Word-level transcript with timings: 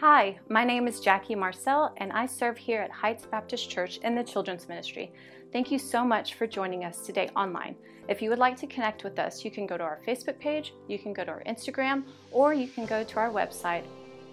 Hi, 0.00 0.40
my 0.48 0.64
name 0.64 0.88
is 0.88 0.98
Jackie 0.98 1.36
Marcel, 1.36 1.94
and 1.98 2.12
I 2.12 2.26
serve 2.26 2.58
here 2.58 2.82
at 2.82 2.90
Heights 2.90 3.26
Baptist 3.26 3.70
Church 3.70 3.98
in 3.98 4.16
the 4.16 4.24
Children's 4.24 4.68
Ministry. 4.68 5.12
Thank 5.52 5.70
you 5.70 5.78
so 5.78 6.04
much 6.04 6.34
for 6.34 6.48
joining 6.48 6.84
us 6.84 7.06
today 7.06 7.30
online. 7.36 7.76
If 8.08 8.20
you 8.20 8.28
would 8.30 8.40
like 8.40 8.56
to 8.56 8.66
connect 8.66 9.04
with 9.04 9.20
us, 9.20 9.44
you 9.44 9.52
can 9.52 9.68
go 9.68 9.78
to 9.78 9.84
our 9.84 10.00
Facebook 10.04 10.40
page, 10.40 10.74
you 10.88 10.98
can 10.98 11.12
go 11.12 11.24
to 11.24 11.30
our 11.30 11.44
Instagram, 11.44 12.02
or 12.32 12.52
you 12.52 12.66
can 12.66 12.86
go 12.86 13.04
to 13.04 13.18
our 13.20 13.30
website 13.30 13.84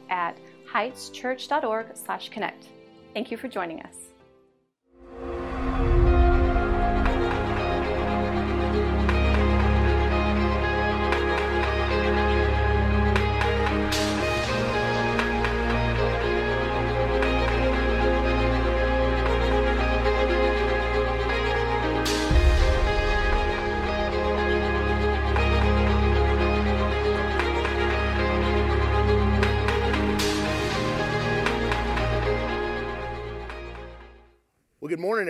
at 0.09 0.35
heightschurch.org/connect. 0.67 2.67
Thank 3.13 3.29
you 3.29 3.37
for 3.37 3.47
joining 3.47 3.83
us. 3.83 4.10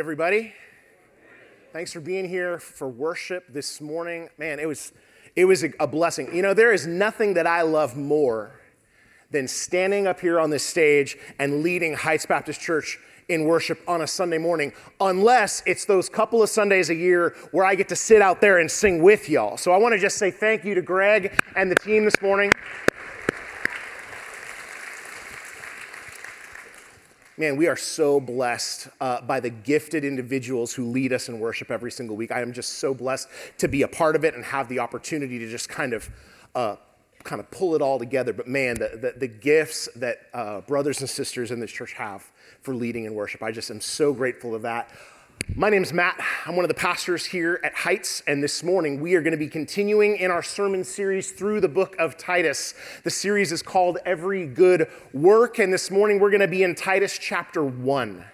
Everybody. 0.02 0.52
Thanks 1.74 1.94
for 1.94 2.00
being 2.00 2.28
here 2.28 2.58
for 2.58 2.90
worship 2.90 3.46
this 3.54 3.80
morning. 3.80 4.30
Man, 4.40 4.58
it 4.58 4.68
was, 4.68 4.94
it 5.36 5.46
was 5.46 5.64
a, 5.64 5.86
blessing. 5.86 6.36
You 6.36 6.42
know, 6.42 6.56
there 6.56 6.74
is 6.74 6.88
nothing 6.88 7.36
that 7.36 7.46
I 7.46 7.62
love 7.62 7.96
more 7.96 8.60
than 9.30 9.48
standing 9.48 10.08
up 10.08 10.20
here 10.20 10.40
on 10.40 10.50
this 10.50 10.66
stage 10.66 11.20
and 11.38 11.62
leading 11.62 11.94
Heights 11.94 12.26
Baptist 12.26 12.60
Church 12.60 12.98
in 13.30 13.46
worship 13.46 13.80
on 13.88 14.02
a 14.02 14.08
Sunday 14.08 14.40
morning, 14.40 14.74
unless 15.00 15.62
it's 15.68 15.86
those 15.86 16.10
couple 16.10 16.42
of 16.42 16.50
Sundays 16.50 16.90
a 16.90 16.96
year 16.96 17.36
where 17.52 17.64
I 17.64 17.76
get 17.76 17.88
to 17.90 17.96
sit 17.96 18.24
out 18.24 18.42
there 18.42 18.58
and 18.58 18.72
sing 18.72 19.04
with 19.04 19.30
y'all. 19.30 19.56
So 19.56 19.72
I 19.72 19.78
want 19.78 19.94
to 19.94 20.00
just 20.00 20.18
say 20.18 20.32
thank 20.32 20.66
you 20.66 20.74
to 20.74 20.82
Greg 20.82 21.40
and 21.56 21.70
the 21.70 21.76
team 21.76 22.06
this 22.06 22.20
morning. 22.24 22.52
Man, 27.42 27.58
we 27.58 27.68
are 27.68 27.76
so 27.76 28.20
blessed 28.20 28.88
uh, 29.02 29.20
by 29.22 29.40
the 29.40 29.50
gifted 29.50 30.06
individuals 30.06 30.74
who 30.74 30.86
lead 30.86 31.12
us 31.12 31.28
in 31.28 31.40
worship 31.40 31.72
every 31.72 31.92
single 31.92 32.16
week. 32.16 32.32
I 32.32 32.40
am 32.40 32.54
just 32.54 32.74
so 32.74 32.94
blessed 32.94 33.28
to 33.58 33.68
be 33.68 33.82
a 33.82 33.88
part 33.88 34.16
of 34.16 34.24
it 34.24 34.36
and 34.36 34.46
have 34.46 34.70
the 34.70 34.78
opportunity 34.78 35.40
to 35.40 35.50
just 35.50 35.68
kind 35.68 35.94
of. 35.94 36.10
Uh, 36.54 36.76
kind 37.24 37.40
of 37.40 37.52
pull 37.52 37.76
it 37.76 37.84
all 37.84 38.00
together. 38.00 38.34
But 38.34 38.48
man, 38.48 38.80
the, 38.80 38.98
the, 39.00 39.14
the 39.16 39.28
gifts 39.28 39.88
that 39.96 40.22
uh, 40.34 40.62
brothers 40.62 41.02
and 41.02 41.10
sisters 41.10 41.52
in 41.52 41.60
this 41.60 41.72
church 41.72 41.94
have 41.94 42.28
for 42.64 42.74
leading 42.74 43.06
in 43.06 43.14
worship, 43.14 43.44
I 43.44 43.52
just 43.52 43.70
am 43.70 43.80
so 43.80 44.12
grateful 44.12 44.56
of 44.56 44.64
that. 44.64 44.90
My 45.56 45.70
name 45.70 45.84
is 45.84 45.94
Matt. 45.94 46.20
I'm 46.46 46.56
one 46.56 46.66
of 46.66 46.70
the 46.70 46.76
pastors 46.76 47.26
here 47.26 47.60
at 47.64 47.74
Heights, 47.74 48.22
and 48.28 48.44
this 48.44 48.64
morning 48.64 49.00
we 49.00 49.16
are 49.16 49.22
going 49.22 49.32
to 49.32 49.38
be 49.38 49.48
continuing 49.48 50.18
in 50.18 50.30
our 50.30 50.44
sermon 50.44 50.84
series 50.84 51.32
through 51.32 51.62
the 51.62 51.68
book 51.68 51.96
of 52.00 52.18
Titus. 52.18 52.74
The 53.04 53.10
series 53.10 53.52
is 53.52 53.62
called 53.62 53.98
Every 54.06 54.46
Good 54.46 54.88
Work, 55.14 55.60
and 55.60 55.74
this 55.74 55.90
morning 55.90 56.20
we're 56.20 56.30
going 56.30 56.42
to 56.42 56.48
be 56.48 56.64
in 56.64 56.76
Titus 56.76 57.18
chapter 57.18 57.64
1. 57.64 58.26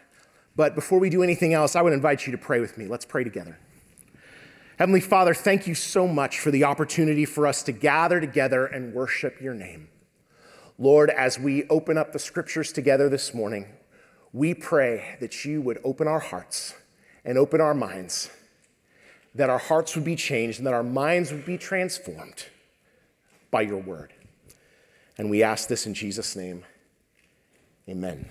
But 0.55 0.75
before 0.75 0.99
we 0.99 1.09
do 1.09 1.23
anything 1.23 1.53
else, 1.53 1.75
I 1.75 1.81
would 1.81 1.93
invite 1.93 2.25
you 2.25 2.31
to 2.31 2.37
pray 2.37 2.59
with 2.59 2.77
me. 2.77 2.87
Let's 2.87 3.05
pray 3.05 3.23
together. 3.23 3.57
Heavenly 4.79 5.01
Father, 5.01 5.33
thank 5.33 5.67
you 5.67 5.75
so 5.75 6.07
much 6.07 6.39
for 6.39 6.51
the 6.51 6.63
opportunity 6.63 7.25
for 7.25 7.47
us 7.47 7.63
to 7.63 7.71
gather 7.71 8.19
together 8.19 8.65
and 8.65 8.93
worship 8.93 9.39
your 9.41 9.53
name. 9.53 9.89
Lord, 10.77 11.09
as 11.09 11.39
we 11.39 11.67
open 11.67 11.97
up 11.97 12.11
the 12.11 12.19
scriptures 12.19 12.71
together 12.71 13.09
this 13.09 13.33
morning, 13.33 13.67
we 14.33 14.53
pray 14.53 15.17
that 15.19 15.45
you 15.45 15.61
would 15.61 15.79
open 15.83 16.07
our 16.07 16.19
hearts 16.19 16.73
and 17.27 17.37
open 17.37 17.59
our 17.59 17.73
minds, 17.73 18.31
that 19.35 19.49
our 19.49 19.59
hearts 19.59 19.95
would 19.95 20.05
be 20.05 20.15
changed 20.15 20.57
and 20.59 20.65
that 20.65 20.73
our 20.73 20.81
minds 20.81 21.31
would 21.31 21.45
be 21.45 21.57
transformed 21.57 22.45
by 23.51 23.61
your 23.61 23.77
word. 23.77 24.13
And 25.17 25.29
we 25.29 25.43
ask 25.43 25.67
this 25.67 25.85
in 25.85 25.93
Jesus' 25.93 26.35
name. 26.35 26.63
Amen. 27.89 28.29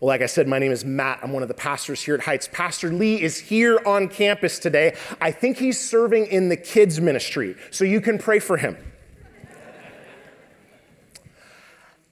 Well, 0.00 0.08
like 0.08 0.22
I 0.22 0.26
said, 0.26 0.46
my 0.46 0.58
name 0.58 0.70
is 0.72 0.84
Matt. 0.84 1.20
I'm 1.22 1.32
one 1.32 1.42
of 1.42 1.48
the 1.48 1.54
pastors 1.54 2.02
here 2.02 2.14
at 2.14 2.20
Heights. 2.20 2.48
Pastor 2.52 2.92
Lee 2.92 3.20
is 3.20 3.38
here 3.38 3.80
on 3.84 4.08
campus 4.08 4.58
today. 4.58 4.94
I 5.20 5.32
think 5.32 5.56
he's 5.56 5.80
serving 5.80 6.26
in 6.26 6.48
the 6.48 6.56
kids' 6.56 7.00
ministry, 7.00 7.56
so 7.70 7.84
you 7.84 8.00
can 8.00 8.18
pray 8.18 8.38
for 8.38 8.56
him. 8.56 8.76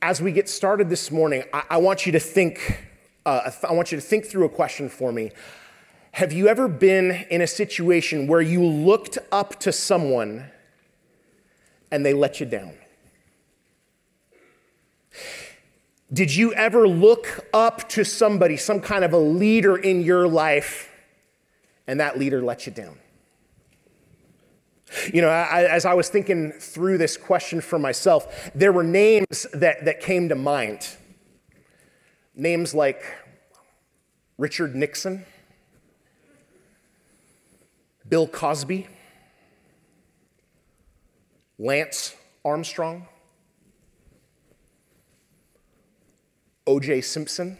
As 0.02 0.20
we 0.20 0.32
get 0.32 0.48
started 0.48 0.88
this 0.88 1.10
morning, 1.10 1.44
I, 1.52 1.62
I 1.70 1.76
want 1.76 2.04
you 2.04 2.12
to 2.12 2.20
think. 2.20 2.80
Uh, 3.26 3.50
I 3.66 3.72
want 3.72 3.90
you 3.90 3.96
to 3.96 4.02
think 4.02 4.26
through 4.26 4.44
a 4.44 4.50
question 4.50 4.88
for 4.88 5.12
me. 5.12 5.30
Have 6.14 6.32
you 6.32 6.46
ever 6.46 6.68
been 6.68 7.26
in 7.28 7.40
a 7.40 7.46
situation 7.48 8.28
where 8.28 8.40
you 8.40 8.64
looked 8.64 9.18
up 9.32 9.58
to 9.58 9.72
someone 9.72 10.48
and 11.90 12.06
they 12.06 12.14
let 12.14 12.38
you 12.38 12.46
down? 12.46 12.74
Did 16.12 16.32
you 16.32 16.54
ever 16.54 16.86
look 16.86 17.44
up 17.52 17.88
to 17.88 18.04
somebody, 18.04 18.56
some 18.56 18.80
kind 18.80 19.02
of 19.02 19.12
a 19.12 19.18
leader 19.18 19.76
in 19.76 20.02
your 20.02 20.28
life, 20.28 20.88
and 21.88 21.98
that 21.98 22.16
leader 22.16 22.40
let 22.44 22.64
you 22.64 22.72
down? 22.72 22.96
You 25.12 25.20
know, 25.20 25.30
I, 25.30 25.64
as 25.64 25.84
I 25.84 25.94
was 25.94 26.10
thinking 26.10 26.52
through 26.52 26.98
this 26.98 27.16
question 27.16 27.60
for 27.60 27.80
myself, 27.80 28.52
there 28.54 28.70
were 28.70 28.84
names 28.84 29.48
that, 29.52 29.84
that 29.84 29.98
came 29.98 30.28
to 30.28 30.36
mind. 30.36 30.96
Names 32.36 32.72
like 32.72 33.02
Richard 34.38 34.76
Nixon, 34.76 35.26
Bill 38.08 38.26
Cosby, 38.26 38.86
Lance 41.58 42.14
Armstrong, 42.44 43.06
O.J. 46.66 47.00
Simpson, 47.00 47.58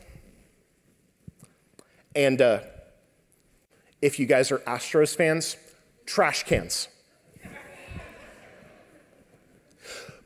and 2.15 2.41
uh, 2.41 2.60
if 4.03 4.19
you 4.19 4.27
guys 4.27 4.53
are 4.53 4.59
Astros 4.60 5.16
fans, 5.16 5.56
trash 6.06 6.44
cans. 6.44 6.88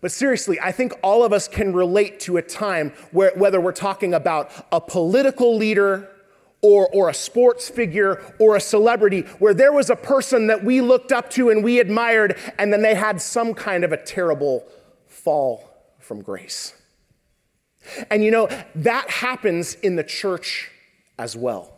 But 0.01 0.13
seriously, 0.13 0.61
I 0.61 0.71
think 0.71 0.93
all 1.03 1.25
of 1.25 1.33
us 1.33 1.49
can 1.49 1.73
relate 1.73 2.21
to 2.21 2.37
a 2.37 2.43
time 2.43 2.93
where, 3.11 3.33
whether 3.35 3.61
we're 3.61 3.73
talking 3.73 4.15
about 4.15 4.51
a 4.71 4.81
political 4.81 5.57
leader 5.57 6.09
or, 6.61 6.89
or 6.89 7.09
a 7.09 7.15
sports 7.15 7.69
figure 7.69 8.23
or 8.39 8.57
a 8.57 8.61
celebrity 8.61 9.21
where 9.39 9.55
there 9.55 9.73
was 9.73 9.91
a 9.91 9.97
person 9.97 10.49
that 10.49 10.65
we 10.65 10.81
looked 10.81 11.13
up 11.13 11.31
to 11.31 11.51
and 11.51 11.63
we 11.63 11.79
admired, 11.79 12.37
and 12.59 12.73
then 12.73 12.83
they 12.83 12.95
had 12.95 13.21
some 13.21 13.55
kind 13.55 13.85
of 13.85 13.93
a 13.93 13.97
terrible 13.97 14.67
fall 15.07 15.69
from 15.99 16.23
grace. 16.23 16.75
And 18.11 18.25
you 18.25 18.31
know, 18.31 18.49
that 18.75 19.09
happens 19.11 19.75
in 19.75 19.97
the 19.97 20.05
church 20.05 20.71
as 21.19 21.37
well. 21.37 21.75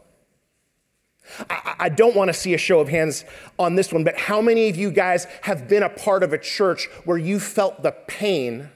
I, 1.49 1.75
I 1.79 1.89
don't 1.89 2.17
want 2.17 2.29
to 2.29 2.35
see 2.35 2.55
a 2.55 2.59
show 2.59 2.81
of 2.81 2.89
hands 2.89 3.25
on 3.59 3.75
this 3.75 3.93
one, 3.93 4.03
but 4.03 4.19
how 4.19 4.41
many 4.41 4.69
of 4.69 4.77
you 4.77 4.91
guys 4.91 5.27
have 5.43 5.69
been 5.69 5.83
a 5.83 5.89
part 5.89 6.23
of 6.23 6.33
a 6.33 6.39
church 6.39 6.89
where 7.05 7.19
you 7.19 7.39
felt 7.39 7.83
the 7.83 7.93
pain 7.93 8.71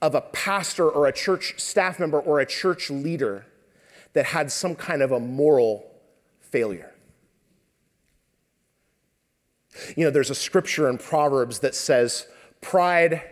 of 0.00 0.14
a 0.14 0.20
pastor 0.20 0.88
or 0.88 1.06
a 1.06 1.12
church 1.12 1.54
staff 1.58 1.98
member 1.98 2.18
or 2.18 2.40
a 2.40 2.46
church 2.46 2.90
leader? 2.90 3.46
That 4.12 4.26
had 4.26 4.50
some 4.50 4.74
kind 4.74 5.02
of 5.02 5.12
a 5.12 5.20
moral 5.20 5.90
failure. 6.40 6.92
You 9.96 10.04
know, 10.04 10.10
there's 10.10 10.30
a 10.30 10.34
scripture 10.34 10.88
in 10.88 10.98
Proverbs 10.98 11.60
that 11.60 11.74
says, 11.74 12.26
Pride 12.60 13.22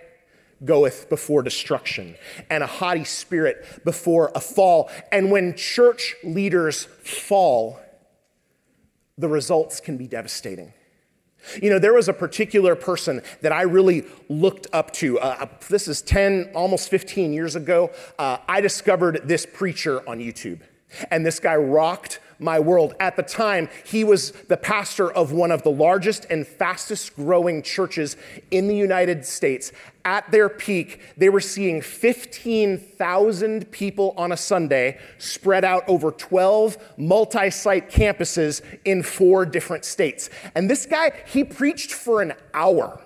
goeth 0.65 1.09
before 1.09 1.43
destruction, 1.43 2.17
and 2.51 2.63
a 2.63 2.67
haughty 2.67 3.05
spirit 3.05 3.83
before 3.85 4.31
a 4.35 4.41
fall. 4.41 4.91
And 5.13 5.31
when 5.31 5.57
church 5.57 6.15
leaders 6.23 6.85
fall, 6.85 7.81
the 9.17 9.29
results 9.29 9.81
can 9.81 9.97
be 9.97 10.07
devastating. 10.07 10.73
You 11.63 11.71
know, 11.71 11.79
there 11.79 11.95
was 11.95 12.09
a 12.09 12.13
particular 12.13 12.75
person 12.75 13.23
that 13.41 13.53
I 13.53 13.63
really 13.63 14.05
looked 14.29 14.67
up 14.73 14.93
to. 14.95 15.19
Uh, 15.19 15.37
uh 15.41 15.47
this 15.69 15.89
is 15.89 16.03
10, 16.03 16.51
almost 16.55 16.91
15 16.91 17.33
years 17.33 17.57
ago. 17.57 17.91
Uh, 18.19 18.39
I 18.47 18.61
discovered 18.61 19.23
this 19.25 19.47
preacher 19.47 20.07
on 20.09 20.19
YouTube. 20.19 20.61
And 21.11 21.25
this 21.25 21.41
guy 21.41 21.57
rocked 21.57 22.21
my 22.41 22.59
world. 22.59 22.95
At 22.99 23.17
the 23.17 23.23
time, 23.23 23.69
he 23.85 24.03
was 24.03 24.33
the 24.33 24.57
pastor 24.57 25.11
of 25.13 25.33
one 25.33 25.51
of 25.51 25.63
the 25.63 25.71
largest 25.71 26.27
and 26.31 26.47
fastest 26.47 27.15
growing 27.15 27.63
churches 27.63 28.17
in 28.51 28.67
the 28.67 28.77
United 28.77 29.25
States. 29.25 29.73
At 30.05 30.31
their 30.31 30.49
peak, 30.49 31.01
they 31.17 31.29
were 31.29 31.41
seeing 31.41 31.83
15,000 31.83 33.71
people 33.71 34.15
on 34.17 34.33
a 34.33 34.37
Sunday 34.37 34.99
spread 35.19 35.65
out 35.65 35.85
over 35.87 36.11
12 36.11 36.79
multi 36.97 37.51
site 37.51 37.91
campuses 37.91 38.63
in 38.85 39.03
four 39.03 39.45
different 39.45 39.85
states. 39.85 40.31
And 40.55 40.71
this 40.71 40.87
guy, 40.87 41.13
he 41.27 41.45
preached 41.45 41.93
for 41.93 42.23
an 42.23 42.33
hour. 42.55 43.01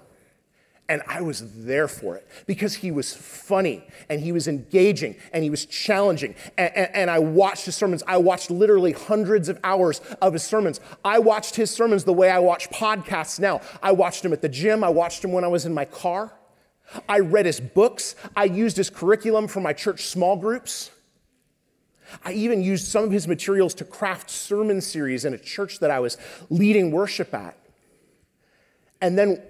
And 0.87 1.01
I 1.09 1.23
was 1.23 1.65
there 1.65 1.89
for 1.89 2.15
it 2.17 2.29
because 2.47 2.75
he 2.75 2.91
was 2.91 3.15
funny 3.15 3.85
and 4.11 4.21
he 4.21 4.33
was 4.33 4.47
engaging 4.47 5.17
and 5.33 5.43
he 5.43 5.49
was 5.49 5.65
challenging. 5.65 6.35
And, 6.59 6.77
and, 6.77 6.95
and, 6.95 7.11
I 7.11 7.21
watched 7.21 7.65
his 7.65 7.75
sermons. 7.75 8.03
I 8.07 8.19
watched 8.19 8.51
literally 8.51 8.93
hundreds 8.93 9.49
of 9.49 9.59
hours 9.65 10.03
of 10.21 10.35
his 10.35 10.43
sermons. 10.43 10.81
I 11.03 11.21
watched 11.21 11.57
his 11.57 11.71
sermons 11.71 12.05
the 12.05 12.13
way 12.13 12.31
I 12.31 12.39
watch 12.39 12.69
podcasts 12.69 13.41
now. 13.41 13.63
I 13.83 13.93
watched 13.93 14.23
him 14.23 14.35
at 14.35 14.43
the 14.43 14.49
gym, 14.49 14.85
I 14.85 14.91
watched 14.91 15.25
him 15.25 15.33
when 15.33 15.43
I 15.43 15.49
was 15.49 15.65
in 15.65 15.73
my 15.73 15.87
car. 15.87 16.35
I 17.09 17.21
read 17.21 17.47
his 17.47 17.61
books. 17.61 18.15
I 18.37 18.45
used 18.45 18.77
his 18.77 18.91
curriculum 18.91 19.49
for 19.49 19.61
my 19.61 19.73
church 19.73 20.07
small 20.07 20.37
groups. 20.37 20.91
I 22.25 22.33
even 22.33 22.63
used 22.63 22.87
some 22.87 23.05
of 23.05 23.11
his 23.11 23.27
materials 23.27 23.75
to 23.75 23.85
craft 23.85 24.31
sermon 24.31 24.83
series 24.83 25.25
in 25.25 25.33
a 25.33 25.39
church 25.39 25.79
that 25.79 25.91
I 25.91 26.01
was 26.01 26.19
leading 26.51 26.91
worship 26.91 27.33
at. 27.33 27.57
And 29.01 29.19
then 29.19 29.43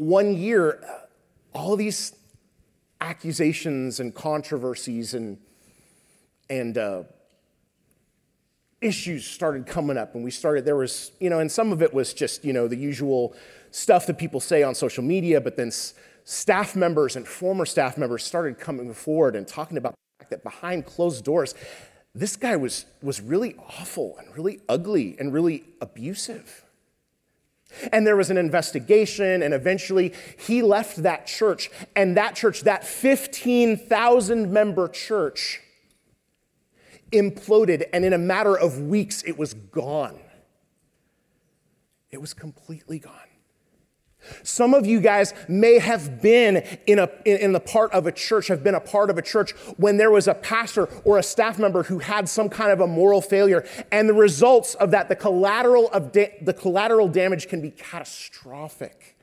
one 0.00 0.34
year, 0.34 0.82
all 1.52 1.76
these 1.76 2.14
accusations 3.02 4.00
and 4.00 4.14
controversies 4.14 5.12
and, 5.12 5.36
and 6.48 6.78
uh, 6.78 7.02
issues 8.80 9.26
started 9.26 9.66
coming 9.66 9.98
up. 9.98 10.14
And 10.14 10.24
we 10.24 10.30
started, 10.30 10.64
there 10.64 10.76
was, 10.76 11.12
you 11.20 11.28
know, 11.28 11.40
and 11.40 11.52
some 11.52 11.70
of 11.70 11.82
it 11.82 11.92
was 11.92 12.14
just, 12.14 12.46
you 12.46 12.54
know, 12.54 12.66
the 12.66 12.76
usual 12.76 13.36
stuff 13.72 14.06
that 14.06 14.16
people 14.16 14.40
say 14.40 14.62
on 14.62 14.74
social 14.74 15.04
media, 15.04 15.38
but 15.38 15.58
then 15.58 15.68
s- 15.68 15.92
staff 16.24 16.74
members 16.74 17.16
and 17.16 17.28
former 17.28 17.66
staff 17.66 17.98
members 17.98 18.24
started 18.24 18.58
coming 18.58 18.94
forward 18.94 19.36
and 19.36 19.46
talking 19.46 19.76
about 19.76 19.92
the 19.92 20.24
fact 20.24 20.30
that 20.30 20.42
behind 20.42 20.86
closed 20.86 21.24
doors, 21.26 21.54
this 22.14 22.36
guy 22.36 22.56
was, 22.56 22.86
was 23.02 23.20
really 23.20 23.54
awful 23.78 24.16
and 24.18 24.34
really 24.34 24.60
ugly 24.66 25.14
and 25.18 25.34
really 25.34 25.62
abusive. 25.82 26.64
And 27.92 28.06
there 28.06 28.16
was 28.16 28.30
an 28.30 28.36
investigation, 28.36 29.42
and 29.42 29.54
eventually 29.54 30.12
he 30.38 30.62
left 30.62 31.02
that 31.02 31.26
church. 31.26 31.70
And 31.96 32.16
that 32.16 32.34
church, 32.34 32.62
that 32.62 32.84
15,000 32.84 34.52
member 34.52 34.88
church, 34.88 35.60
imploded. 37.12 37.84
And 37.92 38.04
in 38.04 38.12
a 38.12 38.18
matter 38.18 38.56
of 38.56 38.80
weeks, 38.80 39.22
it 39.22 39.38
was 39.38 39.54
gone. 39.54 40.18
It 42.10 42.20
was 42.20 42.34
completely 42.34 42.98
gone. 42.98 43.14
Some 44.42 44.74
of 44.74 44.86
you 44.86 45.00
guys 45.00 45.34
may 45.48 45.78
have 45.78 46.20
been 46.20 46.56
in, 46.86 46.98
a, 46.98 47.08
in, 47.24 47.52
the 47.52 47.60
part 47.60 47.92
of 47.92 48.06
a 48.06 48.12
church, 48.12 48.48
have 48.48 48.62
been 48.62 48.74
a 48.74 48.80
part 48.80 49.10
of 49.10 49.18
a 49.18 49.22
church 49.22 49.52
when 49.76 49.96
there 49.96 50.10
was 50.10 50.28
a 50.28 50.34
pastor 50.34 50.88
or 51.04 51.18
a 51.18 51.22
staff 51.22 51.58
member 51.58 51.82
who 51.84 51.98
had 51.98 52.28
some 52.28 52.48
kind 52.48 52.70
of 52.70 52.80
a 52.80 52.86
moral 52.86 53.20
failure. 53.20 53.64
And 53.90 54.08
the 54.08 54.14
results 54.14 54.74
of 54.74 54.90
that, 54.92 55.08
the 55.08 55.16
collateral, 55.16 55.88
of 55.90 56.12
da- 56.12 56.36
the 56.42 56.54
collateral 56.54 57.08
damage 57.08 57.48
can 57.48 57.60
be 57.60 57.70
catastrophic. 57.70 59.16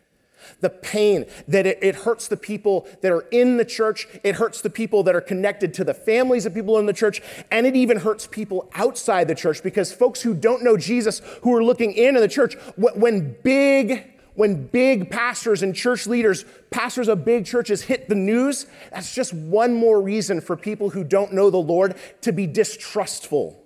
The 0.62 0.70
pain 0.70 1.26
that 1.48 1.66
it, 1.66 1.80
it 1.82 1.96
hurts 1.96 2.28
the 2.28 2.38
people 2.38 2.88
that 3.02 3.12
are 3.12 3.26
in 3.32 3.58
the 3.58 3.66
church, 3.66 4.08
it 4.24 4.36
hurts 4.36 4.62
the 4.62 4.70
people 4.70 5.04
that 5.04 5.16
are 5.16 5.22
connected 5.22 5.74
to 5.76 5.84
the 5.84 5.94
families 5.94 6.46
of 6.46 6.54
people 6.54 6.78
in 6.80 6.86
the 6.86 6.94
church, 6.94 7.22
and 7.52 7.66
it 7.66 7.76
even 7.76 7.98
hurts 7.98 8.28
people 8.28 8.70
outside 8.74 9.28
the 9.28 9.36
church 9.36 9.62
because 9.64 9.92
folks 9.92 10.22
who 10.22 10.34
don't 10.34 10.64
know 10.64 10.78
Jesus, 10.78 11.22
who 11.42 11.56
are 11.56 11.64
looking 11.64 11.94
into 11.94 12.20
the 12.20 12.28
church, 12.28 12.56
when 12.76 13.36
big 13.44 14.17
when 14.38 14.68
big 14.68 15.10
pastors 15.10 15.64
and 15.64 15.76
church 15.76 16.06
leaders, 16.06 16.46
pastors 16.70 17.08
of 17.08 17.26
big 17.26 17.44
churches 17.44 17.82
hit 17.82 18.08
the 18.08 18.14
news, 18.14 18.68
that's 18.92 19.14
just 19.14 19.34
one 19.34 19.74
more 19.74 20.00
reason 20.00 20.42
for 20.42 20.56
people 20.56 20.92
who 20.92 21.04
don't 21.04 21.34
know 21.34 21.50
the 21.50 21.58
Lord 21.58 21.96
to 22.22 22.32
be 22.32 22.46
distrustful 22.46 23.64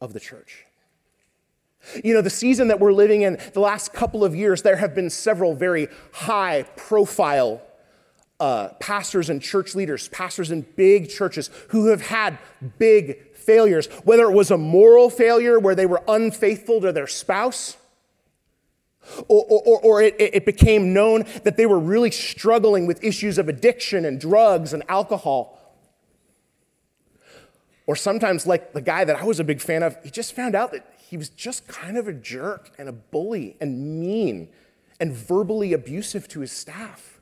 of 0.00 0.12
the 0.12 0.20
church. 0.20 0.66
You 2.04 2.14
know, 2.14 2.20
the 2.20 2.30
season 2.30 2.68
that 2.68 2.78
we're 2.78 2.92
living 2.92 3.22
in, 3.22 3.40
the 3.54 3.60
last 3.60 3.92
couple 3.92 4.24
of 4.24 4.36
years, 4.36 4.62
there 4.62 4.76
have 4.76 4.94
been 4.94 5.10
several 5.10 5.52
very 5.52 5.88
high 6.12 6.62
profile 6.76 7.60
uh, 8.38 8.68
pastors 8.78 9.30
and 9.30 9.42
church 9.42 9.74
leaders, 9.74 10.06
pastors 10.08 10.52
in 10.52 10.60
big 10.76 11.10
churches 11.10 11.50
who 11.70 11.86
have 11.86 12.02
had 12.02 12.38
big 12.78 13.34
failures, 13.34 13.88
whether 14.04 14.30
it 14.30 14.32
was 14.32 14.52
a 14.52 14.58
moral 14.58 15.10
failure 15.10 15.58
where 15.58 15.74
they 15.74 15.86
were 15.86 16.02
unfaithful 16.06 16.80
to 16.80 16.92
their 16.92 17.08
spouse 17.08 17.76
or, 19.28 19.44
or, 19.48 19.80
or 19.80 20.02
it, 20.02 20.14
it 20.18 20.46
became 20.46 20.92
known 20.92 21.24
that 21.44 21.56
they 21.56 21.66
were 21.66 21.78
really 21.78 22.10
struggling 22.10 22.86
with 22.86 23.02
issues 23.02 23.38
of 23.38 23.48
addiction 23.48 24.04
and 24.04 24.20
drugs 24.20 24.72
and 24.72 24.82
alcohol. 24.88 25.60
Or 27.86 27.96
sometimes, 27.96 28.46
like 28.46 28.72
the 28.72 28.80
guy 28.80 29.04
that 29.04 29.16
I 29.20 29.24
was 29.24 29.40
a 29.40 29.44
big 29.44 29.60
fan 29.60 29.82
of, 29.82 29.96
he 30.02 30.10
just 30.10 30.34
found 30.34 30.54
out 30.54 30.72
that 30.72 30.86
he 30.98 31.16
was 31.16 31.28
just 31.28 31.68
kind 31.68 31.98
of 31.98 32.08
a 32.08 32.12
jerk 32.12 32.70
and 32.78 32.88
a 32.88 32.92
bully 32.92 33.56
and 33.60 34.00
mean 34.00 34.48
and 34.98 35.12
verbally 35.12 35.72
abusive 35.72 36.26
to 36.28 36.40
his 36.40 36.50
staff. 36.50 37.13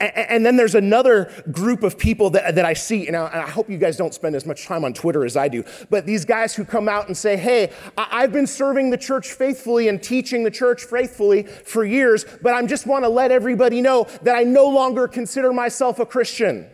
And 0.00 0.46
then 0.46 0.56
there's 0.56 0.76
another 0.76 1.30
group 1.50 1.82
of 1.82 1.98
people 1.98 2.30
that, 2.30 2.54
that 2.54 2.64
I 2.64 2.74
see, 2.74 3.08
and 3.08 3.16
I 3.16 3.48
hope 3.48 3.68
you 3.68 3.76
guys 3.76 3.96
don't 3.96 4.14
spend 4.14 4.36
as 4.36 4.46
much 4.46 4.66
time 4.66 4.84
on 4.84 4.94
Twitter 4.94 5.24
as 5.24 5.36
I 5.36 5.48
do, 5.48 5.64
but 5.90 6.06
these 6.06 6.24
guys 6.24 6.54
who 6.54 6.64
come 6.64 6.88
out 6.88 7.08
and 7.08 7.16
say, 7.16 7.36
Hey, 7.36 7.72
I've 7.98 8.32
been 8.32 8.46
serving 8.46 8.90
the 8.90 8.96
church 8.96 9.32
faithfully 9.32 9.88
and 9.88 10.00
teaching 10.00 10.44
the 10.44 10.50
church 10.50 10.84
faithfully 10.84 11.42
for 11.42 11.84
years, 11.84 12.24
but 12.40 12.54
I 12.54 12.64
just 12.66 12.86
want 12.86 13.04
to 13.04 13.08
let 13.08 13.32
everybody 13.32 13.80
know 13.80 14.06
that 14.22 14.36
I 14.36 14.44
no 14.44 14.68
longer 14.68 15.08
consider 15.08 15.52
myself 15.52 15.98
a 15.98 16.06
Christian. 16.06 16.70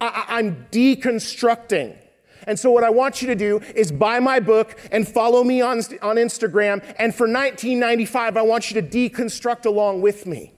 I, 0.00 0.38
am 0.38 0.66
deconstructing. 0.72 1.96
And 2.46 2.58
so, 2.58 2.70
what 2.70 2.84
I 2.84 2.90
want 2.90 3.22
you 3.22 3.28
to 3.28 3.34
do 3.34 3.60
is 3.74 3.92
buy 3.92 4.20
my 4.20 4.40
book 4.40 4.78
and 4.90 5.06
follow 5.06 5.44
me 5.44 5.60
on, 5.60 5.78
on 6.02 6.16
Instagram. 6.16 6.82
And 6.98 7.14
for 7.14 7.26
1995, 7.26 8.36
I 8.36 8.42
want 8.42 8.70
you 8.70 8.80
to 8.80 8.86
deconstruct 8.86 9.66
along 9.66 10.02
with 10.02 10.26
me. 10.26 10.53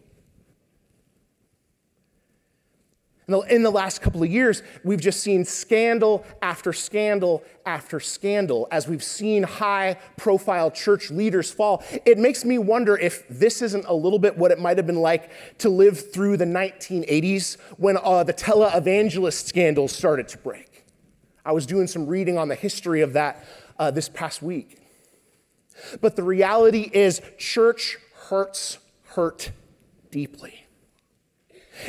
In 3.28 3.64
the 3.64 3.70
last 3.70 4.02
couple 4.02 4.22
of 4.22 4.30
years, 4.30 4.62
we've 4.84 5.00
just 5.00 5.20
seen 5.20 5.44
scandal 5.44 6.24
after 6.42 6.72
scandal 6.72 7.42
after 7.64 7.98
scandal 7.98 8.68
as 8.70 8.86
we've 8.86 9.02
seen 9.02 9.42
high 9.42 9.98
profile 10.16 10.70
church 10.70 11.10
leaders 11.10 11.50
fall. 11.50 11.82
It 12.04 12.18
makes 12.18 12.44
me 12.44 12.58
wonder 12.58 12.96
if 12.96 13.26
this 13.28 13.62
isn't 13.62 13.84
a 13.86 13.92
little 13.92 14.20
bit 14.20 14.38
what 14.38 14.52
it 14.52 14.60
might 14.60 14.76
have 14.76 14.86
been 14.86 15.00
like 15.00 15.32
to 15.58 15.68
live 15.68 16.12
through 16.12 16.36
the 16.36 16.44
1980s 16.44 17.56
when 17.78 17.96
uh, 18.00 18.22
the 18.22 18.32
televangelist 18.32 19.44
scandals 19.44 19.90
started 19.90 20.28
to 20.28 20.38
break. 20.38 20.84
I 21.44 21.50
was 21.50 21.66
doing 21.66 21.88
some 21.88 22.06
reading 22.06 22.38
on 22.38 22.46
the 22.46 22.54
history 22.54 23.00
of 23.00 23.14
that 23.14 23.44
uh, 23.76 23.90
this 23.90 24.08
past 24.08 24.40
week. 24.40 24.78
But 26.00 26.14
the 26.14 26.22
reality 26.22 26.88
is, 26.92 27.20
church 27.38 27.98
hurts 28.28 28.78
hurt 29.02 29.50
deeply. 30.12 30.65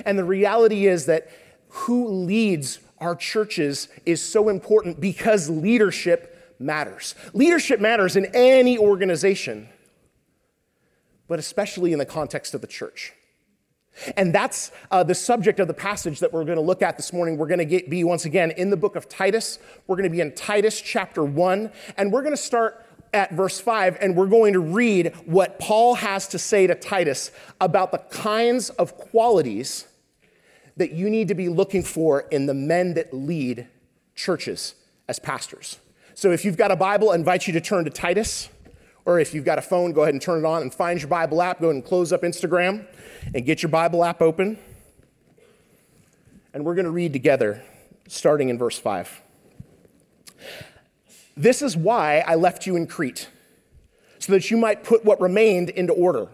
And 0.05 0.17
the 0.17 0.23
reality 0.23 0.87
is 0.87 1.05
that 1.05 1.29
who 1.69 2.07
leads 2.07 2.79
our 2.99 3.15
churches 3.15 3.89
is 4.05 4.21
so 4.21 4.49
important 4.49 4.99
because 4.99 5.49
leadership 5.49 6.55
matters. 6.59 7.15
Leadership 7.33 7.79
matters 7.79 8.15
in 8.15 8.25
any 8.33 8.77
organization, 8.77 9.69
but 11.27 11.39
especially 11.39 11.93
in 11.93 11.99
the 11.99 12.05
context 12.05 12.53
of 12.53 12.61
the 12.61 12.67
church. 12.67 13.13
And 14.15 14.33
that's 14.33 14.71
uh, 14.91 15.03
the 15.03 15.15
subject 15.15 15.59
of 15.59 15.67
the 15.67 15.73
passage 15.73 16.19
that 16.19 16.31
we're 16.31 16.45
going 16.45 16.57
to 16.57 16.63
look 16.63 16.81
at 16.81 16.97
this 16.97 17.11
morning. 17.11 17.37
We're 17.37 17.47
going 17.47 17.67
to 17.67 17.89
be 17.89 18.03
once 18.03 18.25
again 18.25 18.51
in 18.51 18.69
the 18.69 18.77
book 18.77 18.95
of 18.95 19.09
Titus. 19.09 19.59
We're 19.87 19.95
going 19.95 20.09
to 20.09 20.15
be 20.15 20.21
in 20.21 20.33
Titus 20.33 20.79
chapter 20.79 21.23
1, 21.23 21.71
and 21.97 22.11
we're 22.11 22.21
going 22.21 22.35
to 22.35 22.41
start 22.41 22.85
at 23.13 23.31
verse 23.33 23.59
5, 23.59 23.97
and 24.01 24.15
we're 24.15 24.27
going 24.27 24.53
to 24.53 24.59
read 24.59 25.13
what 25.25 25.59
Paul 25.59 25.95
has 25.95 26.27
to 26.29 26.39
say 26.39 26.67
to 26.67 26.75
Titus 26.75 27.31
about 27.61 27.91
the 27.91 27.97
kinds 27.97 28.69
of 28.71 28.97
qualities 28.97 29.87
that 30.75 30.91
you 30.91 31.09
need 31.09 31.27
to 31.29 31.35
be 31.35 31.49
looking 31.49 31.83
for 31.83 32.21
in 32.31 32.45
the 32.45 32.53
men 32.53 32.93
that 32.93 33.13
lead 33.13 33.67
churches 34.15 34.75
as 35.07 35.19
pastors. 35.19 35.79
So 36.13 36.31
if 36.31 36.43
you've 36.45 36.57
got 36.57 36.71
a 36.71 36.75
Bible, 36.75 37.11
I 37.11 37.15
invite 37.15 37.47
you 37.47 37.53
to 37.53 37.61
turn 37.61 37.85
to 37.85 37.89
Titus. 37.89 38.49
Or 39.05 39.19
if 39.19 39.33
you've 39.33 39.45
got 39.45 39.57
a 39.57 39.61
phone, 39.61 39.93
go 39.93 40.01
ahead 40.01 40.13
and 40.13 40.21
turn 40.21 40.39
it 40.39 40.45
on 40.45 40.61
and 40.61 40.73
find 40.73 40.99
your 40.99 41.07
Bible 41.07 41.41
app. 41.41 41.61
Go 41.61 41.67
ahead 41.67 41.75
and 41.75 41.85
close 41.85 42.11
up 42.11 42.23
Instagram 42.23 42.85
and 43.33 43.45
get 43.45 43.63
your 43.63 43.69
Bible 43.69 44.03
app 44.03 44.21
open. 44.21 44.57
And 46.53 46.65
we're 46.65 46.75
going 46.75 46.85
to 46.85 46.91
read 46.91 47.13
together, 47.13 47.63
starting 48.07 48.49
in 48.49 48.57
verse 48.57 48.77
5. 48.77 49.21
This 51.37 51.61
is 51.61 51.77
why 51.77 52.23
I 52.25 52.33
left 52.33 52.65
you 52.65 52.75
in 52.75 52.87
Crete, 52.87 53.29
so 54.17 54.33
that 54.33 54.49
you 54.49 54.57
might 54.57 54.83
put 54.83 55.05
what 55.05 55.21
remained 55.21 55.69
into 55.69 55.93
order, 55.93 56.29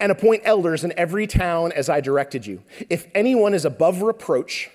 and 0.00 0.10
appoint 0.10 0.42
elders 0.44 0.82
in 0.82 0.92
every 0.96 1.28
town 1.28 1.70
as 1.70 1.88
I 1.88 2.00
directed 2.00 2.46
you. 2.46 2.62
If 2.90 3.06
anyone 3.14 3.54
is 3.54 3.64
above 3.64 4.02
reproach, 4.02 4.68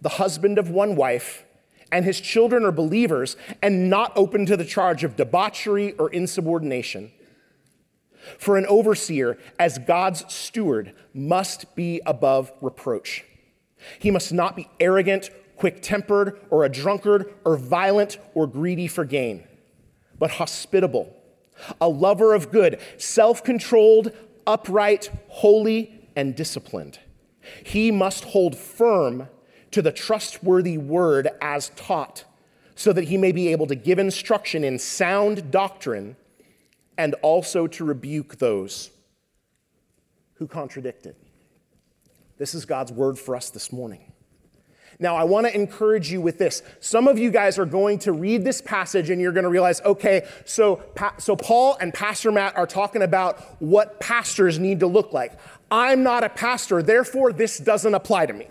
the 0.00 0.10
husband 0.10 0.58
of 0.58 0.70
one 0.70 0.94
wife, 0.94 1.44
and 1.90 2.04
his 2.04 2.20
children 2.20 2.64
are 2.64 2.70
believers, 2.70 3.36
and 3.60 3.90
not 3.90 4.12
open 4.14 4.46
to 4.46 4.56
the 4.56 4.64
charge 4.64 5.02
of 5.02 5.16
debauchery 5.16 5.92
or 5.94 6.08
insubordination. 6.10 7.10
For 8.38 8.56
an 8.56 8.66
overseer, 8.66 9.38
as 9.58 9.78
God's 9.78 10.32
steward, 10.32 10.94
must 11.12 11.74
be 11.74 12.00
above 12.06 12.52
reproach. 12.60 13.24
He 13.98 14.12
must 14.12 14.32
not 14.32 14.54
be 14.54 14.68
arrogant 14.78 15.30
quick 15.60 15.82
tempered, 15.82 16.40
or 16.48 16.64
a 16.64 16.70
drunkard, 16.70 17.34
or 17.44 17.54
violent, 17.54 18.16
or 18.34 18.46
greedy 18.46 18.86
for 18.86 19.04
gain, 19.04 19.44
but 20.18 20.30
hospitable, 20.30 21.14
a 21.82 21.88
lover 21.88 22.32
of 22.32 22.50
good, 22.50 22.80
self 22.96 23.44
controlled, 23.44 24.10
upright, 24.46 25.10
holy, 25.28 26.08
and 26.16 26.34
disciplined. 26.34 26.98
He 27.62 27.90
must 27.90 28.24
hold 28.24 28.56
firm 28.56 29.28
to 29.72 29.82
the 29.82 29.92
trustworthy 29.92 30.78
word 30.78 31.28
as 31.42 31.68
taught, 31.76 32.24
so 32.74 32.90
that 32.94 33.04
he 33.04 33.18
may 33.18 33.30
be 33.30 33.48
able 33.48 33.66
to 33.66 33.74
give 33.74 33.98
instruction 33.98 34.64
in 34.64 34.78
sound 34.78 35.50
doctrine 35.50 36.16
and 36.96 37.14
also 37.20 37.66
to 37.66 37.84
rebuke 37.84 38.38
those 38.38 38.90
who 40.36 40.46
contradict 40.46 41.04
it. 41.04 41.18
This 42.38 42.54
is 42.54 42.64
God's 42.64 42.92
word 42.92 43.18
for 43.18 43.36
us 43.36 43.50
this 43.50 43.70
morning. 43.70 44.09
Now, 45.00 45.16
I 45.16 45.24
want 45.24 45.46
to 45.46 45.54
encourage 45.54 46.12
you 46.12 46.20
with 46.20 46.36
this. 46.36 46.62
Some 46.78 47.08
of 47.08 47.18
you 47.18 47.30
guys 47.30 47.58
are 47.58 47.64
going 47.64 47.98
to 48.00 48.12
read 48.12 48.44
this 48.44 48.60
passage 48.60 49.08
and 49.08 49.18
you're 49.18 49.32
going 49.32 49.44
to 49.44 49.50
realize, 49.50 49.80
okay, 49.80 50.28
so, 50.44 50.82
so 51.16 51.34
Paul 51.34 51.78
and 51.80 51.92
Pastor 51.92 52.30
Matt 52.30 52.54
are 52.58 52.66
talking 52.66 53.00
about 53.00 53.40
what 53.62 53.98
pastors 53.98 54.58
need 54.58 54.80
to 54.80 54.86
look 54.86 55.14
like. 55.14 55.32
I'm 55.70 56.02
not 56.02 56.22
a 56.22 56.28
pastor, 56.28 56.82
therefore, 56.82 57.32
this 57.32 57.58
doesn't 57.58 57.94
apply 57.94 58.26
to 58.26 58.34
me. 58.34 58.46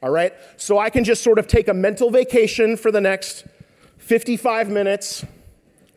All 0.00 0.10
right? 0.10 0.32
So 0.56 0.78
I 0.78 0.90
can 0.90 1.02
just 1.02 1.24
sort 1.24 1.40
of 1.40 1.48
take 1.48 1.66
a 1.66 1.74
mental 1.74 2.10
vacation 2.10 2.76
for 2.76 2.92
the 2.92 3.00
next 3.00 3.46
55 3.98 4.68
minutes. 4.68 5.24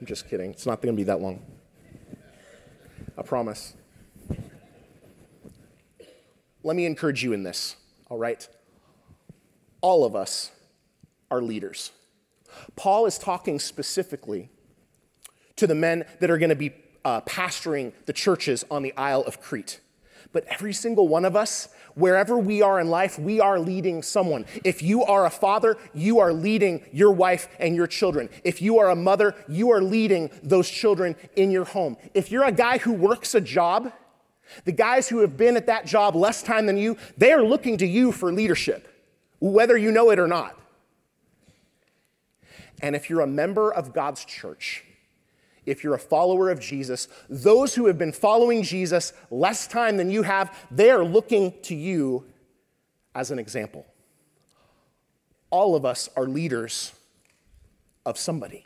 I'm 0.01 0.07
just 0.07 0.27
kidding. 0.27 0.49
It's 0.49 0.65
not 0.65 0.81
going 0.81 0.95
to 0.95 0.97
be 0.97 1.03
that 1.03 1.21
long. 1.21 1.45
I 3.15 3.21
promise. 3.21 3.75
Let 6.63 6.75
me 6.75 6.87
encourage 6.87 7.23
you 7.23 7.33
in 7.33 7.43
this, 7.43 7.75
all 8.09 8.17
right? 8.17 8.47
All 9.88 10.03
of 10.03 10.17
us 10.17 10.51
are 11.32 11.41
leaders. 11.41 11.94
Paul 12.75 13.06
is 13.06 13.17
talking 13.17 13.58
specifically 13.58 14.50
to 15.56 15.65
the 15.65 15.75
men 15.75 16.03
that 16.20 16.29
are 16.29 16.38
going 16.38 16.50
to 16.50 16.58
be 16.58 16.74
uh, 17.06 17.22
pastoring 17.22 17.94
the 18.06 18.12
churches 18.12 18.65
on 18.70 18.84
the 18.84 18.94
Isle 18.98 19.22
of 19.22 19.39
Crete. 19.39 19.79
But 20.34 20.44
every 20.50 20.74
single 20.74 21.08
one 21.08 21.24
of 21.24 21.38
us, 21.38 21.70
wherever 21.96 22.38
we 22.38 22.62
are 22.62 22.82
in 22.82 22.89
life, 22.89 23.17
we 23.17 23.39
are 23.39 23.62
leading 23.62 24.03
someone. 24.03 24.46
If 24.65 24.84
you 24.84 25.06
are 25.06 25.25
a 25.25 25.29
father, 25.29 25.77
you 25.94 26.20
are 26.20 26.34
leading 26.34 26.84
your 26.91 27.13
wife 27.13 27.48
and 27.58 27.74
your 27.74 27.88
children. 27.88 28.27
If 28.44 28.62
you 28.62 28.79
are 28.79 28.89
a 28.89 28.96
mother, 28.96 29.36
you 29.48 29.72
are 29.72 29.82
leading 29.82 30.29
those 30.44 30.70
children 30.70 31.15
in 31.38 31.50
your 31.50 31.63
home. 31.63 31.96
If 32.13 32.29
you're 32.29 32.44
a 32.44 32.51
guy 32.51 32.79
who 32.79 32.91
works 32.91 33.36
a 33.36 33.41
job, 33.41 33.94
the 34.65 34.74
guys 34.74 35.08
who 35.08 35.20
have 35.20 35.38
been 35.38 35.56
at 35.56 35.67
that 35.67 35.86
job 35.86 36.13
less 36.13 36.44
time 36.44 36.65
than 36.65 36.75
you, 36.75 36.98
they 37.17 37.32
are 37.32 37.41
looking 37.41 37.77
to 37.77 37.88
you 37.88 38.12
for 38.12 38.34
leadership 38.34 38.96
whether 39.39 39.77
you 39.77 39.91
know 39.91 40.10
it 40.10 40.20
or 40.20 40.27
not. 40.27 40.58
And 42.82 42.96
if 42.96 43.10
you're 43.10 43.22
a 43.22 43.27
member 43.27 43.74
of 43.74 43.94
God's 43.94 44.24
church, 44.24 44.84
if 45.65 45.84
you're 45.84 45.96
a 45.96 46.00
follower 46.00 46.50
of 46.50 46.60
Jesus, 46.60 47.08
those 47.29 47.75
who 47.75 47.88
have 47.88 47.98
been 47.98 48.13
following 48.13 48.63
Jesus 48.63 49.13
less 49.29 49.67
time 49.67 49.98
than 49.98 50.10
you 50.10 50.24
have, 50.24 50.56
they 50.72 50.89
are 50.89 51.03
looking 51.03 51.53
to 51.63 51.75
you 51.75 52.25
as 53.13 53.32
an 53.32 53.39
example. 53.39 53.86
All 55.50 55.75
of 55.75 55.86
us 55.86 56.10
are 56.15 56.25
leaders 56.25 56.94
of 58.06 58.17
somebody. 58.17 58.65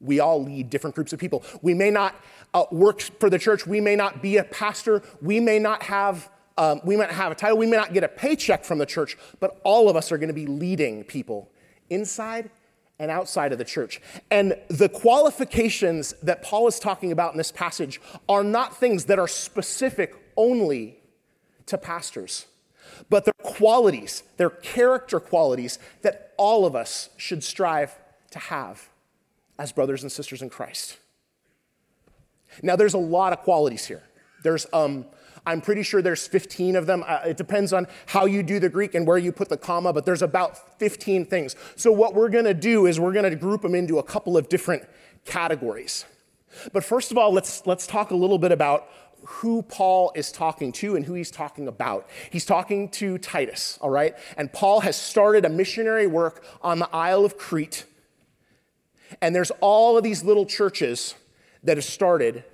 We 0.00 0.20
all 0.20 0.42
lead 0.42 0.70
different 0.70 0.96
groups 0.96 1.12
of 1.12 1.18
people. 1.18 1.44
We 1.62 1.74
may 1.74 1.90
not 1.90 2.14
uh, 2.54 2.64
work 2.70 3.00
for 3.00 3.28
the 3.28 3.38
church, 3.38 3.66
we 3.66 3.80
may 3.80 3.96
not 3.96 4.22
be 4.22 4.36
a 4.36 4.44
pastor, 4.44 5.02
we 5.20 5.40
may 5.40 5.58
not 5.58 5.84
have 5.84 6.30
um, 6.58 6.80
we 6.84 6.96
might 6.96 7.10
have 7.10 7.32
a 7.32 7.34
title, 7.34 7.56
we 7.56 7.66
may 7.66 7.76
not 7.76 7.94
get 7.94 8.04
a 8.04 8.08
paycheck 8.08 8.64
from 8.64 8.78
the 8.78 8.86
church, 8.86 9.16
but 9.40 9.60
all 9.64 9.88
of 9.88 9.96
us 9.96 10.10
are 10.12 10.18
going 10.18 10.28
to 10.28 10.34
be 10.34 10.46
leading 10.46 11.04
people 11.04 11.50
inside 11.88 12.50
and 12.98 13.10
outside 13.10 13.52
of 13.52 13.58
the 13.58 13.64
church. 13.64 14.00
And 14.30 14.56
the 14.68 14.88
qualifications 14.88 16.14
that 16.22 16.42
Paul 16.42 16.66
is 16.66 16.80
talking 16.80 17.12
about 17.12 17.32
in 17.32 17.38
this 17.38 17.52
passage 17.52 18.00
are 18.28 18.42
not 18.42 18.76
things 18.76 19.04
that 19.04 19.18
are 19.18 19.28
specific 19.28 20.14
only 20.36 20.98
to 21.66 21.78
pastors, 21.78 22.46
but 23.08 23.24
they're 23.24 23.34
qualities, 23.42 24.24
they're 24.36 24.50
character 24.50 25.20
qualities 25.20 25.78
that 26.02 26.32
all 26.36 26.66
of 26.66 26.74
us 26.74 27.10
should 27.16 27.44
strive 27.44 27.96
to 28.32 28.38
have 28.38 28.88
as 29.58 29.70
brothers 29.70 30.02
and 30.02 30.10
sisters 30.10 30.42
in 30.42 30.50
Christ. 30.50 30.98
Now, 32.62 32.74
there's 32.74 32.94
a 32.94 32.98
lot 32.98 33.32
of 33.32 33.40
qualities 33.40 33.86
here. 33.86 34.02
There's 34.42 34.66
um, 34.72 35.04
I'm 35.48 35.62
pretty 35.62 35.82
sure 35.82 36.02
there's 36.02 36.26
15 36.26 36.76
of 36.76 36.86
them. 36.86 37.02
Uh, 37.06 37.20
it 37.26 37.38
depends 37.38 37.72
on 37.72 37.86
how 38.04 38.26
you 38.26 38.42
do 38.42 38.60
the 38.60 38.68
Greek 38.68 38.94
and 38.94 39.06
where 39.06 39.16
you 39.16 39.32
put 39.32 39.48
the 39.48 39.56
comma, 39.56 39.94
but 39.94 40.04
there's 40.04 40.20
about 40.20 40.78
15 40.78 41.24
things. 41.24 41.56
So, 41.74 41.90
what 41.90 42.14
we're 42.14 42.28
going 42.28 42.44
to 42.44 42.54
do 42.54 42.84
is 42.86 43.00
we're 43.00 43.14
going 43.14 43.28
to 43.28 43.34
group 43.34 43.62
them 43.62 43.74
into 43.74 43.98
a 43.98 44.02
couple 44.02 44.36
of 44.36 44.50
different 44.50 44.86
categories. 45.24 46.04
But 46.72 46.84
first 46.84 47.10
of 47.10 47.18
all, 47.18 47.32
let's, 47.32 47.66
let's 47.66 47.86
talk 47.86 48.10
a 48.10 48.14
little 48.14 48.38
bit 48.38 48.52
about 48.52 48.88
who 49.24 49.62
Paul 49.62 50.12
is 50.14 50.30
talking 50.30 50.70
to 50.72 50.96
and 50.96 51.04
who 51.04 51.14
he's 51.14 51.30
talking 51.30 51.66
about. 51.66 52.08
He's 52.30 52.44
talking 52.44 52.88
to 52.90 53.16
Titus, 53.18 53.78
all 53.80 53.90
right? 53.90 54.14
And 54.36 54.52
Paul 54.52 54.80
has 54.80 54.96
started 54.96 55.44
a 55.44 55.48
missionary 55.48 56.06
work 56.06 56.44
on 56.62 56.78
the 56.78 56.88
Isle 56.94 57.24
of 57.24 57.38
Crete. 57.38 57.84
And 59.22 59.34
there's 59.34 59.50
all 59.60 59.96
of 59.96 60.04
these 60.04 60.22
little 60.22 60.46
churches 60.46 61.14
that 61.62 61.76
have 61.76 61.84
started 61.84 62.44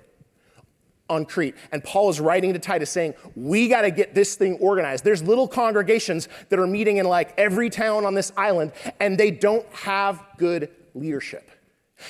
on 1.09 1.25
Crete. 1.25 1.55
And 1.71 1.83
Paul 1.83 2.09
is 2.09 2.19
writing 2.19 2.53
to 2.53 2.59
Titus 2.59 2.89
saying, 2.89 3.13
We 3.35 3.67
got 3.67 3.81
to 3.81 3.91
get 3.91 4.15
this 4.15 4.35
thing 4.35 4.55
organized. 4.55 5.03
There's 5.03 5.23
little 5.23 5.47
congregations 5.47 6.27
that 6.49 6.59
are 6.59 6.67
meeting 6.67 6.97
in 6.97 7.05
like 7.05 7.33
every 7.37 7.69
town 7.69 8.05
on 8.05 8.13
this 8.13 8.31
island, 8.37 8.71
and 8.99 9.17
they 9.17 9.31
don't 9.31 9.65
have 9.73 10.23
good 10.37 10.69
leadership. 10.93 11.49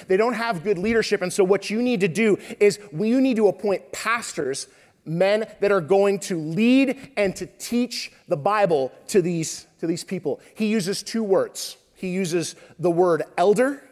They 0.07 0.17
don't 0.17 0.33
have 0.33 0.63
good 0.63 0.77
leadership. 0.77 1.21
And 1.21 1.31
so, 1.31 1.43
what 1.43 1.69
you 1.69 1.81
need 1.81 1.99
to 2.01 2.07
do 2.07 2.37
is 2.59 2.79
you 2.93 3.21
need 3.21 3.37
to 3.37 3.47
appoint 3.47 3.91
pastors, 3.91 4.67
men 5.05 5.45
that 5.59 5.71
are 5.71 5.81
going 5.81 6.19
to 6.19 6.39
lead 6.39 7.11
and 7.17 7.35
to 7.35 7.45
teach 7.45 8.11
the 8.27 8.37
Bible 8.37 8.91
to 9.09 9.21
these, 9.21 9.67
to 9.79 9.87
these 9.87 10.03
people. 10.03 10.39
He 10.55 10.67
uses 10.67 11.03
two 11.03 11.23
words. 11.23 11.77
He 11.93 12.09
uses 12.09 12.55
the 12.79 12.91
word 12.91 13.23
elder 13.37 13.84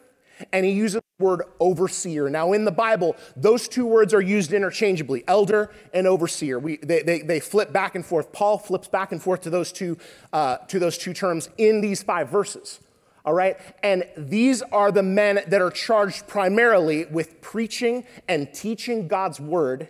and 0.52 0.66
he 0.66 0.72
uses 0.72 1.02
the 1.18 1.24
word 1.24 1.44
overseer. 1.60 2.30
Now, 2.30 2.54
in 2.54 2.66
the 2.66 2.72
Bible, 2.72 3.16
those 3.36 3.68
two 3.68 3.86
words 3.86 4.14
are 4.14 4.22
used 4.22 4.54
interchangeably 4.54 5.24
elder 5.28 5.72
and 5.94 6.08
overseer. 6.08 6.60
We, 6.60 6.78
they, 6.78 7.02
they, 7.04 7.22
they 7.22 7.40
flip 7.40 7.72
back 7.72 7.96
and 7.96 8.06
forth. 8.06 8.32
Paul 8.32 8.58
flips 8.58 8.88
back 8.88 9.12
and 9.12 9.22
forth 9.22 9.42
to 9.42 9.50
those, 9.50 9.72
two, 9.72 9.98
uh, 10.32 10.58
to 10.58 10.80
those 10.80 10.98
two 10.98 11.14
terms 11.14 11.50
in 11.58 11.82
these 11.82 12.04
five 12.04 12.30
verses. 12.30 12.80
All 13.26 13.34
right? 13.34 13.58
And 13.82 14.04
these 14.18 14.62
are 14.62 14.92
the 14.92 15.04
men 15.04 15.42
that 15.48 15.62
are 15.62 15.72
charged 15.72 16.28
primarily 16.28 17.06
with 17.06 17.40
preaching 17.42 18.06
and 18.28 18.54
teaching 18.54 19.08
God's 19.08 19.40
word 19.40 19.88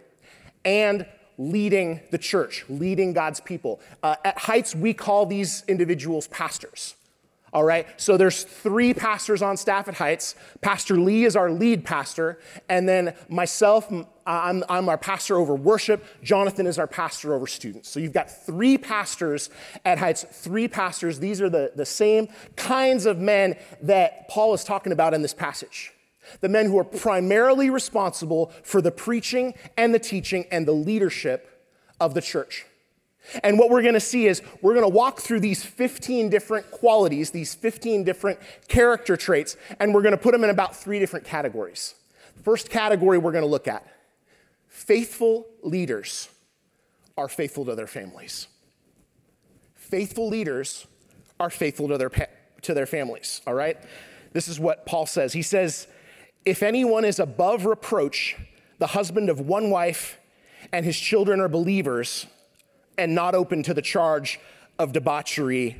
and 0.63 1.05
leading 1.38 2.00
the 2.12 2.17
church, 2.17 2.63
leading 2.69 3.13
God's 3.13 3.39
people. 3.39 3.79
Uh, 4.03 4.15
at 4.24 4.38
Heights, 4.38 4.75
we 4.75 4.93
call 4.93 5.25
these 5.25 5.63
individuals 5.67 6.27
pastors. 6.27 6.95
All 7.53 7.63
right, 7.63 7.88
so 7.98 8.17
there's 8.17 8.43
three 8.43 8.95
pastors 8.95 9.43
on 9.43 9.57
staff 9.57 9.88
at 9.88 9.93
Heights. 9.93 10.33
Pastor 10.62 10.95
Lee 10.95 11.24
is 11.24 11.36
our 11.36 11.51
lead 11.51 11.86
pastor, 11.86 12.39
and 12.67 12.89
then 12.89 13.13
myself, 13.29 13.93
I'm, 14.25 14.63
I'm, 14.67 14.89
our 14.89 14.98
pastor 14.98 15.38
over 15.38 15.53
worship. 15.53 16.03
Jonathan 16.24 16.65
is 16.65 16.79
our 16.79 16.88
pastor 16.88 17.36
over 17.36 17.45
students. 17.45 17.89
So 17.89 18.00
you've 18.00 18.12
got 18.12 18.31
three 18.31 18.79
pastors 18.79 19.51
at 19.86 20.00
Heights, 20.00 20.25
three 20.31 20.67
pastors. 20.67 21.19
These 21.19 21.41
are 21.41 21.50
the, 21.50 21.72
the 21.75 21.86
same 21.86 22.27
kinds 22.55 23.05
of 23.05 23.19
men 23.19 23.55
that 23.83 24.27
Paul 24.29 24.55
is 24.55 24.63
talking 24.63 24.91
about 24.91 25.13
in 25.13 25.22
this 25.22 25.36
passage. 25.36 25.91
The 26.39 26.50
men 26.50 26.65
who 26.65 26.79
are 26.79 26.83
primarily 26.83 27.69
responsible 27.69 28.51
for 28.63 28.81
the 28.81 28.91
preaching 28.91 29.53
and 29.77 29.93
the 29.93 30.00
teaching 30.00 30.45
and 30.50 30.67
the 30.67 30.72
leadership 30.72 31.69
of 32.00 32.15
the 32.15 32.22
church. 32.22 32.65
And 33.44 33.58
what 33.58 33.70
we're 33.70 33.82
going 33.82 33.94
to 33.94 34.00
see 34.00 34.27
is 34.27 34.42
we're 34.62 34.74
going 34.74 34.86
to 34.86 34.96
walk 34.96 35.20
through 35.20 35.39
these 35.39 35.63
15 35.63 36.30
different 36.30 36.70
qualities, 36.72 37.32
these 37.32 37.56
15 37.56 38.03
different 38.03 38.39
character 38.68 39.15
traits, 39.18 39.56
and 39.80 39.94
we're 39.94 40.01
going 40.01 40.12
to 40.12 40.18
put 40.18 40.34
them 40.34 40.44
in 40.44 40.50
about 40.50 40.75
three 40.75 41.00
different 41.00 41.25
categories. 41.25 41.96
First 42.44 42.70
category 42.70 43.18
we're 43.18 43.32
going 43.32 43.44
to 43.44 43.50
look 43.50 43.68
at 43.68 43.88
faithful 44.68 45.48
leaders 45.62 46.30
are 47.18 47.30
faithful 47.30 47.63
to 47.65 47.75
their 47.75 47.88
families. 47.88 48.48
Faithful 49.75 50.27
leaders 50.27 50.88
are 51.39 51.50
faithful 51.50 51.88
to 51.88 51.98
their, 51.98 52.10
to 52.63 52.74
their 52.74 52.86
families, 52.86 53.42
all 53.46 53.53
right? 53.53 53.77
This 54.34 54.48
is 54.48 54.60
what 54.60 54.86
Paul 54.86 55.06
says. 55.06 55.34
He 55.34 55.42
says, 55.42 55.88
If 56.44 56.63
anyone 56.63 57.06
is 57.06 57.20
above 57.20 57.65
reproach, 57.65 58.36
the 58.80 58.88
husband 58.88 59.30
of 59.30 59.39
one 59.39 59.70
wife, 59.70 60.18
and 60.72 60.86
his 60.86 61.00
children 61.00 61.39
are 61.39 61.48
believers, 61.48 62.25
and 62.97 63.13
not 63.15 63.35
open 63.35 63.63
to 63.63 63.73
the 63.73 63.81
charge 63.81 64.39
of 64.79 64.93
debauchery 64.93 65.75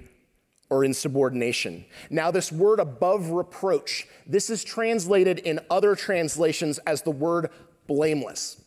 or 0.70 0.84
insubordination. 0.84 1.86
Now, 2.10 2.32
this 2.32 2.51
word 2.51 2.79
above 2.79 3.29
reproach, 3.29 4.08
this 4.25 4.50
is 4.50 4.63
translated 4.63 5.39
in 5.39 5.60
other 5.70 5.96
translations 5.96 6.79
as 6.79 7.03
the 7.03 7.12
word 7.12 7.50
blameless. 7.86 8.60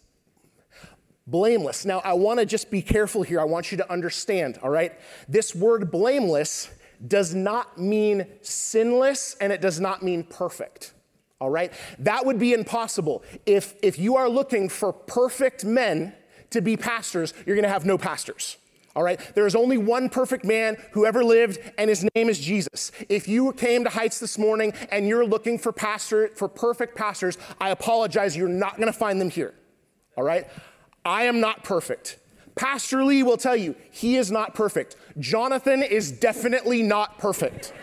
Blameless. 1.26 1.84
Now, 1.84 2.00
I 2.04 2.12
want 2.12 2.38
to 2.38 2.46
just 2.46 2.70
be 2.70 2.82
careful 2.82 3.22
here. 3.22 3.40
I 3.40 3.44
want 3.44 3.72
you 3.72 3.78
to 3.78 3.92
understand, 3.92 4.58
all 4.62 4.70
right? 4.70 4.92
This 5.28 5.54
word 5.54 5.90
blameless 5.90 6.70
does 7.04 7.34
not 7.34 7.78
mean 7.78 8.26
sinless 8.40 9.36
and 9.40 9.52
it 9.52 9.60
does 9.60 9.80
not 9.80 10.02
mean 10.02 10.22
perfect, 10.22 10.92
All 11.40 11.50
right? 11.50 11.72
That 11.98 12.24
would 12.24 12.38
be 12.38 12.54
impossible. 12.54 13.22
If, 13.44 13.74
if 13.82 13.98
you 13.98 14.16
are 14.16 14.28
looking 14.28 14.68
for 14.68 14.92
perfect 14.92 15.64
men 15.64 16.14
to 16.56 16.62
be 16.62 16.76
pastors, 16.76 17.32
you're 17.46 17.56
going 17.56 17.64
to 17.64 17.68
have 17.68 17.86
no 17.86 17.96
pastors. 17.96 18.56
All 18.94 19.02
right? 19.02 19.20
There 19.34 19.46
is 19.46 19.54
only 19.54 19.76
one 19.76 20.08
perfect 20.08 20.44
man 20.44 20.76
who 20.92 21.06
ever 21.06 21.22
lived, 21.22 21.58
and 21.78 21.88
his 21.88 22.06
name 22.14 22.28
is 22.28 22.38
Jesus. 22.38 22.92
If 23.08 23.28
you 23.28 23.52
came 23.52 23.84
to 23.84 23.90
Heights 23.90 24.18
this 24.18 24.38
morning 24.38 24.72
and 24.90 25.06
you're 25.06 25.26
looking 25.26 25.58
for 25.58 25.70
pastor 25.70 26.28
for 26.28 26.48
perfect 26.48 26.96
pastors, 26.96 27.36
I 27.60 27.70
apologize, 27.70 28.36
you're 28.36 28.48
not 28.48 28.76
going 28.76 28.86
to 28.86 28.98
find 28.98 29.20
them 29.20 29.30
here. 29.30 29.54
All 30.16 30.24
right? 30.24 30.46
I 31.04 31.24
am 31.24 31.40
not 31.40 31.62
perfect. 31.62 32.18
Pastor 32.54 33.04
Lee 33.04 33.22
will 33.22 33.36
tell 33.36 33.56
you 33.56 33.76
he 33.90 34.16
is 34.16 34.30
not 34.30 34.54
perfect. 34.54 34.96
Jonathan 35.18 35.82
is 35.82 36.10
definitely 36.10 36.82
not 36.82 37.18
perfect. 37.18 37.74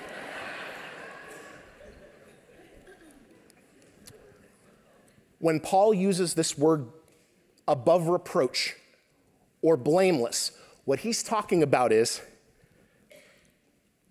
when 5.43 5.59
Paul 5.59 5.93
uses 5.93 6.35
this 6.35 6.57
word 6.57 6.87
above 7.67 8.07
reproach 8.07 8.75
or 9.61 9.77
blameless, 9.77 10.51
what 10.85 10.99
he's 10.99 11.23
talking 11.23 11.63
about 11.63 11.91
is 11.91 12.21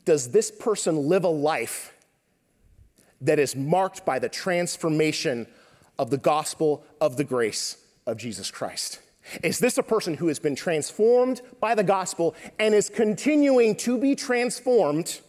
does 0.05 0.31
this 0.31 0.51
person 0.51 1.09
live 1.09 1.25
a 1.25 1.29
life 1.29 1.95
that 3.21 3.39
is 3.39 3.55
marked 3.55 4.05
by 4.05 4.19
the 4.19 4.29
transformation 4.29 5.47
of 5.99 6.11
the 6.11 6.19
gospel 6.19 6.85
of 7.01 7.17
the 7.17 7.25
grace 7.25 7.77
of 8.07 8.17
Jesus 8.17 8.51
Christ? 8.51 9.01
Is 9.45 9.61
this 9.61 9.79
a 9.79 9.83
person 9.83 10.15
who 10.15 10.27
has 10.27 10.41
been 10.41 10.57
transformed 10.57 11.43
by 11.61 11.77
the 11.77 11.85
gospel 11.85 12.35
and 12.59 12.75
is 12.75 12.89
continuing 12.89 13.77
to 13.77 13.97
be 13.97 14.17
transformed? 14.17 15.21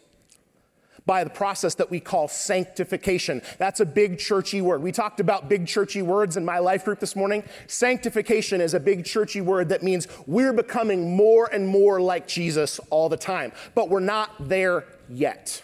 By 1.06 1.24
the 1.24 1.30
process 1.30 1.76
that 1.76 1.90
we 1.90 2.00
call 2.00 2.28
sanctification. 2.28 3.42
That's 3.58 3.80
a 3.80 3.86
big 3.86 4.20
churchy 4.20 4.62
word. 4.62 4.82
We 4.82 4.92
talked 4.92 5.20
about 5.20 5.50
big 5.50 5.68
churchy 5.68 6.02
words 6.02 6.38
in 6.38 6.46
my 6.46 6.60
life 6.60 6.86
group 6.86 7.00
this 7.00 7.16
morning. 7.16 7.44
Sanctification 7.68 8.62
is 8.62 8.74
a 8.74 8.80
big 8.80 9.06
churchy 9.06 9.42
word 9.42 9.70
that 9.70 9.84
means 9.84 10.08
we're 10.28 10.54
becoming 10.54 11.16
more 11.16 11.50
and 11.52 11.68
more 11.68 12.02
like 12.02 12.28
Jesus 12.28 12.80
all 12.90 13.10
the 13.10 13.18
time, 13.18 13.52
but 13.76 13.90
we're 13.90 14.00
not 14.00 14.32
there 14.40 14.86
yet. 15.10 15.64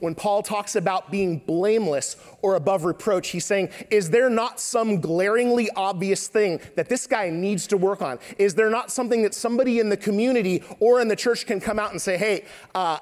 When 0.00 0.14
Paul 0.14 0.42
talks 0.42 0.76
about 0.76 1.10
being 1.10 1.38
blameless 1.38 2.16
or 2.40 2.54
above 2.54 2.84
reproach, 2.84 3.30
he's 3.30 3.44
saying, 3.44 3.70
Is 3.90 4.10
there 4.10 4.30
not 4.30 4.60
some 4.60 5.00
glaringly 5.00 5.70
obvious 5.74 6.28
thing 6.28 6.60
that 6.76 6.88
this 6.88 7.06
guy 7.06 7.30
needs 7.30 7.66
to 7.68 7.76
work 7.76 8.02
on? 8.02 8.18
Is 8.38 8.54
there 8.54 8.70
not 8.70 8.92
something 8.92 9.22
that 9.22 9.34
somebody 9.34 9.80
in 9.80 9.88
the 9.88 9.96
community 9.96 10.62
or 10.80 11.00
in 11.00 11.08
the 11.08 11.16
church 11.16 11.46
can 11.46 11.60
come 11.60 11.78
out 11.78 11.90
and 11.90 12.00
say, 12.00 12.16
Hey, 12.16 12.44
uh, 12.74 12.98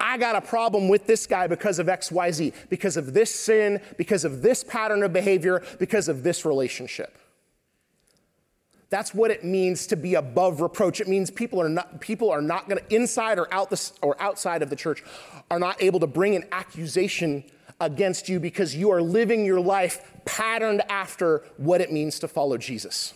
I 0.00 0.18
got 0.18 0.36
a 0.36 0.40
problem 0.40 0.88
with 0.88 1.06
this 1.06 1.26
guy 1.26 1.46
because 1.46 1.78
of 1.78 1.86
XYZ, 1.86 2.52
because 2.68 2.96
of 2.96 3.14
this 3.14 3.34
sin, 3.34 3.80
because 3.96 4.24
of 4.24 4.42
this 4.42 4.64
pattern 4.64 5.02
of 5.02 5.12
behavior, 5.12 5.62
because 5.78 6.08
of 6.08 6.22
this 6.22 6.44
relationship. 6.44 7.16
That's 8.90 9.14
what 9.14 9.30
it 9.30 9.42
means 9.42 9.86
to 9.86 9.96
be 9.96 10.16
above 10.16 10.60
reproach. 10.60 11.00
It 11.00 11.08
means 11.08 11.30
people 11.30 11.62
are 11.62 11.68
not 11.70 12.02
people 12.02 12.30
are 12.30 12.42
not 12.42 12.68
going 12.68 12.78
to 12.78 12.94
inside 12.94 13.38
or 13.38 13.52
out 13.54 13.70
the, 13.70 13.90
or 14.02 14.20
outside 14.20 14.60
of 14.60 14.68
the 14.68 14.76
church 14.76 15.02
are 15.50 15.58
not 15.58 15.82
able 15.82 15.98
to 16.00 16.06
bring 16.06 16.36
an 16.36 16.44
accusation 16.52 17.42
against 17.80 18.28
you 18.28 18.38
because 18.38 18.76
you 18.76 18.90
are 18.90 19.00
living 19.00 19.46
your 19.46 19.60
life 19.60 20.12
patterned 20.26 20.82
after 20.90 21.42
what 21.56 21.80
it 21.80 21.90
means 21.90 22.18
to 22.18 22.28
follow 22.28 22.58
Jesus. 22.58 23.14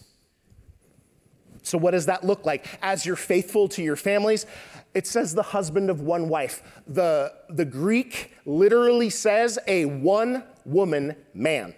So, 1.66 1.76
what 1.78 1.90
does 1.90 2.06
that 2.06 2.22
look 2.22 2.46
like? 2.46 2.64
As 2.80 3.04
you're 3.04 3.16
faithful 3.16 3.66
to 3.70 3.82
your 3.82 3.96
families, 3.96 4.46
it 4.94 5.04
says 5.04 5.34
the 5.34 5.42
husband 5.42 5.90
of 5.90 6.00
one 6.00 6.28
wife. 6.28 6.62
The, 6.86 7.32
the 7.48 7.64
Greek 7.64 8.32
literally 8.44 9.10
says 9.10 9.58
a 9.66 9.84
one 9.86 10.44
woman 10.64 11.16
man. 11.34 11.74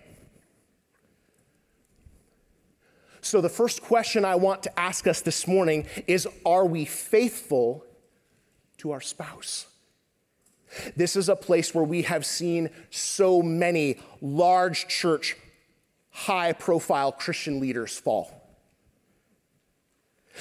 So, 3.23 3.41
the 3.41 3.49
first 3.49 3.81
question 3.81 4.27
I 4.27 4.35
want 4.35 4.63
to 4.65 4.79
ask 4.79 5.07
us 5.07 5.23
this 5.23 5.47
morning 5.47 5.87
is 6.07 6.29
Are 6.45 6.67
we 6.67 6.85
faithful 6.85 7.87
to 8.79 8.91
our 8.91 9.01
spouse? 9.01 9.69
This 10.97 11.17
is 11.17 11.31
a 11.31 11.37
place 11.37 11.75
where 11.75 11.83
we 11.83 12.03
have 12.03 12.27
seen 12.27 12.69
so 12.91 13.41
many 13.41 14.01
large 14.21 14.87
church, 14.87 15.35
high 16.11 16.53
profile 16.53 17.11
Christian 17.11 17.59
leaders 17.59 17.99
fall. 17.99 18.38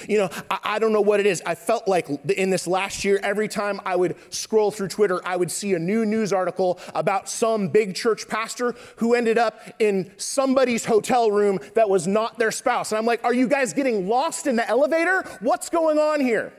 You 0.08 0.18
know, 0.18 0.30
I, 0.50 0.58
I, 0.64 0.78
don't 0.78 0.92
know 0.92 1.00
what 1.00 1.20
it 1.20 1.26
is. 1.26 1.42
I 1.44 1.54
felt 1.54 1.88
like 1.88 2.08
in 2.30 2.50
this 2.50 2.66
last 2.66 3.04
year, 3.04 3.18
every 3.22 3.48
time 3.48 3.80
I 3.84 3.96
would 3.96 4.16
scroll 4.32 4.70
through 4.70 4.88
Twitter, 4.88 5.20
I 5.26 5.36
would 5.36 5.50
see 5.50 5.74
a 5.74 5.78
new 5.78 6.04
news 6.04 6.32
article 6.32 6.78
about 6.94 7.28
some 7.28 7.68
big 7.68 7.94
church 7.94 8.28
pastor 8.28 8.74
who 8.96 9.14
ended 9.14 9.38
up 9.38 9.60
in 9.78 10.12
somebody's 10.16 10.84
hotel 10.84 11.30
room 11.30 11.58
that 11.74 11.88
was 11.88 12.06
not 12.06 12.38
their 12.38 12.50
spouse. 12.50 12.92
And 12.92 12.98
I'm 12.98 13.06
like, 13.06 13.24
are 13.24 13.34
you 13.34 13.48
guys 13.48 13.72
getting 13.72 14.08
lost 14.08 14.46
in 14.46 14.56
the 14.56 14.68
elevator? 14.68 15.24
What's 15.40 15.68
going 15.68 15.98
on 15.98 16.20
here? 16.20 16.52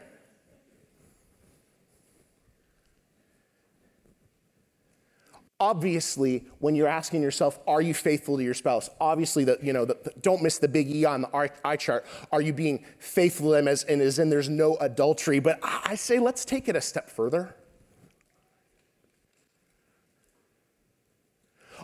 Obviously 5.59 6.45
when 6.59 6.75
you're 6.75 6.87
asking 6.87 7.21
yourself 7.21 7.59
are 7.67 7.81
you 7.81 7.93
faithful 7.93 8.37
to 8.37 8.43
your 8.43 8.53
spouse? 8.53 8.89
Obviously 8.99 9.43
that 9.45 9.63
you 9.63 9.73
know 9.73 9.85
the, 9.85 9.97
don't 10.21 10.41
miss 10.41 10.57
the 10.57 10.67
big 10.67 10.89
e 10.89 11.05
on 11.05 11.21
the 11.21 11.51
eye 11.63 11.75
chart. 11.75 12.05
Are 12.31 12.41
you 12.41 12.53
being 12.53 12.85
faithful 12.99 13.47
to 13.47 13.53
them 13.53 13.67
as 13.67 13.83
and 13.83 14.01
as 14.01 14.19
in 14.19 14.29
there's 14.29 14.49
no 14.49 14.77
adultery? 14.77 15.39
But 15.39 15.59
i 15.63 15.95
say 15.95 16.19
let's 16.19 16.45
take 16.45 16.67
it 16.67 16.75
a 16.75 16.81
step 16.81 17.09
further. 17.09 17.55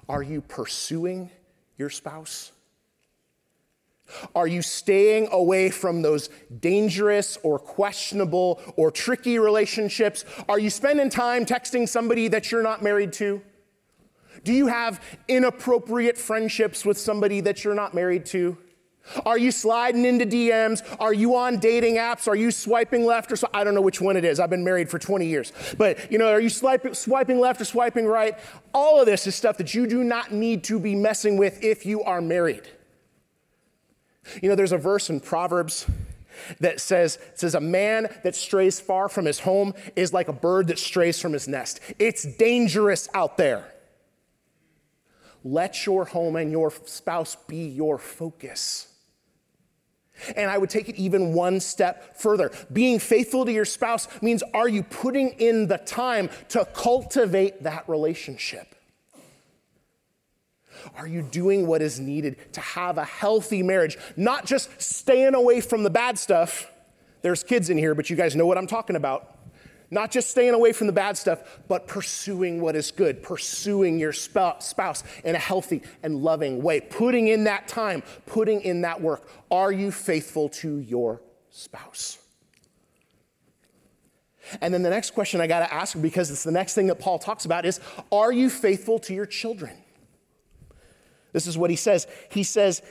Are 0.08 0.24
you 0.24 0.42
pursuing 0.42 1.32
your 1.78 1.90
spouse? 1.90 2.52
Are 4.36 4.46
you 4.46 4.62
staying 4.62 5.30
away 5.32 5.72
from 5.72 6.04
those 6.04 6.30
dangerous 6.60 7.40
or 7.42 7.58
questionable 7.58 8.62
or 8.76 8.92
tricky 8.92 9.40
relationships? 9.40 10.26
Are 10.48 10.60
you 10.60 10.70
spending 10.70 11.10
time 11.10 11.44
texting 11.44 11.90
somebody 11.90 12.28
that 12.28 12.52
you're 12.52 12.62
not 12.62 12.84
married 12.84 13.14
to? 13.14 13.42
Do 14.46 14.54
you 14.54 14.68
have 14.68 15.02
inappropriate 15.28 16.18
friendships 16.18 16.86
with 16.86 17.00
somebody 17.00 17.42
that 17.42 17.64
you're 17.64 17.74
not 17.74 17.96
married 17.96 18.26
to? 18.28 18.58
Are 19.26 19.38
you 19.38 19.52
sliding 19.52 20.06
into 20.06 20.26
DMs? 20.26 20.84
Are 21.00 21.14
you 21.14 21.36
on 21.36 21.58
dating 21.58 21.96
apps? 21.96 22.28
Are 22.28 22.36
you 22.36 22.52
swiping 22.52 23.06
left 23.06 23.32
or 23.32 23.36
so? 23.36 23.48
I 23.54 23.64
don't 23.64 23.74
know 23.74 23.82
which 23.82 24.00
one 24.02 24.18
it 24.18 24.24
is. 24.24 24.40
I've 24.40 24.50
been 24.52 24.64
married 24.64 24.90
for 24.90 25.00
20 25.00 25.26
years. 25.26 25.52
But, 25.78 26.12
you 26.12 26.20
know, 26.20 26.28
are 26.28 26.40
you 26.40 26.50
swiping, 26.50 26.94
swiping 26.94 27.40
left 27.40 27.60
or 27.60 27.66
swiping 27.66 28.06
right? 28.06 28.38
All 28.74 29.00
of 29.00 29.08
this 29.08 29.26
is 29.26 29.36
stuff 29.36 29.58
that 29.58 29.74
you 29.74 29.88
do 29.88 30.04
not 30.04 30.32
need 30.32 30.64
to 30.66 30.80
be 30.80 30.96
messing 30.96 31.38
with 31.38 31.64
if 31.64 31.86
you 31.86 32.04
are 32.04 32.22
married. 32.22 32.68
You 34.44 34.50
know, 34.50 34.56
there's 34.56 34.72
a 34.72 34.78
verse 34.78 35.10
in 35.10 35.20
Proverbs 35.22 35.88
that 36.60 36.80
says, 36.80 37.18
says 37.34 37.56
a 37.56 37.62
man 37.62 38.08
that 38.24 38.36
strays 38.36 38.80
far 38.80 39.10
from 39.10 39.26
his 39.26 39.40
home 39.40 39.74
is 39.96 40.14
like 40.14 40.28
a 40.28 40.34
bird 40.34 40.68
that 40.68 40.78
strays 40.78 41.20
from 41.20 41.34
his 41.34 41.48
nest. 41.48 41.80
It's 41.98 42.24
dangerous 42.24 43.08
out 43.16 43.38
there. 43.38 43.72
Let 45.46 45.86
your 45.86 46.06
home 46.06 46.36
and 46.36 46.52
your 46.52 46.74
spouse 46.86 47.38
be 47.48 47.68
your 47.68 48.00
focus. 48.00 48.88
And 50.36 50.50
I 50.50 50.58
would 50.58 50.72
take 50.72 50.90
it 50.90 50.96
even 50.96 51.34
one 51.34 51.60
step 51.60 52.18
further. 52.18 52.52
Being 52.74 52.98
faithful 52.98 53.46
to 53.46 53.52
your 53.52 53.64
spouse 53.64 54.08
means 54.24 54.42
are 54.56 54.68
you 54.68 54.82
putting 54.82 55.30
in 55.40 55.68
the 55.68 55.78
time 55.78 56.32
to 56.50 56.66
cultivate 56.66 57.62
that 57.62 57.88
relationship? 57.88 58.74
Are 60.98 61.08
you 61.08 61.22
doing 61.22 61.68
what 61.68 61.84
is 61.84 62.00
needed 62.00 62.54
to 62.54 62.62
have 62.62 62.98
a 62.98 63.06
healthy 63.06 63.62
marriage? 63.62 64.00
Not 64.18 64.46
just 64.46 64.82
staying 64.82 65.36
away 65.36 65.62
from 65.62 65.84
the 65.84 65.90
bad 65.92 66.18
stuff. 66.18 66.72
There's 67.22 67.44
kids 67.44 67.70
in 67.70 67.78
here, 67.78 67.94
but 67.94 68.10
you 68.10 68.16
guys 68.16 68.36
know 68.36 68.48
what 68.48 68.58
I'm 68.58 68.68
talking 68.68 68.96
about. 68.96 69.35
Not 69.92 70.12
just 70.12 70.32
staying 70.32 70.54
away 70.54 70.74
from 70.74 70.88
the 70.88 70.94
bad 70.94 71.18
stuff, 71.18 71.60
but 71.68 71.88
pursuing 71.88 72.60
what 72.60 72.76
is 72.76 72.92
good, 72.92 73.22
pursuing 73.22 74.00
your 74.00 74.14
spouse 74.14 75.04
in 75.24 75.36
a 75.36 75.40
healthy 75.40 75.84
and 76.02 76.24
loving 76.24 76.62
way, 76.62 76.82
putting 76.82 77.28
in 77.28 77.44
that 77.44 77.68
time, 77.68 78.02
putting 78.26 78.62
in 78.62 78.82
that 78.82 79.02
work. 79.02 79.30
Are 79.52 79.72
you 79.72 79.92
faithful 79.92 80.50
to 80.50 80.80
your 80.80 81.22
spouse? 81.52 82.18
And 84.62 84.74
then 84.74 84.84
the 84.84 84.90
next 84.90 85.12
question 85.12 85.42
I 85.42 85.48
got 85.48 85.60
to 85.60 85.74
ask, 85.74 86.00
because 86.00 86.30
it's 86.30 86.44
the 86.44 86.52
next 86.52 86.76
thing 86.76 86.88
that 86.88 87.00
Paul 87.00 87.20
talks 87.20 87.46
about, 87.46 87.66
is 87.66 87.80
Are 88.12 88.32
you 88.32 88.50
faithful 88.50 89.00
to 89.00 89.14
your 89.14 89.26
children? 89.26 89.76
This 91.32 91.48
is 91.48 91.58
what 91.58 91.70
he 91.70 91.76
says. 91.76 92.08
He 92.30 92.44
says, 92.44 92.82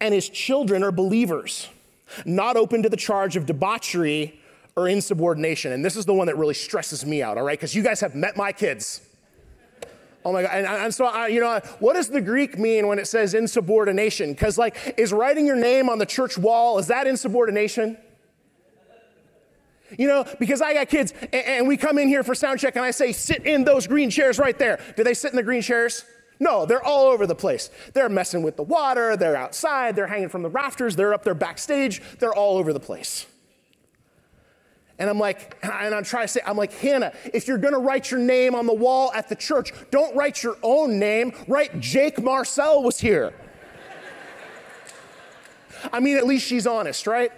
And 0.00 0.14
his 0.14 0.28
children 0.28 0.82
are 0.82 0.92
believers, 0.92 1.68
not 2.24 2.56
open 2.56 2.82
to 2.82 2.88
the 2.88 2.96
charge 2.96 3.36
of 3.36 3.46
debauchery 3.46 4.41
or 4.76 4.88
insubordination. 4.88 5.72
And 5.72 5.84
this 5.84 5.96
is 5.96 6.04
the 6.06 6.14
one 6.14 6.26
that 6.26 6.36
really 6.36 6.54
stresses 6.54 7.04
me 7.04 7.22
out, 7.22 7.38
all 7.38 7.44
right? 7.44 7.58
Because 7.58 7.74
you 7.74 7.82
guys 7.82 8.00
have 8.00 8.14
met 8.14 8.36
my 8.36 8.52
kids. 8.52 9.02
Oh 10.24 10.32
my 10.32 10.42
God. 10.42 10.50
And, 10.52 10.66
and 10.66 10.94
so, 10.94 11.06
I, 11.06 11.26
you 11.28 11.40
know, 11.40 11.60
what 11.80 11.94
does 11.94 12.08
the 12.08 12.20
Greek 12.20 12.58
mean 12.58 12.86
when 12.86 12.98
it 12.98 13.06
says 13.06 13.34
insubordination? 13.34 14.32
Because, 14.32 14.56
like, 14.56 14.94
is 14.96 15.12
writing 15.12 15.46
your 15.46 15.56
name 15.56 15.88
on 15.88 15.98
the 15.98 16.06
church 16.06 16.38
wall, 16.38 16.78
is 16.78 16.86
that 16.86 17.06
insubordination? 17.06 17.96
You 19.98 20.08
know, 20.08 20.24
because 20.38 20.62
I 20.62 20.72
got 20.72 20.88
kids 20.88 21.12
and, 21.20 21.34
and 21.34 21.68
we 21.68 21.76
come 21.76 21.98
in 21.98 22.08
here 22.08 22.22
for 22.22 22.34
sound 22.34 22.60
check 22.60 22.76
and 22.76 22.84
I 22.84 22.92
say, 22.92 23.12
sit 23.12 23.44
in 23.44 23.64
those 23.64 23.86
green 23.86 24.10
chairs 24.10 24.38
right 24.38 24.58
there. 24.58 24.80
Do 24.96 25.04
they 25.04 25.14
sit 25.14 25.32
in 25.32 25.36
the 25.36 25.42
green 25.42 25.60
chairs? 25.60 26.04
No, 26.40 26.64
they're 26.64 26.82
all 26.82 27.06
over 27.06 27.26
the 27.26 27.34
place. 27.34 27.68
They're 27.92 28.08
messing 28.08 28.42
with 28.42 28.56
the 28.56 28.62
water, 28.62 29.16
they're 29.16 29.36
outside, 29.36 29.94
they're 29.94 30.06
hanging 30.06 30.28
from 30.28 30.42
the 30.42 30.48
rafters, 30.48 30.96
they're 30.96 31.14
up 31.14 31.24
there 31.24 31.34
backstage, 31.34 32.02
they're 32.18 32.34
all 32.34 32.56
over 32.56 32.72
the 32.72 32.80
place. 32.80 33.26
And 35.02 35.10
I'm 35.10 35.18
like, 35.18 35.56
and 35.64 35.92
I'm 35.92 36.04
trying 36.04 36.24
to 36.24 36.28
say, 36.28 36.40
I'm 36.46 36.56
like, 36.56 36.72
Hannah, 36.74 37.12
if 37.34 37.48
you're 37.48 37.58
gonna 37.58 37.80
write 37.80 38.12
your 38.12 38.20
name 38.20 38.54
on 38.54 38.66
the 38.66 38.72
wall 38.72 39.10
at 39.14 39.28
the 39.28 39.34
church, 39.34 39.72
don't 39.90 40.14
write 40.16 40.44
your 40.44 40.56
own 40.62 41.00
name, 41.00 41.32
write 41.48 41.80
Jake 41.80 42.22
Marcel 42.22 42.84
was 42.84 43.00
here. 43.00 43.34
I 45.92 45.98
mean, 45.98 46.16
at 46.16 46.24
least 46.24 46.46
she's 46.46 46.68
honest, 46.68 47.08
right? 47.08 47.32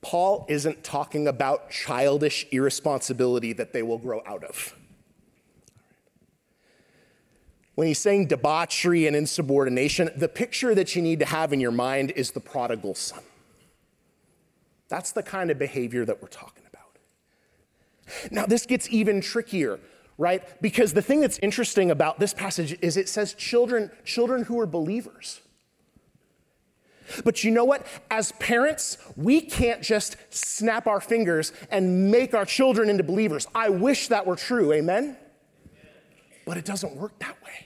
Paul 0.00 0.46
isn't 0.48 0.82
talking 0.82 1.28
about 1.28 1.70
childish 1.70 2.46
irresponsibility 2.52 3.52
that 3.52 3.74
they 3.74 3.82
will 3.82 3.98
grow 3.98 4.22
out 4.24 4.44
of. 4.44 4.74
When 7.76 7.86
he's 7.86 7.98
saying 7.98 8.28
debauchery 8.28 9.06
and 9.06 9.14
insubordination, 9.14 10.10
the 10.16 10.28
picture 10.28 10.74
that 10.74 10.96
you 10.96 11.02
need 11.02 11.20
to 11.20 11.26
have 11.26 11.52
in 11.52 11.60
your 11.60 11.70
mind 11.70 12.10
is 12.16 12.30
the 12.30 12.40
prodigal 12.40 12.94
son. 12.94 13.22
That's 14.88 15.12
the 15.12 15.22
kind 15.22 15.50
of 15.50 15.58
behavior 15.58 16.06
that 16.06 16.22
we're 16.22 16.28
talking 16.28 16.64
about. 16.66 18.32
Now, 18.32 18.46
this 18.46 18.64
gets 18.64 18.88
even 18.88 19.20
trickier, 19.20 19.78
right? 20.16 20.42
Because 20.62 20.94
the 20.94 21.02
thing 21.02 21.20
that's 21.20 21.38
interesting 21.40 21.90
about 21.90 22.18
this 22.18 22.32
passage 22.32 22.78
is 22.80 22.96
it 22.96 23.10
says 23.10 23.34
children, 23.34 23.90
children 24.04 24.44
who 24.44 24.58
are 24.58 24.66
believers. 24.66 25.42
But 27.24 27.44
you 27.44 27.50
know 27.50 27.66
what? 27.66 27.86
As 28.10 28.32
parents, 28.32 28.96
we 29.16 29.42
can't 29.42 29.82
just 29.82 30.16
snap 30.30 30.86
our 30.86 31.00
fingers 31.00 31.52
and 31.70 32.10
make 32.10 32.32
our 32.32 32.46
children 32.46 32.88
into 32.88 33.04
believers. 33.04 33.46
I 33.54 33.68
wish 33.68 34.08
that 34.08 34.26
were 34.26 34.36
true, 34.36 34.72
amen? 34.72 35.18
But 36.46 36.56
it 36.56 36.64
doesn't 36.64 36.96
work 36.96 37.18
that 37.18 37.36
way. 37.44 37.65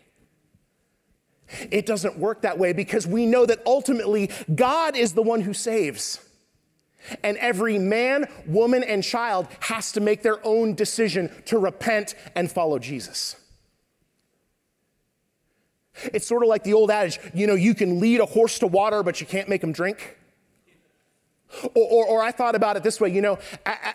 It 1.71 1.87
doesn't 1.87 2.19
work 2.19 2.43
that 2.43 2.59
way 2.59 2.73
because 2.73 3.07
we 3.07 3.27
know 3.27 3.47
that 3.47 3.61
ultimately 3.67 4.31
God 4.55 4.97
is 4.97 5.13
the 5.13 5.23
one 5.23 5.41
who 5.41 5.53
saves. 5.55 6.21
And 7.23 7.37
every 7.39 7.79
man, 7.79 8.27
woman, 8.47 8.85
and 8.85 9.03
child 9.03 9.49
has 9.61 9.93
to 9.93 10.01
make 10.01 10.23
their 10.23 10.45
own 10.47 10.75
decision 10.75 11.31
to 11.47 11.59
repent 11.59 12.15
and 12.35 12.51
follow 12.51 12.79
Jesus. 12.79 13.37
It's 16.15 16.27
sort 16.27 16.43
of 16.43 16.49
like 16.49 16.63
the 16.63 16.75
old 16.75 16.91
adage 16.91 17.19
you 17.35 17.47
know, 17.47 17.55
you 17.55 17.75
can 17.75 18.01
lead 18.01 18.21
a 18.21 18.27
horse 18.27 18.59
to 18.61 18.67
water, 18.67 19.03
but 19.03 19.21
you 19.21 19.27
can't 19.27 19.49
make 19.49 19.63
him 19.63 19.73
drink. 19.73 20.19
Or, 21.75 21.85
or, 21.85 22.07
or, 22.07 22.23
I 22.23 22.31
thought 22.31 22.55
about 22.55 22.77
it 22.77 22.85
this 22.85 23.01
way, 23.01 23.09
you 23.11 23.21
know, 23.21 23.39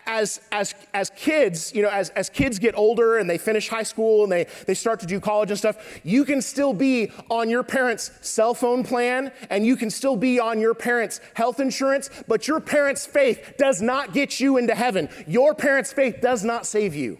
as, 0.06 0.40
as, 0.52 0.74
as 0.92 1.10
kids, 1.16 1.74
you 1.74 1.82
know, 1.82 1.88
as, 1.88 2.10
as 2.10 2.28
kids 2.28 2.58
get 2.58 2.76
older 2.76 3.16
and 3.16 3.30
they 3.30 3.38
finish 3.38 3.68
high 3.68 3.82
school 3.82 4.24
and 4.24 4.30
they, 4.30 4.46
they 4.66 4.74
start 4.74 5.00
to 5.00 5.06
do 5.06 5.20
college 5.20 5.50
and 5.50 5.58
stuff, 5.58 6.00
you 6.04 6.26
can 6.26 6.42
still 6.42 6.74
be 6.74 7.10
on 7.30 7.48
your 7.48 7.62
parents' 7.62 8.10
cell 8.20 8.52
phone 8.52 8.84
plan 8.84 9.32
and 9.48 9.64
you 9.64 9.74
can 9.74 9.88
still 9.88 10.16
be 10.16 10.38
on 10.38 10.60
your 10.60 10.74
parents' 10.74 11.20
health 11.32 11.58
insurance, 11.58 12.10
but 12.28 12.46
your 12.46 12.60
parents' 12.60 13.06
faith 13.06 13.54
does 13.56 13.80
not 13.80 14.12
get 14.12 14.38
you 14.38 14.58
into 14.58 14.74
heaven. 14.74 15.08
Your 15.26 15.54
parents' 15.54 15.92
faith 15.92 16.20
does 16.20 16.44
not 16.44 16.66
save 16.66 16.94
you. 16.94 17.18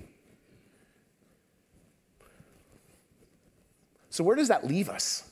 So, 4.10 4.24
where 4.24 4.36
does 4.36 4.48
that 4.48 4.66
leave 4.66 4.88
us? 4.88 5.25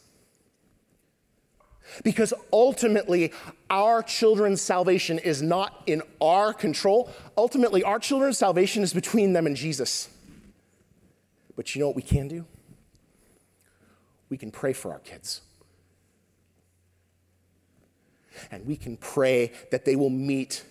Because 2.02 2.32
ultimately, 2.52 3.32
our 3.70 4.02
children's 4.02 4.60
salvation 4.60 5.18
is 5.18 5.42
not 5.42 5.82
in 5.86 6.02
our 6.20 6.52
control. 6.52 7.10
Ultimately, 7.36 7.82
our 7.82 7.98
children's 7.98 8.38
salvation 8.38 8.82
is 8.82 8.92
between 8.92 9.32
them 9.32 9.46
and 9.46 9.56
Jesus. 9.56 10.08
But 11.56 11.74
you 11.74 11.80
know 11.80 11.86
what 11.86 11.96
we 11.96 12.02
can 12.02 12.28
do? 12.28 12.46
We 14.28 14.36
can 14.36 14.50
pray 14.50 14.72
for 14.72 14.92
our 14.92 14.98
kids. 14.98 15.42
And 18.50 18.66
we 18.66 18.76
can 18.76 18.96
pray 18.96 19.52
that 19.70 19.84
they 19.84 19.94
will 19.94 20.10
meet 20.10 20.64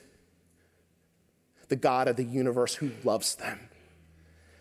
the 1.70 1.76
God 1.76 2.08
of 2.08 2.18
the 2.18 2.26
universe 2.26 2.76
who 2.76 2.92
loves 3.04 3.36
them, 3.36 3.70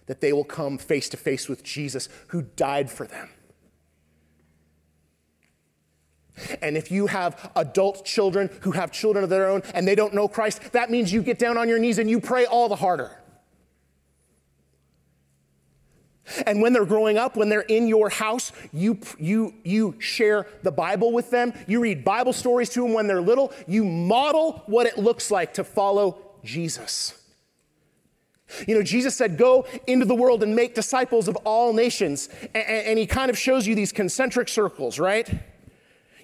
that 0.07 0.21
they 0.21 0.33
will 0.33 0.45
come 0.45 0.79
face 0.79 1.09
to 1.09 1.17
face 1.17 1.49
with 1.49 1.65
Jesus 1.65 2.09
who 2.29 2.43
died 2.43 2.91
for 2.91 3.07
them 3.07 3.31
and 6.61 6.77
if 6.77 6.91
you 6.91 7.07
have 7.07 7.51
adult 7.57 8.05
children 8.05 8.51
who 8.63 8.73
have 8.73 8.91
children 8.91 9.23
of 9.23 9.31
their 9.31 9.49
own 9.49 9.63
and 9.75 9.87
they 9.87 9.95
don't 9.95 10.15
know 10.15 10.29
Christ, 10.29 10.73
that 10.73 10.91
means 10.91 11.13
you 11.13 11.23
get 11.23 11.39
down 11.39 11.59
on 11.59 11.69
your 11.69 11.79
knees 11.79 11.99
and 11.99 12.09
you 12.09 12.21
pray 12.21 12.47
all 12.47 12.69
the 12.69 12.77
harder. 12.77 13.11
And 16.47 16.63
when 16.63 16.73
they're 16.73 16.87
growing 16.87 17.19
up, 17.19 17.37
when 17.37 17.49
they're 17.49 17.61
in 17.63 17.89
your 17.89 18.09
house, 18.09 18.53
you, 18.73 18.99
you, 19.19 19.55
you 19.65 19.97
share 19.99 20.47
the 20.63 20.71
Bible 20.71 21.13
with 21.13 21.31
them. 21.31 21.53
You 21.67 21.81
read 21.81 22.05
Bible 22.05 22.33
stories 22.33 22.71
to 22.71 22.83
them 22.83 22.93
when 22.93 23.07
they're 23.07 23.21
little. 23.21 23.53
You 23.67 23.85
model 23.85 24.63
what 24.67 24.87
it 24.87 24.97
looks 24.97 25.31
like 25.31 25.55
to 25.55 25.65
follow 25.65 26.23
Jesus. 26.45 27.19
You 28.67 28.75
know, 28.75 28.83
Jesus 28.83 29.17
said, 29.17 29.37
Go 29.37 29.67
into 29.87 30.07
the 30.07 30.15
world 30.15 30.43
and 30.43 30.55
make 30.55 30.75
disciples 30.75 31.27
of 31.27 31.37
all 31.37 31.73
nations. 31.73 32.29
And, 32.55 32.65
and 32.65 32.99
he 32.99 33.07
kind 33.07 33.31
of 33.31 33.37
shows 33.37 33.67
you 33.67 33.75
these 33.75 33.93
concentric 33.93 34.49
circles, 34.49 34.99
right? 34.99 35.29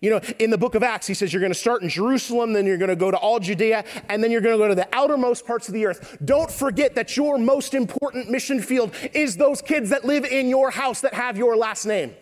You 0.00 0.10
know, 0.10 0.20
in 0.38 0.50
the 0.50 0.58
book 0.58 0.74
of 0.74 0.82
Acts, 0.82 1.06
he 1.06 1.14
says 1.14 1.32
you're 1.32 1.40
going 1.40 1.52
to 1.52 1.58
start 1.58 1.82
in 1.82 1.88
Jerusalem, 1.88 2.52
then 2.52 2.66
you're 2.66 2.76
going 2.76 2.88
to 2.88 2.96
go 2.96 3.10
to 3.10 3.16
all 3.16 3.40
Judea, 3.40 3.84
and 4.08 4.22
then 4.22 4.30
you're 4.30 4.40
going 4.40 4.54
to 4.54 4.58
go 4.58 4.68
to 4.68 4.74
the 4.74 4.88
outermost 4.92 5.46
parts 5.46 5.68
of 5.68 5.74
the 5.74 5.86
earth. 5.86 6.18
Don't 6.24 6.50
forget 6.50 6.94
that 6.94 7.16
your 7.16 7.38
most 7.38 7.74
important 7.74 8.30
mission 8.30 8.60
field 8.60 8.92
is 9.12 9.36
those 9.36 9.60
kids 9.60 9.90
that 9.90 10.04
live 10.04 10.24
in 10.24 10.48
your 10.48 10.70
house 10.70 11.00
that 11.00 11.14
have 11.14 11.36
your 11.36 11.56
last 11.56 11.84
name. 11.84 12.14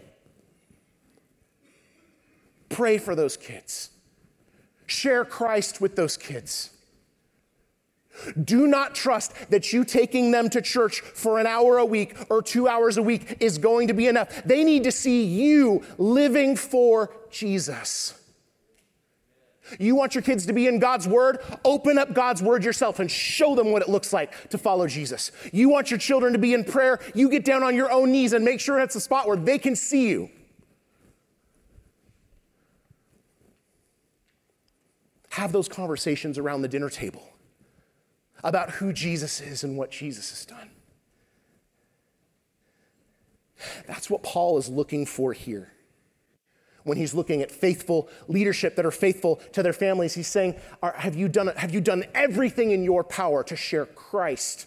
Pray 2.68 2.98
for 2.98 3.14
those 3.14 3.36
kids, 3.36 3.90
share 4.86 5.24
Christ 5.24 5.80
with 5.80 5.96
those 5.96 6.16
kids. 6.16 6.75
Do 8.42 8.66
not 8.66 8.94
trust 8.94 9.32
that 9.50 9.72
you 9.72 9.84
taking 9.84 10.30
them 10.30 10.48
to 10.50 10.62
church 10.62 11.00
for 11.00 11.38
an 11.38 11.46
hour 11.46 11.78
a 11.78 11.84
week 11.84 12.16
or 12.30 12.42
two 12.42 12.68
hours 12.68 12.96
a 12.96 13.02
week 13.02 13.36
is 13.40 13.58
going 13.58 13.88
to 13.88 13.94
be 13.94 14.06
enough. 14.06 14.42
They 14.44 14.64
need 14.64 14.84
to 14.84 14.92
see 14.92 15.24
you 15.24 15.82
living 15.98 16.56
for 16.56 17.10
Jesus. 17.30 18.14
You 19.80 19.96
want 19.96 20.14
your 20.14 20.22
kids 20.22 20.46
to 20.46 20.52
be 20.52 20.68
in 20.68 20.78
God's 20.78 21.08
Word? 21.08 21.38
Open 21.64 21.98
up 21.98 22.14
God's 22.14 22.42
Word 22.42 22.64
yourself 22.64 23.00
and 23.00 23.10
show 23.10 23.54
them 23.54 23.72
what 23.72 23.82
it 23.82 23.88
looks 23.88 24.12
like 24.12 24.48
to 24.50 24.58
follow 24.58 24.86
Jesus. 24.86 25.32
You 25.52 25.68
want 25.68 25.90
your 25.90 25.98
children 25.98 26.32
to 26.34 26.38
be 26.38 26.54
in 26.54 26.64
prayer? 26.64 27.00
You 27.14 27.28
get 27.28 27.44
down 27.44 27.62
on 27.62 27.74
your 27.74 27.90
own 27.90 28.12
knees 28.12 28.32
and 28.32 28.44
make 28.44 28.60
sure 28.60 28.78
that's 28.78 28.94
a 28.94 29.00
spot 29.00 29.26
where 29.26 29.36
they 29.36 29.58
can 29.58 29.74
see 29.74 30.08
you. 30.08 30.30
Have 35.30 35.52
those 35.52 35.68
conversations 35.68 36.38
around 36.38 36.62
the 36.62 36.68
dinner 36.68 36.88
table 36.88 37.28
about 38.44 38.70
who 38.70 38.92
Jesus 38.92 39.40
is 39.40 39.64
and 39.64 39.76
what 39.76 39.90
Jesus 39.90 40.30
has 40.30 40.44
done. 40.44 40.70
That's 43.86 44.10
what 44.10 44.22
Paul 44.22 44.58
is 44.58 44.68
looking 44.68 45.06
for 45.06 45.32
here. 45.32 45.72
When 46.84 46.96
he's 46.96 47.14
looking 47.14 47.42
at 47.42 47.50
faithful 47.50 48.08
leadership 48.28 48.76
that 48.76 48.86
are 48.86 48.92
faithful 48.92 49.36
to 49.52 49.62
their 49.62 49.72
families, 49.72 50.14
he's 50.14 50.28
saying, 50.28 50.54
have 50.82 51.16
you, 51.16 51.26
done, 51.26 51.48
have 51.56 51.74
you 51.74 51.80
done 51.80 52.04
everything 52.14 52.70
in 52.70 52.84
your 52.84 53.02
power 53.02 53.42
to 53.44 53.56
share 53.56 53.86
Christ 53.86 54.66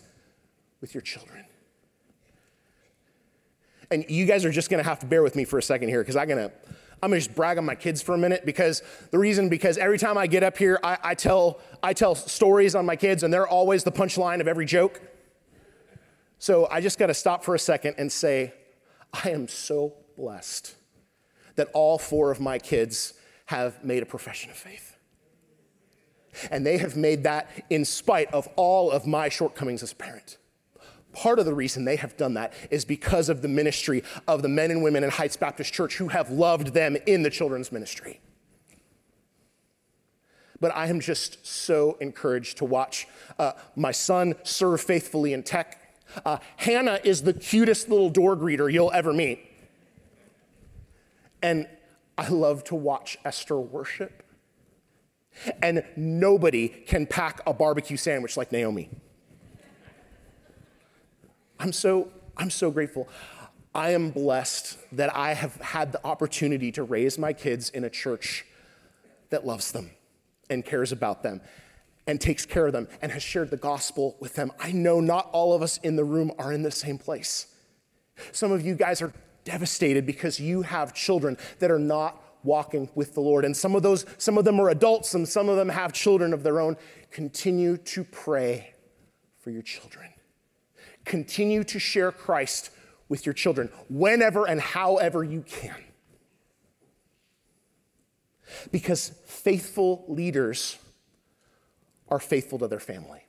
with 0.82 0.94
your 0.94 1.02
children? 1.02 1.46
And 3.92 4.06
you 4.10 4.26
guys 4.26 4.44
are 4.46 4.52
just 4.52 4.70
gonna 4.70 4.84
have 4.84 5.00
to 5.00 5.06
bear 5.06 5.24
with 5.24 5.36
me 5.36 5.46
for 5.46 5.58
a 5.58 5.64
second 5.64 5.90
here 5.90 6.02
because 6.02 6.16
I'm 6.16 6.28
gonna 6.28 6.52
I'm 7.02 7.12
gonna 7.12 7.20
just 7.20 7.36
brag 7.36 7.58
on 7.58 7.66
my 7.66 7.76
kids 7.76 8.02
for 8.02 8.14
a 8.14 8.18
minute 8.18 8.46
because 8.46 8.84
the 9.12 9.18
reason, 9.18 9.48
because 9.50 9.78
every 9.78 9.98
time 9.98 10.18
I 10.18 10.28
get 10.28 10.44
up 10.44 10.58
here, 10.58 10.80
I, 10.84 10.98
I 11.04 11.16
tell, 11.16 11.62
I 11.82 11.94
tell 11.94 12.16
stories 12.16 12.76
on 12.76 12.86
my 12.86 12.96
kids 12.96 13.24
and 13.24 13.34
they're 13.34 13.48
always 13.48 13.84
the 13.84 13.92
punchline 13.92 14.42
of 14.42 14.48
every 14.48 14.66
joke. 14.66 15.02
So 16.40 16.68
I 16.70 16.82
just 16.82 17.00
gotta 17.00 17.14
stop 17.14 17.44
for 17.44 17.56
a 17.56 17.60
second 17.60 17.96
and 17.98 18.12
say, 18.12 18.54
I 19.14 19.30
am 19.30 19.48
so 19.48 19.94
blessed 20.18 20.76
that 21.56 21.70
all 21.74 21.98
four 21.98 22.32
of 22.32 22.40
my 22.40 22.60
kids 22.60 23.14
have 23.46 23.84
made 23.84 24.04
a 24.04 24.06
profession 24.06 24.52
of 24.52 24.58
faith. 24.58 24.96
And 26.52 26.66
they 26.66 26.78
have 26.78 26.96
made 26.96 27.24
that 27.24 27.50
in 27.70 27.84
spite 27.86 28.32
of 28.34 28.48
all 28.56 28.92
of 28.92 29.08
my 29.08 29.30
shortcomings 29.30 29.84
as 29.84 29.92
a 29.92 29.96
parent. 29.96 30.38
Part 31.13 31.39
of 31.39 31.45
the 31.45 31.54
reason 31.54 31.86
they 31.86 31.95
have 31.95 32.15
done 32.17 32.36
that 32.36 32.54
is 32.69 32.86
because 32.86 33.30
of 33.30 33.41
the 33.41 33.48
ministry 33.48 34.04
of 34.28 34.41
the 34.41 34.50
men 34.50 34.69
and 34.69 34.84
women 34.84 35.04
in 35.04 35.10
Heights 35.10 35.38
Baptist 35.38 35.74
Church 35.74 35.98
who 35.98 36.10
have 36.10 36.30
loved 36.30 36.74
them 36.74 36.95
in 37.08 37.24
the 37.24 37.30
children's 37.30 37.72
ministry. 37.72 38.19
But 40.60 40.76
I 40.76 40.88
am 40.88 41.00
just 41.00 41.45
so 41.45 41.98
encouraged 42.00 42.58
to 42.58 42.65
watch 42.65 43.08
uh, 43.39 43.54
my 43.76 43.91
son 43.91 44.36
serve 44.43 44.82
faithfully 44.82 45.34
in 45.34 45.41
tech. 45.43 45.98
Uh, 46.26 46.38
Hannah 46.58 47.00
is 47.04 47.24
the 47.24 47.34
cutest 47.34 47.89
little 47.89 48.10
door 48.10 48.36
greeter 48.36 48.72
you'll 48.72 48.91
ever 48.91 49.13
meet. 49.13 49.39
And 51.41 51.67
I 52.17 52.28
love 52.28 52.65
to 52.65 52.76
watch 52.76 53.17
Esther 53.24 53.58
worship. 53.58 54.24
And 55.62 55.84
nobody 55.95 56.67
can 56.67 57.06
pack 57.06 57.41
a 57.48 57.54
barbecue 57.54 57.95
sandwich 57.95 58.36
like 58.36 58.52
Naomi. 58.52 58.89
I'm 61.60 61.74
so, 61.74 62.10
I'm 62.38 62.50
so 62.50 62.72
grateful. 62.72 63.10
I 63.76 63.91
am 63.91 64.12
blessed 64.12 64.78
that 64.93 65.15
I 65.15 65.34
have 65.34 65.56
had 65.56 65.91
the 65.91 66.04
opportunity 66.06 66.72
to 66.72 66.84
raise 66.84 67.17
my 67.17 67.34
kids 67.34 67.69
in 67.69 67.84
a 67.84 67.89
church 67.89 68.45
that 69.30 69.45
loves 69.45 69.72
them 69.72 69.91
and 70.50 70.65
cares 70.65 70.91
about 70.91 71.22
them 71.22 71.41
and 72.08 72.19
takes 72.19 72.45
care 72.45 72.65
of 72.65 72.74
them 72.74 72.88
and 73.02 73.12
has 73.12 73.22
shared 73.22 73.52
the 73.52 73.58
gospel 73.58 74.15
with 74.19 74.36
them. 74.36 74.52
I 74.60 74.72
know 74.72 75.00
not 75.00 75.30
all 75.32 75.54
of 75.54 75.62
us 75.62 75.78
in 75.80 75.95
the 75.95 76.04
room 76.04 76.32
are 76.39 76.52
in 76.52 76.63
the 76.63 76.72
same 76.72 76.98
place. 76.98 77.48
Some 78.32 78.52
of 78.52 78.65
you 78.65 78.74
guys 78.74 79.02
are 79.02 79.13
devastated 79.43 80.06
because 80.06 80.39
you 80.39 80.63
have 80.63 80.93
children 80.93 81.38
that 81.60 81.69
are 81.69 81.80
not 81.80 82.22
walking 82.43 82.89
with 82.95 83.13
the 83.13 83.22
Lord. 83.22 83.45
And 83.45 83.56
some 83.56 83.76
of 83.76 83.84
those, 83.84 84.06
some 84.17 84.38
of 84.38 84.45
them 84.45 84.60
are 84.60 84.69
adults 84.69 85.13
and 85.13 85.28
some 85.28 85.50
of 85.50 85.58
them 85.58 85.69
have 85.69 85.93
children 85.93 86.34
of 86.34 86.41
their 86.41 86.60
own. 86.60 86.78
Continue 87.12 87.78
to 87.78 88.04
pray 88.06 88.74
for 89.39 89.52
your 89.52 89.62
children. 89.62 90.10
Continue 91.10 91.63
to 91.63 91.80
share 91.80 92.12
Christ 92.12 92.69
with 93.10 93.26
your 93.26 93.34
children 93.34 93.72
whenever 93.89 94.45
and 94.45 94.62
however 94.62 95.24
you 95.24 95.41
can. 95.41 95.74
Because 98.72 99.10
faithful 99.26 100.06
leaders 100.08 100.78
are 102.10 102.19
faithful 102.19 102.60
to 102.60 102.67
their 102.67 102.80
family. 102.80 103.24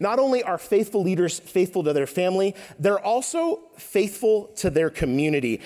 Not 0.00 0.18
only 0.18 0.42
are 0.42 0.56
faithful 0.56 1.02
leaders 1.02 1.38
faithful 1.38 1.84
to 1.84 1.92
their 1.92 2.06
family, 2.06 2.54
they're 2.78 3.04
also 3.04 3.60
faithful 3.76 4.46
to 4.56 4.70
their 4.70 4.88
community. 4.88 5.60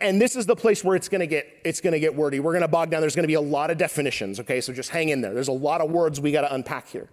And 0.00 0.20
this 0.20 0.34
is 0.34 0.44
the 0.44 0.56
place 0.56 0.82
where 0.82 0.96
it's 0.96 1.08
gonna 1.08 1.28
get 1.28 1.46
it's 1.64 1.80
gonna 1.80 2.00
get 2.00 2.16
wordy. 2.16 2.40
We're 2.40 2.52
gonna 2.52 2.66
bog 2.66 2.90
down. 2.90 3.00
There's 3.00 3.14
gonna 3.14 3.28
be 3.28 3.34
a 3.34 3.40
lot 3.40 3.70
of 3.70 3.78
definitions, 3.78 4.40
okay? 4.40 4.60
So 4.60 4.72
just 4.72 4.90
hang 4.90 5.10
in 5.10 5.20
there. 5.20 5.34
There's 5.34 5.46
a 5.46 5.52
lot 5.52 5.80
of 5.80 5.92
words 5.92 6.20
we 6.20 6.32
gotta 6.32 6.52
unpack 6.52 6.88
here. 6.88 7.08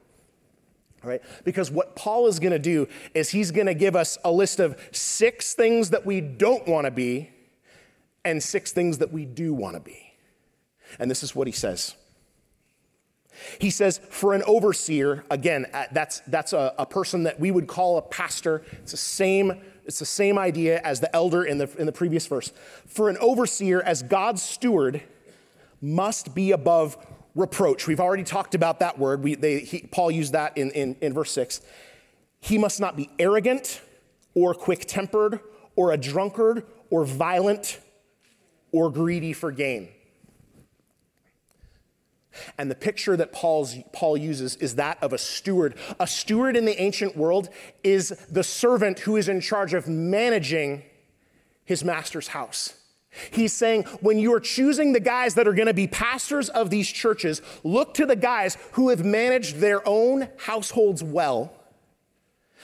Right? 1.04 1.22
Because 1.44 1.70
what 1.70 1.96
Paul 1.96 2.28
is 2.28 2.40
gonna 2.40 2.60
do 2.60 2.88
is 3.14 3.30
he's 3.30 3.52
gonna 3.52 3.74
give 3.74 3.96
us 3.96 4.18
a 4.24 4.32
list 4.32 4.60
of 4.60 4.80
six 4.92 5.54
things 5.54 5.90
that 5.90 6.06
we 6.06 6.22
don't 6.22 6.66
wanna 6.68 6.92
be 6.92 7.30
and 8.24 8.42
six 8.42 8.72
things 8.72 9.00
that 9.00 9.12
we 9.12 9.26
do 9.26 9.54
wanna 9.54 9.82
be. 9.82 10.14
And 11.00 11.12
this 11.12 11.22
is 11.22 11.36
what 11.36 11.48
he 11.48 11.54
says. 11.54 11.96
He 13.60 13.70
says, 13.70 14.00
for 14.10 14.34
an 14.34 14.44
overseer, 14.44 15.24
again, 15.30 15.66
uh, 15.74 15.86
that's, 15.92 16.22
that's 16.28 16.54
a, 16.54 16.74
a 16.78 16.86
person 16.86 17.24
that 17.24 17.40
we 17.40 17.52
would 17.52 17.68
call 17.68 17.98
a 17.98 18.02
pastor. 18.02 18.64
It's 18.84 18.92
the 18.92 18.98
same, 18.98 19.62
it's 19.86 20.00
the 20.00 20.06
same 20.06 20.38
idea 20.38 20.80
as 20.84 21.00
the 21.00 21.14
elder 21.16 21.44
in 21.44 21.58
the, 21.58 21.70
in 21.78 21.86
the 21.86 21.92
previous 21.92 22.28
verse. 22.28 22.54
For 22.86 23.10
an 23.10 23.18
overseer, 23.18 23.82
as 23.82 24.04
God's 24.04 24.42
steward, 24.42 25.04
must 25.82 26.34
be 26.34 26.52
above 26.52 26.96
reproach. 27.36 27.88
We've 27.88 28.00
already 28.00 28.24
talked 28.24 28.56
about 28.56 28.80
that 28.80 29.00
word. 29.00 29.24
We, 29.24 29.36
they, 29.36 29.60
he, 29.60 29.88
Paul 29.92 30.12
used 30.12 30.34
that 30.34 30.58
in, 30.58 30.72
in, 30.72 30.96
in 31.02 31.14
verse 31.14 31.32
6. 31.32 31.62
He 32.40 32.58
must 32.58 32.80
not 32.80 32.96
be 32.96 33.10
arrogant 33.18 33.82
or 34.36 34.54
quick 34.54 34.86
tempered 34.86 35.40
or 35.76 35.92
a 35.92 35.98
drunkard 35.98 36.66
or 36.90 37.06
violent 37.06 37.80
or 38.72 38.92
greedy 38.92 39.34
for 39.34 39.52
gain. 39.52 39.90
And 42.58 42.70
the 42.70 42.76
picture 42.76 43.16
that 43.16 43.32
Paul's, 43.32 43.76
Paul 43.92 44.18
uses 44.18 44.56
is 44.56 44.76
that 44.76 45.02
of 45.02 45.14
a 45.14 45.18
steward. 45.18 45.76
A 46.00 46.08
steward 46.08 46.58
in 46.58 46.66
the 46.66 46.80
ancient 46.82 47.16
world 47.16 47.50
is 47.84 48.10
the 48.30 48.44
servant 48.44 49.00
who 49.00 49.16
is 49.16 49.30
in 49.30 49.40
charge 49.40 49.74
of 49.74 49.88
managing 49.88 50.84
his 51.64 51.84
master's 51.84 52.30
house. 52.30 52.74
He's 53.32 53.54
saying, 53.54 53.84
when 54.02 54.18
you 54.18 54.34
are 54.34 54.40
choosing 54.40 54.94
the 54.94 55.00
guys 55.00 55.36
that 55.36 55.48
are 55.48 55.54
going 55.54 55.68
to 55.68 55.74
be 55.74 55.88
pastors 55.88 56.50
of 56.50 56.70
these 56.70 56.90
churches, 56.90 57.42
look 57.64 57.94
to 57.96 58.06
the 58.06 58.16
guys 58.16 58.58
who 58.74 58.90
have 58.90 59.06
managed 59.06 59.58
their 59.58 59.88
own 59.88 60.30
households 60.38 61.04
well, 61.04 61.54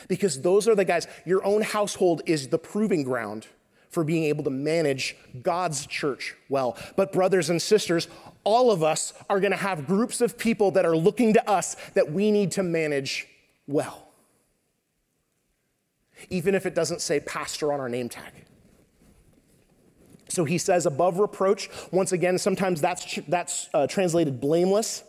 because 0.07 0.41
those 0.41 0.67
are 0.67 0.75
the 0.75 0.85
guys, 0.85 1.07
your 1.25 1.43
own 1.45 1.61
household 1.61 2.21
is 2.25 2.47
the 2.47 2.57
proving 2.57 3.03
ground 3.03 3.47
for 3.89 4.03
being 4.03 4.23
able 4.25 4.43
to 4.43 4.49
manage 4.49 5.15
God's 5.41 5.85
church 5.85 6.35
well. 6.47 6.77
But, 6.95 7.11
brothers 7.11 7.49
and 7.49 7.61
sisters, 7.61 8.07
all 8.43 8.71
of 8.71 8.83
us 8.83 9.13
are 9.29 9.39
going 9.39 9.51
to 9.51 9.57
have 9.57 9.87
groups 9.87 10.21
of 10.21 10.37
people 10.37 10.71
that 10.71 10.85
are 10.85 10.95
looking 10.95 11.33
to 11.33 11.49
us 11.49 11.75
that 11.95 12.11
we 12.11 12.31
need 12.31 12.51
to 12.51 12.63
manage 12.63 13.27
well. 13.67 14.07
Even 16.29 16.53
if 16.53 16.65
it 16.65 16.75
doesn't 16.75 17.01
say 17.01 17.19
pastor 17.19 17.73
on 17.73 17.79
our 17.79 17.89
name 17.89 18.09
tag. 18.09 18.33
So 20.29 20.45
he 20.45 20.57
says 20.57 20.85
above 20.85 21.19
reproach. 21.19 21.69
Once 21.91 22.11
again, 22.11 22.37
sometimes 22.37 22.79
that's, 22.79 23.19
that's 23.27 23.69
uh, 23.73 23.87
translated 23.87 24.39
blameless. 24.39 25.03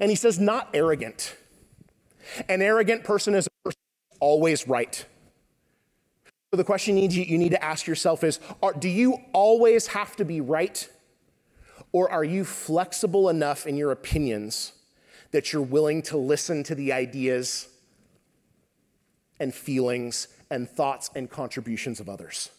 And 0.00 0.10
he 0.10 0.16
says 0.16 0.40
not 0.40 0.70
arrogant. 0.74 1.36
An 2.48 2.60
arrogant 2.60 3.04
person 3.04 3.34
is 3.34 3.48
person 3.62 3.78
always 4.20 4.66
right. 4.66 5.04
So 6.50 6.56
the 6.56 6.64
question 6.64 6.96
you 6.96 7.08
need, 7.08 7.12
you 7.12 7.38
need 7.38 7.50
to 7.50 7.62
ask 7.62 7.86
yourself 7.86 8.24
is 8.24 8.40
are, 8.62 8.72
do 8.72 8.88
you 8.88 9.18
always 9.32 9.88
have 9.88 10.16
to 10.16 10.24
be 10.24 10.40
right? 10.40 10.88
Or 11.92 12.10
are 12.10 12.24
you 12.24 12.44
flexible 12.44 13.28
enough 13.28 13.66
in 13.66 13.76
your 13.76 13.90
opinions 13.90 14.72
that 15.30 15.52
you're 15.52 15.62
willing 15.62 16.02
to 16.02 16.16
listen 16.16 16.62
to 16.64 16.74
the 16.74 16.92
ideas 16.92 17.68
and 19.38 19.54
feelings 19.54 20.28
and 20.50 20.68
thoughts 20.68 21.10
and 21.14 21.28
contributions 21.28 22.00
of 22.00 22.08
others? 22.08 22.50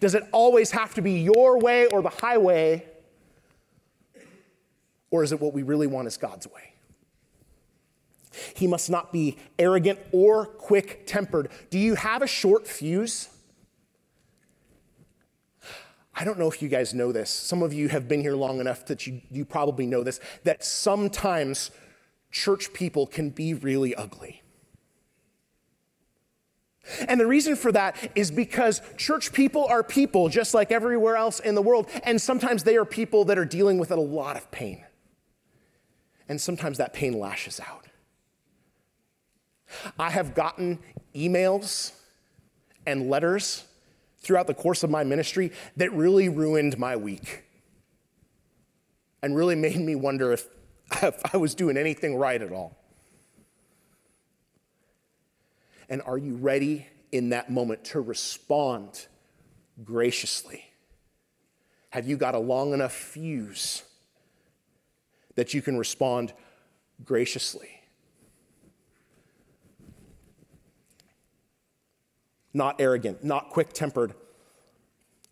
Does 0.00 0.14
it 0.14 0.24
always 0.32 0.70
have 0.72 0.94
to 0.94 1.02
be 1.02 1.20
your 1.20 1.58
way 1.58 1.86
or 1.86 2.02
the 2.02 2.08
highway? 2.08 2.84
Or 5.10 5.22
is 5.22 5.32
it 5.32 5.40
what 5.40 5.52
we 5.52 5.62
really 5.62 5.86
want 5.86 6.06
is 6.06 6.16
God's 6.16 6.46
way? 6.46 6.74
He 8.54 8.66
must 8.66 8.90
not 8.90 9.12
be 9.12 9.36
arrogant 9.58 9.98
or 10.12 10.46
quick 10.46 11.06
tempered. 11.06 11.50
Do 11.70 11.78
you 11.78 11.94
have 11.94 12.22
a 12.22 12.26
short 12.26 12.66
fuse? 12.66 13.28
I 16.14 16.24
don't 16.24 16.38
know 16.38 16.48
if 16.48 16.60
you 16.60 16.68
guys 16.68 16.94
know 16.94 17.12
this. 17.12 17.30
Some 17.30 17.62
of 17.62 17.72
you 17.72 17.88
have 17.88 18.08
been 18.08 18.20
here 18.20 18.34
long 18.34 18.60
enough 18.60 18.84
that 18.86 19.06
you, 19.06 19.22
you 19.30 19.44
probably 19.44 19.86
know 19.86 20.02
this, 20.02 20.18
that 20.44 20.64
sometimes 20.64 21.70
church 22.30 22.72
people 22.72 23.06
can 23.06 23.30
be 23.30 23.54
really 23.54 23.94
ugly. 23.94 24.42
And 27.06 27.20
the 27.20 27.26
reason 27.26 27.56
for 27.56 27.72
that 27.72 28.12
is 28.14 28.30
because 28.30 28.80
church 28.96 29.32
people 29.32 29.66
are 29.66 29.82
people 29.82 30.28
just 30.28 30.54
like 30.54 30.72
everywhere 30.72 31.16
else 31.16 31.40
in 31.40 31.54
the 31.54 31.62
world. 31.62 31.88
And 32.04 32.20
sometimes 32.20 32.64
they 32.64 32.76
are 32.76 32.84
people 32.84 33.24
that 33.26 33.38
are 33.38 33.44
dealing 33.44 33.78
with 33.78 33.90
a 33.90 33.96
lot 33.96 34.36
of 34.36 34.50
pain. 34.50 34.84
And 36.28 36.40
sometimes 36.40 36.78
that 36.78 36.92
pain 36.92 37.18
lashes 37.18 37.60
out. 37.60 37.86
I 39.98 40.10
have 40.10 40.34
gotten 40.34 40.78
emails 41.14 41.92
and 42.86 43.10
letters 43.10 43.64
throughout 44.20 44.46
the 44.46 44.54
course 44.54 44.82
of 44.82 44.90
my 44.90 45.04
ministry 45.04 45.52
that 45.76 45.92
really 45.92 46.28
ruined 46.28 46.78
my 46.78 46.96
week 46.96 47.44
and 49.22 49.36
really 49.36 49.54
made 49.54 49.78
me 49.78 49.94
wonder 49.94 50.32
if, 50.32 50.48
if 51.02 51.34
I 51.34 51.36
was 51.36 51.54
doing 51.54 51.76
anything 51.76 52.16
right 52.16 52.40
at 52.40 52.52
all. 52.52 52.76
And 55.88 56.02
are 56.02 56.18
you 56.18 56.36
ready 56.36 56.86
in 57.12 57.30
that 57.30 57.50
moment 57.50 57.84
to 57.86 58.00
respond 58.00 59.06
graciously? 59.84 60.64
Have 61.90 62.06
you 62.06 62.16
got 62.16 62.34
a 62.34 62.38
long 62.38 62.74
enough 62.74 62.92
fuse 62.92 63.82
that 65.34 65.54
you 65.54 65.62
can 65.62 65.78
respond 65.78 66.32
graciously? 67.04 67.78
not 72.58 72.80
arrogant, 72.80 73.24
not 73.24 73.50
quick 73.50 73.72
tempered, 73.72 74.14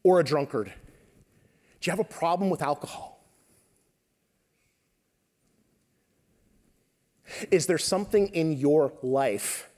or 0.03 0.21
a 0.21 0.25
drunkard? 0.25 0.73
Do 1.81 1.89
you 1.89 1.91
have 1.91 1.99
a 1.99 2.05
problem 2.05 2.51
with 2.51 2.63
alcohol? 2.63 3.25
Is 7.51 7.67
there 7.67 7.79
something 7.79 8.29
in 8.29 8.53
your 8.53 8.93
life 9.03 9.69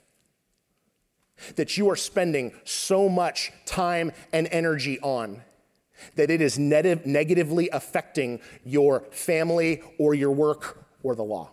that 1.56 1.76
you 1.76 1.90
are 1.90 1.96
spending 1.96 2.52
so 2.64 3.08
much 3.08 3.52
time 3.64 4.12
and 4.32 4.48
energy 4.50 4.98
on 5.00 5.42
that 6.14 6.30
it 6.30 6.40
is 6.40 6.58
negatively 6.58 7.68
affecting 7.70 8.40
your 8.64 9.00
family 9.10 9.82
or 9.98 10.14
your 10.14 10.32
work 10.32 10.84
or 11.02 11.14
the 11.14 11.22
law? 11.22 11.50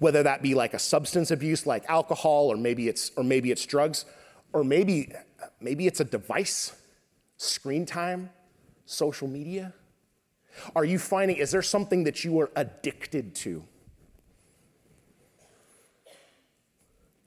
Whether 0.00 0.24
that 0.24 0.42
be 0.42 0.54
like 0.54 0.74
a 0.74 0.78
substance 0.78 1.30
abuse 1.30 1.66
like 1.66 1.84
alcohol 1.88 2.48
or 2.48 2.56
maybe 2.56 2.88
it's 2.88 3.12
or 3.16 3.22
maybe 3.22 3.50
it's 3.50 3.64
drugs 3.64 4.04
or 4.52 4.64
maybe 4.64 5.12
maybe 5.60 5.86
it's 5.86 6.00
a 6.00 6.04
device, 6.04 6.74
screen 7.36 7.86
time, 7.86 8.30
social 8.86 9.28
media. 9.28 9.72
Are 10.74 10.84
you 10.84 10.98
finding 10.98 11.36
is 11.36 11.52
there 11.52 11.62
something 11.62 12.04
that 12.04 12.24
you 12.24 12.40
are 12.40 12.50
addicted 12.56 13.36
to? 13.36 13.64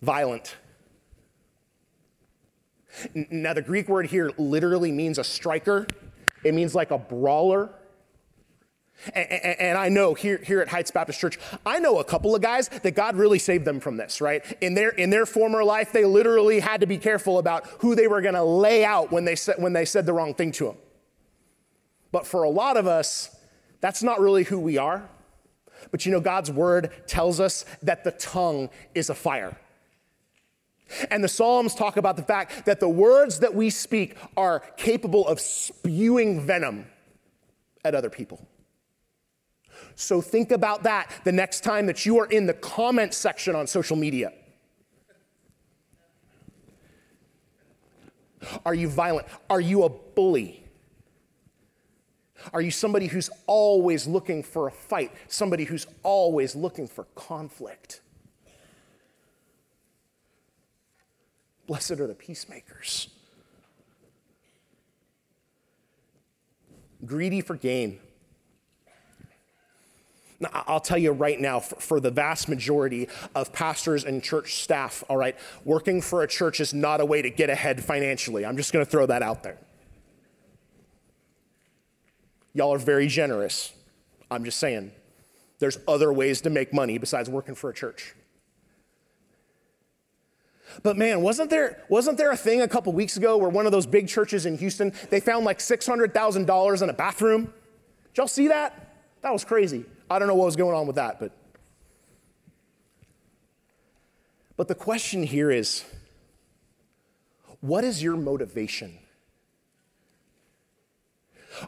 Violent. 0.01 0.55
Now, 3.13 3.53
the 3.53 3.61
Greek 3.61 3.87
word 3.87 4.07
here 4.07 4.31
literally 4.37 4.91
means 4.91 5.17
a 5.17 5.23
striker. 5.23 5.87
it 6.43 6.53
means 6.53 6.75
like 6.75 6.91
a 6.91 6.97
brawler. 6.97 7.69
And, 9.15 9.77
I 9.77 9.89
know 9.89 10.13
here, 10.13 10.37
here 10.37 10.61
at 10.61 10.67
Heights 10.67 10.91
Baptist 10.91 11.19
Church, 11.19 11.39
I 11.65 11.79
know 11.79 11.99
a 11.99 12.03
couple 12.03 12.35
of 12.35 12.41
guys 12.41 12.67
that 12.67 12.93
God 12.93 13.15
really 13.15 13.39
saved 13.39 13.65
them 13.65 13.79
from 13.79 13.97
this, 13.97 14.21
right? 14.21 14.43
In 14.61 14.75
their, 14.75 14.89
in 14.89 15.09
their 15.09 15.25
former 15.25 15.63
life, 15.63 15.91
they 15.91 16.05
literally 16.05 16.59
had 16.59 16.81
to 16.81 16.87
be 16.87 16.99
careful 16.99 17.39
about 17.39 17.65
who 17.79 17.95
they 17.95 18.07
were 18.07 18.21
going 18.21 18.35
to 18.35 18.43
lay 18.43 18.85
out 18.85 19.11
when 19.11 19.25
they, 19.25 19.35
said, 19.35 19.55
when 19.57 19.73
they 19.73 19.85
said 19.85 20.05
the 20.05 20.13
wrong 20.13 20.35
thing 20.35 20.51
to 20.53 20.65
them. 20.65 20.77
But 22.11 22.27
for 22.27 22.43
a 22.43 22.49
lot 22.49 22.77
of 22.77 22.85
us, 22.85 23.35
that's 23.79 24.03
not 24.03 24.19
really 24.19 24.43
who 24.43 24.59
we 24.59 24.77
are. 24.77 25.09
But 25.89 26.05
you 26.05 26.11
know, 26.11 26.19
God's 26.19 26.51
word 26.51 26.91
tells 27.07 27.39
us 27.39 27.65
that 27.81 28.03
the 28.03 28.11
tongue 28.11 28.69
is 28.93 29.09
a 29.09 29.15
fire. 29.15 29.57
And 31.09 31.23
the 31.23 31.27
Psalms 31.27 31.75
talk 31.75 31.97
about 31.97 32.15
the 32.15 32.23
fact 32.23 32.65
that 32.65 32.79
the 32.79 32.89
words 32.89 33.39
that 33.39 33.53
we 33.53 33.69
speak 33.69 34.15
are 34.35 34.61
capable 34.77 35.27
of 35.27 35.39
spewing 35.39 36.41
venom 36.41 36.85
at 37.83 37.95
other 37.95 38.09
people. 38.09 38.47
So 39.95 40.21
think 40.21 40.51
about 40.51 40.83
that 40.83 41.11
the 41.23 41.31
next 41.31 41.63
time 41.63 41.85
that 41.87 42.05
you 42.05 42.19
are 42.19 42.25
in 42.25 42.45
the 42.45 42.53
comment 42.53 43.13
section 43.13 43.55
on 43.55 43.67
social 43.67 43.95
media. 43.95 44.33
Are 48.65 48.73
you 48.73 48.87
violent? 48.87 49.27
Are 49.49 49.61
you 49.61 49.83
a 49.83 49.89
bully? 49.89 50.65
Are 52.53 52.61
you 52.61 52.71
somebody 52.71 53.07
who's 53.07 53.29
always 53.45 54.07
looking 54.07 54.41
for 54.41 54.67
a 54.67 54.71
fight? 54.71 55.11
Somebody 55.27 55.63
who's 55.63 55.85
always 56.03 56.55
looking 56.55 56.87
for 56.87 57.03
conflict? 57.15 58.01
Blessed 61.71 62.01
are 62.01 62.07
the 62.07 62.13
peacemakers. 62.13 63.07
Greedy 67.05 67.39
for 67.39 67.55
gain. 67.55 67.97
Now, 70.41 70.49
I'll 70.67 70.81
tell 70.81 70.97
you 70.97 71.13
right 71.13 71.39
now, 71.39 71.61
for, 71.61 71.75
for, 71.75 71.99
the 72.01 72.11
vast 72.11 72.49
majority 72.49 73.07
of 73.33 73.53
pastors 73.53 74.03
and 74.03 74.21
church 74.21 74.55
staff, 74.55 75.01
all 75.07 75.15
right, 75.15 75.37
working 75.63 76.01
for 76.01 76.23
a 76.23 76.27
church 76.27 76.59
is 76.59 76.73
not 76.73 76.99
a 76.99 77.05
way 77.05 77.21
to 77.21 77.29
get 77.29 77.49
ahead 77.49 77.81
financially. 77.81 78.45
I'm 78.45 78.57
just 78.57 78.73
going 78.73 78.83
to 78.83 78.91
throw 78.91 79.05
that 79.05 79.23
out 79.23 79.41
there. 79.41 79.57
Y'all 82.53 82.73
are 82.73 82.79
very 82.79 83.07
generous. 83.07 83.71
I'm 84.29 84.43
just 84.43 84.59
saying, 84.59 84.91
there's 85.59 85.77
other 85.87 86.11
ways 86.11 86.41
to 86.41 86.49
make 86.49 86.73
money 86.73 86.97
besides 86.97 87.29
working 87.29 87.55
for 87.55 87.69
a 87.69 87.73
church. 87.73 88.13
But 90.83 90.97
man, 90.97 91.21
wasn't 91.21 91.49
there, 91.49 91.83
wasn't 91.89 92.17
there 92.17 92.31
a 92.31 92.37
thing 92.37 92.61
a 92.61 92.67
couple 92.67 92.93
weeks 92.93 93.17
ago 93.17 93.37
where 93.37 93.49
one 93.49 93.65
of 93.65 93.71
those 93.71 93.85
big 93.85 94.07
churches 94.07 94.45
in 94.45 94.57
Houston, 94.57 94.93
they 95.09 95.19
found 95.19 95.45
like 95.45 95.59
$600,000 95.59 96.81
in 96.81 96.89
a 96.89 96.93
bathroom? 96.93 97.45
Did 97.45 98.17
y'all 98.17 98.27
see 98.27 98.47
that? 98.47 98.95
That 99.21 99.31
was 99.33 99.43
crazy. 99.43 99.85
I 100.09 100.19
don't 100.19 100.27
know 100.27 100.35
what 100.35 100.45
was 100.45 100.55
going 100.55 100.75
on 100.75 100.87
with 100.87 100.95
that, 100.95 101.19
but. 101.19 101.31
But 104.57 104.67
the 104.67 104.75
question 104.75 105.23
here 105.23 105.49
is 105.49 105.83
what 107.61 107.83
is 107.83 108.03
your 108.03 108.17
motivation? 108.17 108.97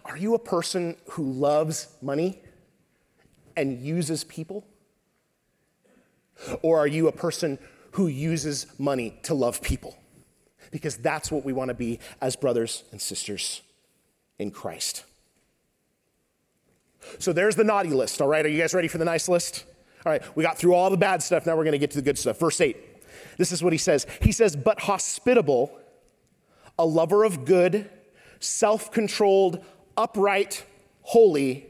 Are 0.05 0.17
you 0.17 0.33
a 0.33 0.39
person 0.39 0.95
who 1.11 1.23
loves 1.23 1.87
money 2.01 2.39
and 3.55 3.81
uses 3.81 4.23
people? 4.23 4.65
Or 6.61 6.79
are 6.79 6.87
you 6.87 7.07
a 7.07 7.11
person 7.11 7.59
who 7.93 8.07
uses 8.07 8.67
money 8.79 9.19
to 9.23 9.33
love 9.33 9.61
people? 9.61 9.95
Because 10.71 10.97
that's 10.97 11.31
what 11.31 11.45
we 11.45 11.53
want 11.53 11.69
to 11.69 11.75
be 11.75 11.99
as 12.21 12.35
brothers 12.35 12.83
and 12.91 12.99
sisters 12.99 13.61
in 14.39 14.51
Christ. 14.51 15.03
So 17.19 17.33
there's 17.33 17.55
the 17.55 17.63
naughty 17.63 17.89
list, 17.89 18.21
all 18.21 18.27
right? 18.27 18.45
Are 18.45 18.49
you 18.49 18.59
guys 18.59 18.73
ready 18.73 18.87
for 18.87 18.97
the 18.97 19.05
nice 19.05 19.29
list? 19.29 19.65
All 20.05 20.11
right, 20.11 20.23
we 20.35 20.43
got 20.43 20.57
through 20.57 20.73
all 20.73 20.89
the 20.89 20.97
bad 20.97 21.21
stuff. 21.21 21.45
Now 21.45 21.55
we're 21.55 21.63
going 21.63 21.73
to 21.73 21.77
get 21.77 21.91
to 21.91 21.97
the 21.97 22.03
good 22.03 22.17
stuff. 22.17 22.39
Verse 22.39 22.59
8. 22.59 22.75
This 23.37 23.51
is 23.51 23.63
what 23.63 23.73
he 23.73 23.79
says. 23.79 24.07
He 24.21 24.31
says, 24.31 24.55
But 24.55 24.81
hospitable, 24.81 25.77
a 26.79 26.85
lover 26.85 27.23
of 27.23 27.45
good, 27.45 27.89
self 28.39 28.91
controlled, 28.91 29.63
upright, 29.95 30.65
holy, 31.01 31.67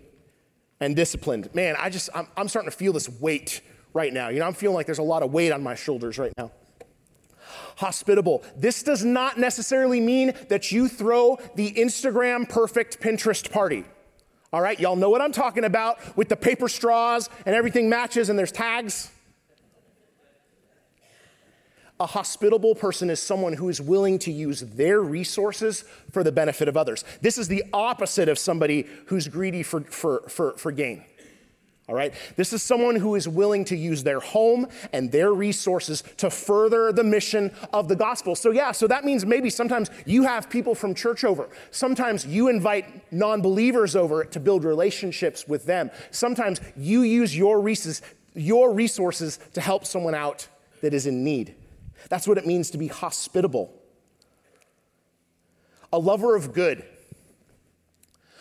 and 0.79 0.95
disciplined. 0.95 1.53
Man, 1.53 1.75
I 1.77 1.89
just, 1.89 2.09
I'm, 2.15 2.27
I'm 2.37 2.47
starting 2.47 2.71
to 2.71 2.77
feel 2.77 2.93
this 2.93 3.09
weight 3.09 3.61
right 3.93 4.13
now. 4.13 4.29
You 4.29 4.39
know, 4.39 4.45
I'm 4.45 4.53
feeling 4.53 4.75
like 4.75 4.85
there's 4.85 4.99
a 4.99 5.03
lot 5.03 5.23
of 5.23 5.31
weight 5.31 5.51
on 5.51 5.63
my 5.63 5.75
shoulders 5.75 6.17
right 6.17 6.33
now. 6.37 6.51
Hospitable. 7.77 8.43
This 8.55 8.83
does 8.83 9.03
not 9.03 9.37
necessarily 9.39 9.99
mean 9.99 10.33
that 10.49 10.71
you 10.71 10.87
throw 10.87 11.39
the 11.55 11.71
Instagram 11.73 12.47
perfect 12.47 12.99
Pinterest 13.01 13.49
party. 13.51 13.83
All 14.51 14.61
right, 14.61 14.79
y'all 14.79 14.95
know 14.95 15.09
what 15.09 15.21
I'm 15.21 15.31
talking 15.31 15.63
about 15.63 15.97
with 16.15 16.29
the 16.29 16.35
paper 16.35 16.67
straws 16.67 17.29
and 17.45 17.55
everything 17.55 17.89
matches 17.89 18.29
and 18.29 18.37
there's 18.37 18.51
tags. 18.51 19.09
A 21.99 22.05
hospitable 22.05 22.75
person 22.75 23.09
is 23.09 23.19
someone 23.19 23.53
who 23.53 23.69
is 23.69 23.79
willing 23.79 24.19
to 24.19 24.31
use 24.31 24.61
their 24.61 25.01
resources 25.01 25.85
for 26.11 26.23
the 26.23 26.31
benefit 26.31 26.67
of 26.67 26.75
others. 26.75 27.05
This 27.21 27.37
is 27.37 27.47
the 27.47 27.63
opposite 27.71 28.29
of 28.29 28.37
somebody 28.37 28.87
who's 29.07 29.27
greedy 29.27 29.63
for, 29.63 29.81
for, 29.81 30.27
for, 30.27 30.57
for 30.57 30.71
gain. 30.71 31.05
All 31.89 31.95
right? 31.95 32.13
This 32.37 32.53
is 32.53 32.63
someone 32.63 32.95
who 32.95 33.15
is 33.15 33.27
willing 33.27 33.65
to 33.65 33.75
use 33.75 34.03
their 34.03 34.21
home 34.21 34.67
and 34.93 35.11
their 35.11 35.33
resources 35.33 36.01
to 36.17 36.29
further 36.29 36.93
the 36.93 37.03
mission 37.03 37.51
of 37.73 37.89
the 37.89 37.95
gospel. 37.95 38.35
So, 38.35 38.51
yeah, 38.51 38.71
so 38.71 38.87
that 38.87 39.03
means 39.03 39.25
maybe 39.25 39.49
sometimes 39.49 39.89
you 40.05 40.23
have 40.23 40.49
people 40.49 40.75
from 40.75 40.95
church 40.95 41.25
over. 41.25 41.49
Sometimes 41.71 42.25
you 42.25 42.47
invite 42.47 43.11
non 43.11 43.41
believers 43.41 43.97
over 43.97 44.23
to 44.23 44.39
build 44.39 44.63
relationships 44.63 45.45
with 45.45 45.65
them. 45.65 45.91
Sometimes 46.11 46.61
you 46.77 47.01
use 47.01 47.35
your 47.35 47.59
resources, 47.59 48.01
your 48.33 48.73
resources 48.73 49.39
to 49.53 49.59
help 49.59 49.85
someone 49.85 50.15
out 50.15 50.47
that 50.81 50.93
is 50.93 51.05
in 51.05 51.23
need. 51.23 51.53
That's 52.07 52.27
what 52.27 52.37
it 52.37 52.47
means 52.47 52.71
to 52.71 52.77
be 52.77 52.87
hospitable. 52.87 53.73
A 55.91 55.99
lover 55.99 56.35
of 56.35 56.53
good. 56.53 56.85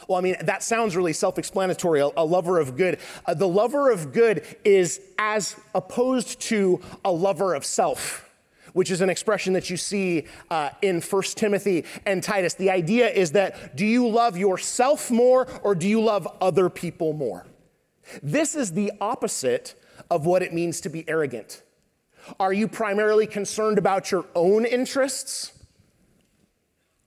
Well, 0.08 0.18
I 0.18 0.20
mean, 0.20 0.36
that 0.42 0.62
sounds 0.62 0.96
really 0.96 1.12
self 1.12 1.38
explanatory, 1.38 2.00
a, 2.00 2.10
a, 2.16 2.24
lover 2.24 2.58
of 2.58 2.76
good. 2.76 2.98
Uh, 3.26 3.34
the 3.34 3.48
lover 3.48 3.90
of 3.90 4.12
good 4.12 4.44
is 4.64 5.00
as 5.18 5.56
opposed 5.74 6.40
to 6.42 6.80
a 7.04 7.12
lover 7.12 7.54
of 7.54 7.64
self, 7.64 8.30
which 8.72 8.90
is 8.90 9.00
an 9.00 9.10
expression 9.10 9.52
that 9.52 9.70
you 9.70 9.76
see 9.76 10.26
uh, 10.50 10.70
in 10.80 11.00
1 11.00 11.22
Timothy 11.34 11.84
and 12.06 12.22
Titus. 12.22 12.54
The 12.54 12.70
idea 12.70 13.08
is 13.08 13.32
that 13.32 13.76
do 13.76 13.86
you 13.86 14.08
love 14.08 14.36
yourself 14.36 15.10
more 15.10 15.46
or 15.62 15.74
do 15.74 15.88
you 15.88 16.00
love 16.02 16.26
other 16.40 16.68
people 16.68 17.12
more? 17.12 17.46
This 18.22 18.54
is 18.54 18.72
the 18.72 18.92
opposite 19.00 19.74
of 20.10 20.26
what 20.26 20.42
it 20.42 20.52
means 20.52 20.80
to 20.82 20.88
be 20.88 21.08
arrogant. 21.08 21.62
Are 22.38 22.52
you 22.52 22.68
primarily 22.68 23.26
concerned 23.26 23.78
about 23.78 24.10
your 24.10 24.24
own 24.34 24.64
interests 24.64 25.52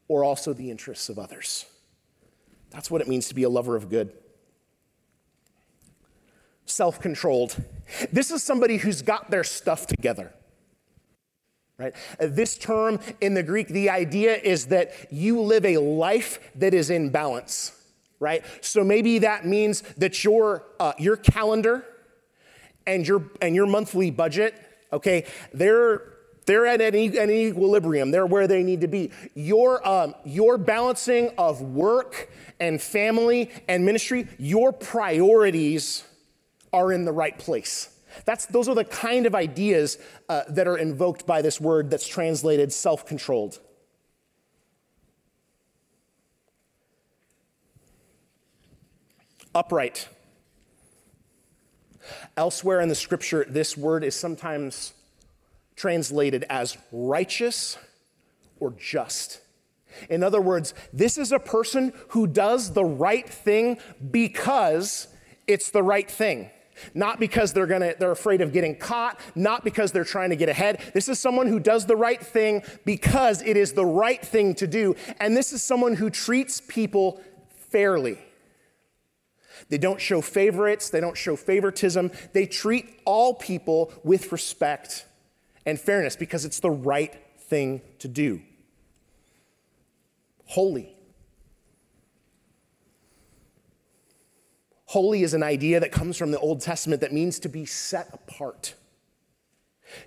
or 0.08 0.24
also 0.24 0.54
the 0.54 0.70
interests 0.72 1.10
of 1.10 1.20
others? 1.20 1.66
That's 2.76 2.92
what 2.92 3.02
it 3.02 3.08
means 3.08 3.30
to 3.30 3.34
be 3.34 3.44
a 3.44 3.50
lover 3.50 3.76
of 3.76 3.90
good. 3.90 4.12
Self 6.66 7.00
controlled. 7.00 7.56
This 8.12 8.32
is 8.32 8.44
somebody 8.44 8.78
who's 8.78 9.02
got 9.02 9.32
their 9.32 9.44
stuff 9.44 9.88
together. 9.88 10.34
Right? 11.78 11.96
This 12.20 12.58
term 12.58 13.00
in 13.22 13.34
the 13.34 13.44
Greek, 13.44 13.70
the 13.70 13.90
idea 13.90 14.36
is 14.36 14.68
that 14.68 14.94
you 15.10 15.42
live 15.42 15.66
a 15.66 15.78
life 15.78 16.40
that 16.56 16.74
is 16.74 16.90
in 16.90 17.10
balance, 17.10 17.72
right? 18.20 18.44
So 18.62 18.84
maybe 18.84 19.20
that 19.20 19.46
means 19.46 19.82
that 19.98 20.24
your, 20.24 20.64
uh, 20.80 20.94
your 20.98 21.18
calendar 21.18 21.86
and 22.86 23.08
your, 23.08 23.30
and 23.42 23.56
your 23.56 23.66
monthly 23.66 24.12
budget 24.12 24.56
okay? 24.96 25.26
They're, 25.54 26.02
they're 26.46 26.66
at 26.68 26.82
an, 26.82 26.96
equilibrium. 26.96 28.12
They're 28.12 28.26
where 28.26 28.48
they 28.48 28.64
need 28.64 28.82
to 28.82 28.88
be. 28.88 29.12
Your, 29.34 29.86
um, 29.88 30.16
your 30.24 30.58
balancing 30.58 31.32
of 31.38 31.62
work 31.62 32.30
and 32.60 32.82
family 32.82 33.50
and 33.68 33.86
ministry, 33.86 34.28
your 34.38 34.72
priorities 34.72 36.04
are 36.72 36.92
in 36.92 37.06
the 37.06 37.12
right 37.12 37.38
place. 37.38 37.90
That's, 38.26 38.46
those 38.46 38.70
are 38.70 38.76
the 38.76 38.86
kind 38.86 39.26
of 39.26 39.36
ideas 39.36 39.98
uh, 40.30 40.44
that 40.50 40.68
are 40.68 40.78
invoked 40.78 41.26
by 41.26 41.42
this 41.42 41.60
word 41.60 41.90
that's 41.90 42.08
translated 42.08 42.72
self 42.72 43.06
controlled. 43.06 43.60
Upright. 49.54 50.08
Elsewhere 52.38 52.82
in 52.82 52.90
the 52.90 52.96
scripture, 52.96 53.46
this 53.50 53.76
word 53.76 54.04
is 54.04 54.16
sometimes 54.16 54.94
translated 55.76 56.46
as 56.50 56.78
righteous 56.92 57.78
or 58.60 58.72
just. 58.72 59.42
In 60.10 60.24
other 60.24 60.42
words, 60.42 60.74
this 60.92 61.18
is 61.18 61.32
a 61.32 61.40
person 61.40 61.94
who 62.10 62.28
does 62.28 62.74
the 62.74 62.86
right 62.86 63.28
thing 63.28 63.78
because 64.12 65.08
it's 65.48 65.72
the 65.72 65.84
right 65.84 66.10
thing. 66.10 66.50
Not 66.94 67.22
because 67.22 67.54
they're 67.54 67.68
gonna 67.68 67.94
they're 67.98 68.12
afraid 68.12 68.42
of 68.42 68.52
getting 68.52 68.76
caught, 68.76 69.20
not 69.34 69.64
because 69.64 69.94
they're 69.94 70.04
trying 70.04 70.32
to 70.32 70.36
get 70.36 70.50
ahead. 70.50 70.82
This 70.94 71.08
is 71.08 71.20
someone 71.20 71.48
who 71.48 71.60
does 71.60 71.86
the 71.86 71.96
right 71.96 72.22
thing 72.22 72.64
because 72.84 73.42
it 73.42 73.56
is 73.56 73.72
the 73.72 73.86
right 73.86 74.24
thing 74.24 74.56
to 74.56 74.68
do. 74.68 74.96
And 75.22 75.38
this 75.38 75.54
is 75.54 75.64
someone 75.64 75.96
who 75.96 76.10
treats 76.10 76.62
people 76.68 77.22
fairly. 77.70 78.18
They 79.70 79.78
don't 79.78 80.02
show 80.02 80.20
favorites, 80.20 80.90
they 80.90 81.00
don't 81.00 81.16
show 81.16 81.38
favoritism. 81.38 82.12
They 82.34 82.46
treat 82.46 83.00
all 83.06 83.34
people 83.34 83.94
with 84.04 84.34
respect 84.34 85.06
and 85.66 85.80
fairness 85.80 86.16
because 86.16 86.46
it's 86.46 86.60
the 86.60 86.70
right 86.70 87.14
thing 87.40 87.82
to 88.00 88.08
do. 88.08 88.42
Holy. 90.46 90.96
Holy 94.86 95.24
is 95.24 95.34
an 95.34 95.44
idea 95.44 95.80
that 95.80 95.92
comes 95.92 96.18
from 96.18 96.32
the 96.32 96.40
Old 96.40 96.62
Testament 96.62 97.02
that 97.02 97.12
means 97.12 97.40
to 97.40 97.50
be 97.50 97.66
set 97.66 98.10
apart. 98.14 98.76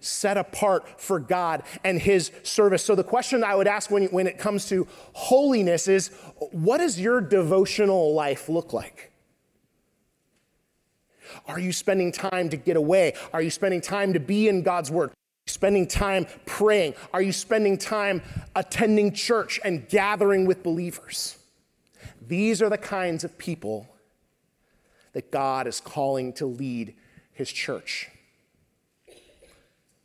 Set 0.00 0.36
apart 0.36 1.00
for 1.00 1.18
God 1.18 1.62
and 1.84 2.00
His 2.00 2.30
service. 2.42 2.84
So, 2.84 2.94
the 2.94 3.04
question 3.04 3.44
I 3.44 3.54
would 3.54 3.66
ask 3.66 3.90
when, 3.90 4.04
when 4.06 4.26
it 4.26 4.38
comes 4.38 4.68
to 4.68 4.86
holiness 5.12 5.88
is 5.88 6.08
what 6.52 6.78
does 6.78 6.98
your 6.98 7.20
devotional 7.20 8.14
life 8.14 8.48
look 8.48 8.72
like? 8.72 9.12
Are 11.46 11.60
you 11.60 11.72
spending 11.72 12.10
time 12.10 12.48
to 12.50 12.56
get 12.56 12.76
away? 12.76 13.14
Are 13.32 13.42
you 13.42 13.50
spending 13.50 13.80
time 13.80 14.14
to 14.14 14.20
be 14.20 14.48
in 14.48 14.62
God's 14.62 14.90
Word? 14.90 15.12
Spending 15.48 15.86
time 15.86 16.26
praying? 16.46 16.94
Are 17.12 17.22
you 17.22 17.32
spending 17.32 17.78
time 17.78 18.22
attending 18.54 19.12
church 19.12 19.60
and 19.64 19.88
gathering 19.88 20.46
with 20.46 20.62
believers? 20.62 21.38
These 22.26 22.62
are 22.62 22.68
the 22.68 22.78
kinds 22.78 23.24
of 23.24 23.38
people 23.38 23.88
that 25.12 25.30
God 25.30 25.66
is 25.66 25.80
calling 25.80 26.32
to 26.34 26.46
lead 26.46 26.94
his 27.32 27.50
church. 27.50 28.10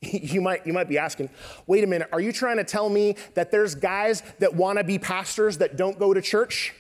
You 0.06 0.42
might, 0.42 0.68
you 0.68 0.74
might 0.74 0.90
be 0.90 0.98
asking, 0.98 1.30
wait 1.66 1.82
a 1.82 1.88
minute, 1.88 2.10
are 2.12 2.20
you 2.20 2.34
trying 2.34 2.58
to 2.58 2.66
tell 2.66 2.90
me 2.90 3.16
that 3.36 3.52
there's 3.52 3.74
guys 3.74 4.22
that 4.40 4.54
want 4.54 4.78
to 4.78 4.84
be 4.84 5.00
pastors 5.00 5.60
that 5.60 5.78
don't 5.78 5.98
go 5.98 6.14
to 6.14 6.22
church? 6.22 6.74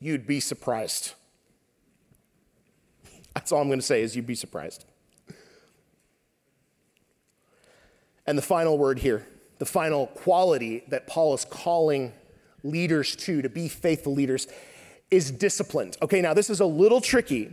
You'd 0.00 0.26
be 0.26 0.40
surprised. 0.40 1.12
That's 3.32 3.52
all 3.52 3.60
I'm 3.60 3.68
going 3.68 3.78
to 3.78 3.86
say 3.86 4.02
is 4.02 4.16
you'd 4.16 4.26
be 4.26 4.34
surprised. 4.34 4.84
And 8.28 8.36
the 8.36 8.42
final 8.42 8.76
word 8.76 8.98
here, 8.98 9.26
the 9.58 9.64
final 9.64 10.08
quality 10.08 10.84
that 10.88 11.06
Paul 11.06 11.32
is 11.32 11.46
calling 11.46 12.12
leaders 12.62 13.16
to, 13.16 13.40
to 13.40 13.48
be 13.48 13.68
faithful 13.68 14.12
leaders, 14.12 14.46
is 15.10 15.30
disciplined. 15.30 15.96
Okay, 16.02 16.20
now 16.20 16.34
this 16.34 16.50
is 16.50 16.60
a 16.60 16.66
little 16.66 17.00
tricky 17.00 17.50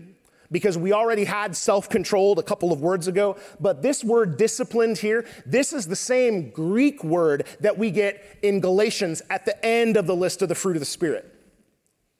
because 0.52 0.78
we 0.78 0.92
already 0.92 1.24
had 1.24 1.56
self 1.56 1.90
controlled 1.90 2.40
a 2.40 2.44
couple 2.44 2.74
of 2.74 2.82
words 2.82 3.08
ago, 3.08 3.38
but 3.62 3.84
this 3.84 4.04
word 4.04 4.36
disciplined 4.36 4.98
here, 4.98 5.26
this 5.46 5.72
is 5.72 5.88
the 5.88 5.96
same 5.96 6.50
Greek 6.50 7.06
word 7.06 7.48
that 7.62 7.78
we 7.78 7.90
get 7.90 8.38
in 8.42 8.60
Galatians 8.60 9.22
at 9.30 9.46
the 9.46 9.66
end 9.66 9.96
of 9.96 10.08
the 10.08 10.16
list 10.16 10.42
of 10.42 10.50
the 10.50 10.56
fruit 10.56 10.76
of 10.76 10.82
the 10.82 10.86
Spirit. 10.86 11.34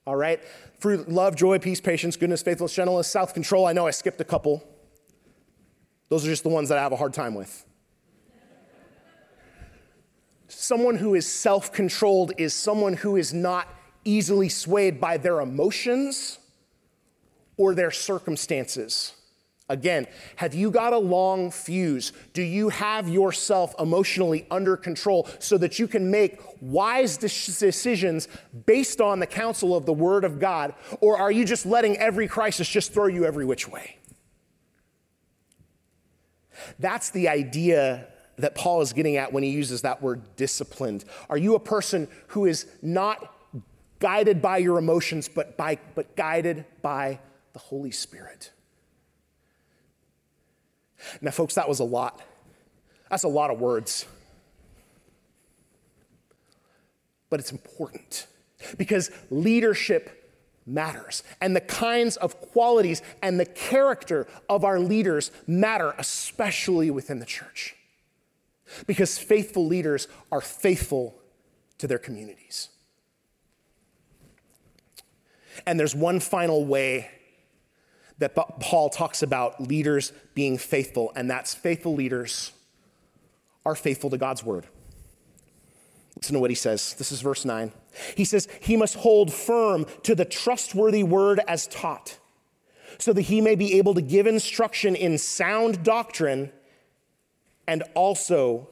All 0.08 0.16
right? 0.16 0.42
Fruit, 0.80 1.10
love, 1.10 1.36
joy, 1.36 1.60
peace, 1.60 1.82
patience, 1.82 2.16
goodness, 2.16 2.42
faithfulness, 2.42 2.74
gentleness, 2.74 3.10
self 3.10 3.34
control. 3.34 3.66
I 3.66 3.74
know 3.74 3.86
I 3.86 3.92
skipped 3.92 4.22
a 4.22 4.26
couple. 4.26 4.64
Those 6.08 6.26
are 6.26 6.30
just 6.30 6.44
the 6.44 6.50
ones 6.50 6.70
that 6.70 6.78
I 6.78 6.82
have 6.84 6.94
a 6.94 6.96
hard 6.96 7.14
time 7.14 7.36
with. 7.36 7.66
Someone 10.66 10.96
who 10.96 11.14
is 11.14 11.32
self 11.32 11.72
controlled 11.72 12.32
is 12.40 12.52
someone 12.52 12.94
who 12.94 13.18
is 13.18 13.36
not 13.36 13.68
easily 14.04 14.50
swayed 14.50 15.00
by 15.00 15.16
their 15.16 15.40
emotions 15.42 16.40
or 17.56 17.76
their 17.76 17.92
circumstances. 17.92 19.14
Again, 19.70 20.08
have 20.38 20.56
you 20.56 20.72
got 20.72 20.92
a 20.92 20.98
long 20.98 21.52
fuse? 21.52 22.14
Do 22.34 22.42
you 22.42 22.70
have 22.70 23.08
yourself 23.08 23.76
emotionally 23.78 24.48
under 24.50 24.76
control 24.76 25.30
so 25.38 25.56
that 25.60 25.78
you 25.78 25.88
can 25.88 26.10
make 26.10 26.40
wise 26.62 27.16
decisions 27.18 28.28
based 28.66 29.00
on 29.00 29.20
the 29.20 29.28
counsel 29.28 29.76
of 29.78 29.86
the 29.86 29.94
Word 29.94 30.24
of 30.24 30.40
God? 30.40 30.74
Or 31.00 31.16
are 31.16 31.32
you 31.32 31.46
just 31.46 31.68
letting 31.68 31.96
every 31.98 32.28
crisis 32.28 32.68
just 32.68 32.92
throw 32.92 33.06
you 33.06 33.24
every 33.24 33.46
which 33.46 33.68
way? 33.68 34.00
That's 36.80 37.12
the 37.12 37.30
idea 37.30 38.08
that 38.38 38.56
Paul 38.56 38.82
is 38.82 38.94
getting 38.94 39.18
at 39.18 39.32
when 39.32 39.44
he 39.44 39.50
uses 39.50 39.82
that 39.82 40.02
word 40.02 40.22
disciplined. 40.36 41.06
Are 41.30 41.38
you 41.38 41.56
a 41.56 41.60
person 41.60 42.08
who 42.28 42.46
is 42.46 42.66
not 42.82 43.34
guided 44.00 44.42
by 44.42 44.58
your 44.58 44.78
emotions, 44.78 45.30
but, 45.30 45.58
by, 45.58 45.80
but 45.96 46.16
guided 46.16 46.66
by 46.82 47.20
the 47.54 47.60
Holy 47.60 47.92
Spirit? 47.92 48.52
Now, 51.22 51.32
folks, 51.32 51.56
that 51.56 51.70
was 51.70 51.80
a 51.80 51.84
lot. 51.84 52.22
That's 53.10 53.24
a 53.24 53.30
lot 53.30 53.52
of 53.52 53.60
words. 53.60 54.06
But 57.30 57.40
it's 57.40 57.52
important 57.52 58.28
because 58.78 59.12
leadership 59.30 60.34
matters. 60.66 61.24
And 61.42 61.56
the 61.56 61.62
kinds 61.62 62.18
of 62.18 62.40
qualities 62.40 63.02
and 63.22 63.40
the 63.40 63.46
character 63.46 64.28
of 64.50 64.64
our 64.64 64.80
leaders 64.80 65.32
matter, 65.48 65.94
especially 65.98 66.90
within 66.90 67.20
the 67.20 67.26
church. 67.26 67.75
Because 68.88 69.18
faithful 69.18 69.66
leaders 69.66 70.08
are 70.32 70.42
faithful 70.42 71.20
to 71.78 71.88
their 71.88 72.00
communities. 72.00 72.70
And 75.66 75.80
there's 75.80 75.96
one 75.96 76.20
final 76.20 76.66
way 76.66 77.10
that 78.18 78.36
Paul 78.36 78.90
talks 78.90 79.24
about 79.24 79.62
leaders 79.62 80.14
being 80.34 80.58
faithful, 80.58 81.12
and 81.16 81.30
that's 81.30 81.54
faithful 81.54 81.94
leaders 81.94 82.52
are 83.66 83.76
faithful 83.76 84.10
to 84.10 84.18
God's 84.18 84.44
word. 84.44 84.68
Listen 86.16 86.36
to 86.36 86.40
what 86.40 86.50
he 86.50 86.56
says. 86.56 86.94
This 86.94 87.12
is 87.12 87.22
verse 87.22 87.44
9. 87.44 87.74
He 88.16 88.24
says, 88.24 88.48
He 88.62 88.78
must 88.78 88.96
hold 88.96 89.34
firm 89.34 89.86
to 90.04 90.16
the 90.16 90.24
trustworthy 90.24 91.04
word 91.04 91.42
as 91.48 91.68
taught, 91.68 92.18
so 92.98 93.12
that 93.12 93.24
he 93.24 93.42
may 93.42 93.56
be 93.56 93.78
able 93.78 93.94
to 93.96 94.02
give 94.02 94.28
instruction 94.28 94.96
in 94.96 95.18
sound 95.18 95.84
doctrine 95.84 96.52
and 97.68 97.84
also 97.94 98.70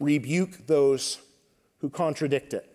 rebuke 0.00 0.66
those 0.66 1.18
who 1.80 1.90
contradict 1.90 2.54
it. 2.54 2.68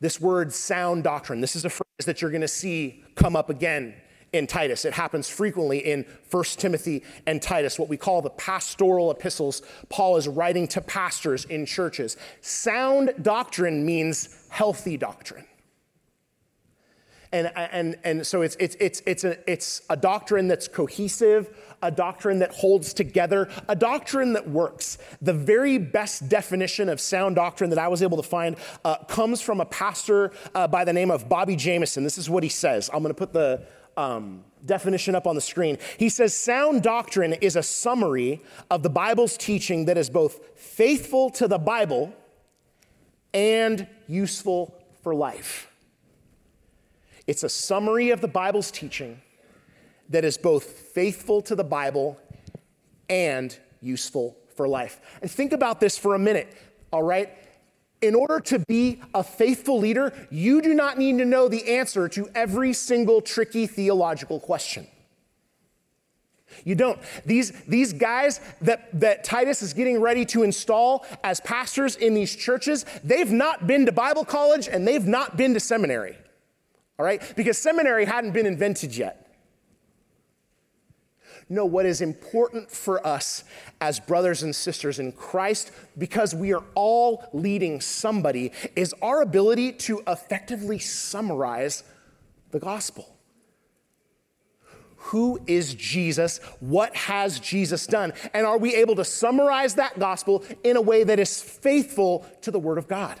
This 0.00 0.20
word 0.20 0.52
sound 0.52 1.04
doctrine, 1.04 1.40
this 1.40 1.54
is 1.54 1.64
a 1.64 1.70
phrase 1.70 2.06
that 2.06 2.22
you're 2.22 2.30
going 2.30 2.40
to 2.40 2.48
see 2.48 3.04
come 3.14 3.36
up 3.36 3.50
again 3.50 3.94
in 4.32 4.46
Titus. 4.46 4.84
It 4.84 4.94
happens 4.94 5.28
frequently 5.28 5.78
in 5.78 6.06
1 6.30 6.44
Timothy 6.56 7.02
and 7.26 7.42
Titus, 7.42 7.78
what 7.78 7.88
we 7.88 7.96
call 7.96 8.22
the 8.22 8.30
pastoral 8.30 9.10
epistles. 9.10 9.62
Paul 9.88 10.16
is 10.16 10.28
writing 10.28 10.68
to 10.68 10.80
pastors 10.80 11.44
in 11.44 11.66
churches. 11.66 12.16
Sound 12.40 13.12
doctrine 13.20 13.84
means 13.84 14.46
healthy 14.48 14.96
doctrine. 14.96 15.46
And, 17.32 17.52
and, 17.54 17.96
and 18.02 18.26
so 18.26 18.42
it's, 18.42 18.56
it's, 18.58 18.76
it's, 18.80 19.02
it's, 19.06 19.22
a, 19.22 19.50
it's 19.50 19.82
a 19.88 19.96
doctrine 19.96 20.48
that's 20.48 20.66
cohesive, 20.66 21.56
a 21.80 21.90
doctrine 21.90 22.40
that 22.40 22.50
holds 22.50 22.92
together, 22.92 23.48
a 23.68 23.76
doctrine 23.76 24.32
that 24.32 24.50
works. 24.50 24.98
The 25.22 25.32
very 25.32 25.78
best 25.78 26.28
definition 26.28 26.88
of 26.88 27.00
sound 27.00 27.36
doctrine 27.36 27.70
that 27.70 27.78
I 27.78 27.86
was 27.86 28.02
able 28.02 28.16
to 28.16 28.28
find 28.28 28.56
uh, 28.84 28.96
comes 29.04 29.40
from 29.40 29.60
a 29.60 29.64
pastor 29.64 30.32
uh, 30.56 30.66
by 30.66 30.84
the 30.84 30.92
name 30.92 31.12
of 31.12 31.28
Bobby 31.28 31.54
Jamieson. 31.54 32.02
This 32.02 32.18
is 32.18 32.28
what 32.28 32.42
he 32.42 32.48
says. 32.48 32.90
I'm 32.92 33.00
going 33.00 33.14
to 33.14 33.18
put 33.18 33.32
the 33.32 33.64
um, 33.96 34.42
definition 34.66 35.14
up 35.14 35.28
on 35.28 35.36
the 35.36 35.40
screen. 35.40 35.78
He 35.98 36.08
says 36.08 36.36
sound 36.36 36.82
doctrine 36.82 37.34
is 37.34 37.54
a 37.54 37.62
summary 37.62 38.42
of 38.70 38.82
the 38.82 38.90
Bible's 38.90 39.36
teaching 39.36 39.84
that 39.84 39.96
is 39.96 40.10
both 40.10 40.58
faithful 40.58 41.30
to 41.30 41.46
the 41.46 41.58
Bible 41.58 42.12
and 43.32 43.86
useful 44.08 44.74
for 45.02 45.14
life. 45.14 45.69
It's 47.30 47.44
a 47.44 47.48
summary 47.48 48.10
of 48.10 48.20
the 48.20 48.26
Bible's 48.26 48.72
teaching 48.72 49.20
that 50.08 50.24
is 50.24 50.36
both 50.36 50.64
faithful 50.64 51.40
to 51.42 51.54
the 51.54 51.62
Bible 51.62 52.18
and 53.08 53.56
useful 53.80 54.36
for 54.56 54.66
life. 54.66 55.00
And 55.22 55.30
think 55.30 55.52
about 55.52 55.78
this 55.78 55.96
for 55.96 56.16
a 56.16 56.18
minute, 56.18 56.52
all 56.92 57.04
right? 57.04 57.30
In 58.02 58.16
order 58.16 58.40
to 58.40 58.58
be 58.66 59.00
a 59.14 59.22
faithful 59.22 59.78
leader, 59.78 60.12
you 60.28 60.60
do 60.60 60.74
not 60.74 60.98
need 60.98 61.18
to 61.18 61.24
know 61.24 61.46
the 61.46 61.76
answer 61.76 62.08
to 62.08 62.28
every 62.34 62.72
single 62.72 63.20
tricky 63.22 63.68
theological 63.68 64.40
question. 64.40 64.88
You 66.64 66.74
don't. 66.74 66.98
These, 67.24 67.52
these 67.68 67.92
guys 67.92 68.40
that, 68.62 68.88
that 68.98 69.22
Titus 69.22 69.62
is 69.62 69.72
getting 69.72 70.00
ready 70.00 70.24
to 70.24 70.42
install 70.42 71.06
as 71.22 71.38
pastors 71.38 71.94
in 71.94 72.14
these 72.14 72.34
churches, 72.34 72.84
they've 73.04 73.30
not 73.30 73.68
been 73.68 73.86
to 73.86 73.92
Bible 73.92 74.24
college 74.24 74.66
and 74.66 74.84
they've 74.84 75.06
not 75.06 75.36
been 75.36 75.54
to 75.54 75.60
seminary 75.60 76.16
all 77.00 77.06
right? 77.06 77.32
Because 77.34 77.56
seminary 77.56 78.04
hadn't 78.04 78.32
been 78.32 78.44
invented 78.44 78.94
yet. 78.94 79.26
No, 81.48 81.64
what 81.64 81.86
is 81.86 82.02
important 82.02 82.70
for 82.70 83.04
us 83.06 83.42
as 83.80 83.98
brothers 83.98 84.42
and 84.42 84.54
sisters 84.54 84.98
in 84.98 85.12
Christ, 85.12 85.72
because 85.96 86.34
we 86.34 86.52
are 86.52 86.62
all 86.74 87.24
leading 87.32 87.80
somebody, 87.80 88.52
is 88.76 88.94
our 89.00 89.22
ability 89.22 89.72
to 89.72 90.02
effectively 90.06 90.78
summarize 90.78 91.84
the 92.50 92.60
gospel. 92.60 93.16
Who 94.96 95.40
is 95.46 95.72
Jesus? 95.72 96.36
What 96.60 96.94
has 96.94 97.40
Jesus 97.40 97.86
done? 97.86 98.12
And 98.34 98.44
are 98.44 98.58
we 98.58 98.74
able 98.74 98.96
to 98.96 99.06
summarize 99.06 99.76
that 99.76 99.98
gospel 99.98 100.44
in 100.62 100.76
a 100.76 100.82
way 100.82 101.02
that 101.04 101.18
is 101.18 101.40
faithful 101.40 102.26
to 102.42 102.50
the 102.50 102.58
Word 102.58 102.76
of 102.76 102.88
God? 102.88 103.18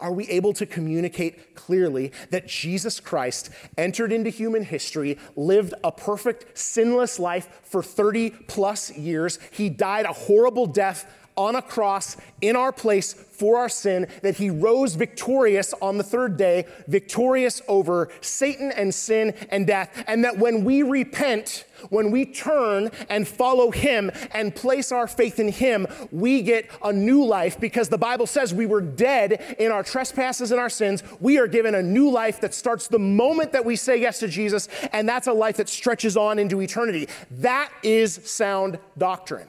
Are 0.00 0.12
we 0.12 0.28
able 0.28 0.52
to 0.54 0.66
communicate 0.66 1.54
clearly 1.54 2.12
that 2.30 2.46
Jesus 2.46 3.00
Christ 3.00 3.50
entered 3.76 4.12
into 4.12 4.30
human 4.30 4.64
history, 4.64 5.18
lived 5.36 5.74
a 5.82 5.92
perfect, 5.92 6.56
sinless 6.56 7.18
life 7.18 7.60
for 7.62 7.82
30 7.82 8.30
plus 8.30 8.90
years? 8.96 9.38
He 9.50 9.68
died 9.68 10.04
a 10.06 10.12
horrible 10.12 10.66
death 10.66 11.10
on 11.36 11.56
a 11.56 11.62
cross 11.62 12.16
in 12.40 12.56
our 12.56 12.72
place 12.72 13.12
for 13.12 13.58
our 13.58 13.68
sin, 13.68 14.06
that 14.22 14.36
he 14.36 14.48
rose 14.48 14.94
victorious 14.94 15.74
on 15.82 15.98
the 15.98 16.04
third 16.04 16.36
day, 16.36 16.66
victorious 16.86 17.60
over 17.66 18.08
Satan 18.20 18.70
and 18.72 18.94
sin 18.94 19.34
and 19.50 19.66
death, 19.66 20.04
and 20.06 20.24
that 20.24 20.38
when 20.38 20.64
we 20.64 20.82
repent, 20.82 21.64
when 21.90 22.10
we 22.10 22.24
turn 22.24 22.90
and 23.08 23.26
follow 23.26 23.70
him 23.70 24.10
and 24.32 24.54
place 24.54 24.92
our 24.92 25.08
faith 25.08 25.40
in 25.40 25.48
him, 25.48 25.86
we 26.12 26.42
get 26.42 26.70
a 26.84 26.92
new 26.92 27.24
life 27.24 27.58
because 27.58 27.88
the 27.88 27.98
Bible 27.98 28.26
says 28.26 28.54
we 28.54 28.66
were 28.66 28.80
dead 28.80 29.56
in 29.58 29.72
our 29.72 29.82
trespasses 29.82 30.52
and 30.52 30.60
our 30.60 30.70
sins. 30.70 31.02
We 31.20 31.38
are 31.38 31.48
given 31.48 31.74
a 31.74 31.82
new 31.82 32.10
life 32.10 32.40
that 32.40 32.54
starts 32.54 32.86
the 32.86 33.00
moment 33.00 33.52
that 33.52 33.64
we 33.64 33.74
say 33.74 34.00
yes 34.00 34.20
to 34.20 34.28
Jesus, 34.28 34.68
and 34.92 35.08
that's 35.08 35.26
a 35.26 35.32
life 35.32 35.56
that 35.56 35.68
stretches 35.68 36.16
on 36.16 36.38
into 36.38 36.60
eternity. 36.60 37.08
That 37.32 37.70
is 37.82 38.20
sound 38.24 38.78
doctrine. 38.96 39.48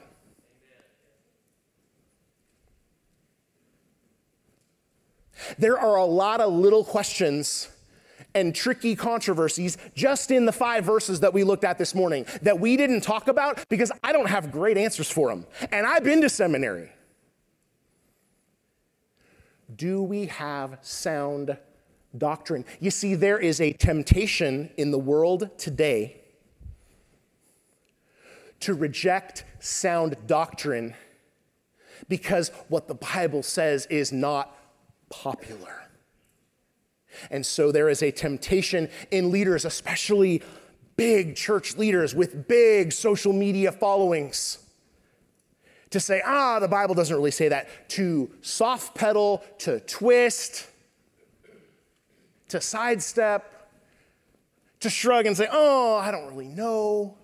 There 5.58 5.78
are 5.78 5.96
a 5.96 6.04
lot 6.04 6.40
of 6.40 6.52
little 6.52 6.84
questions 6.84 7.68
and 8.34 8.54
tricky 8.54 8.94
controversies 8.94 9.78
just 9.94 10.30
in 10.30 10.44
the 10.44 10.52
five 10.52 10.84
verses 10.84 11.20
that 11.20 11.32
we 11.32 11.42
looked 11.42 11.64
at 11.64 11.78
this 11.78 11.94
morning 11.94 12.26
that 12.42 12.60
we 12.60 12.76
didn't 12.76 13.00
talk 13.00 13.28
about 13.28 13.66
because 13.68 13.90
I 14.04 14.12
don't 14.12 14.28
have 14.28 14.52
great 14.52 14.76
answers 14.76 15.10
for 15.10 15.30
them. 15.30 15.46
And 15.72 15.86
I've 15.86 16.04
been 16.04 16.20
to 16.20 16.28
seminary. 16.28 16.90
Do 19.74 20.02
we 20.02 20.26
have 20.26 20.78
sound 20.82 21.56
doctrine? 22.16 22.64
You 22.78 22.90
see, 22.90 23.14
there 23.14 23.38
is 23.38 23.60
a 23.60 23.72
temptation 23.72 24.70
in 24.76 24.90
the 24.90 24.98
world 24.98 25.50
today 25.58 26.20
to 28.60 28.74
reject 28.74 29.44
sound 29.60 30.16
doctrine 30.26 30.94
because 32.08 32.50
what 32.68 32.88
the 32.88 32.94
Bible 32.94 33.42
says 33.42 33.86
is 33.86 34.12
not 34.12 34.55
popular. 35.10 35.88
And 37.30 37.44
so 37.44 37.72
there 37.72 37.88
is 37.88 38.02
a 38.02 38.10
temptation 38.10 38.88
in 39.10 39.30
leaders, 39.30 39.64
especially 39.64 40.42
big 40.96 41.36
church 41.36 41.76
leaders 41.76 42.14
with 42.14 42.48
big 42.48 42.92
social 42.92 43.32
media 43.32 43.72
followings, 43.72 44.58
to 45.90 46.00
say, 46.00 46.20
ah, 46.26 46.58
the 46.58 46.68
Bible 46.68 46.94
doesn't 46.94 47.14
really 47.14 47.30
say 47.30 47.48
that, 47.48 47.68
to 47.90 48.30
soft 48.42 48.94
pedal, 48.94 49.42
to 49.58 49.80
twist, 49.80 50.66
to 52.48 52.60
sidestep, 52.60 53.70
to 54.80 54.90
shrug 54.90 55.26
and 55.26 55.36
say, 55.36 55.48
oh, 55.50 55.96
I 55.96 56.10
don't 56.10 56.26
really 56.26 56.48
know. 56.48 57.16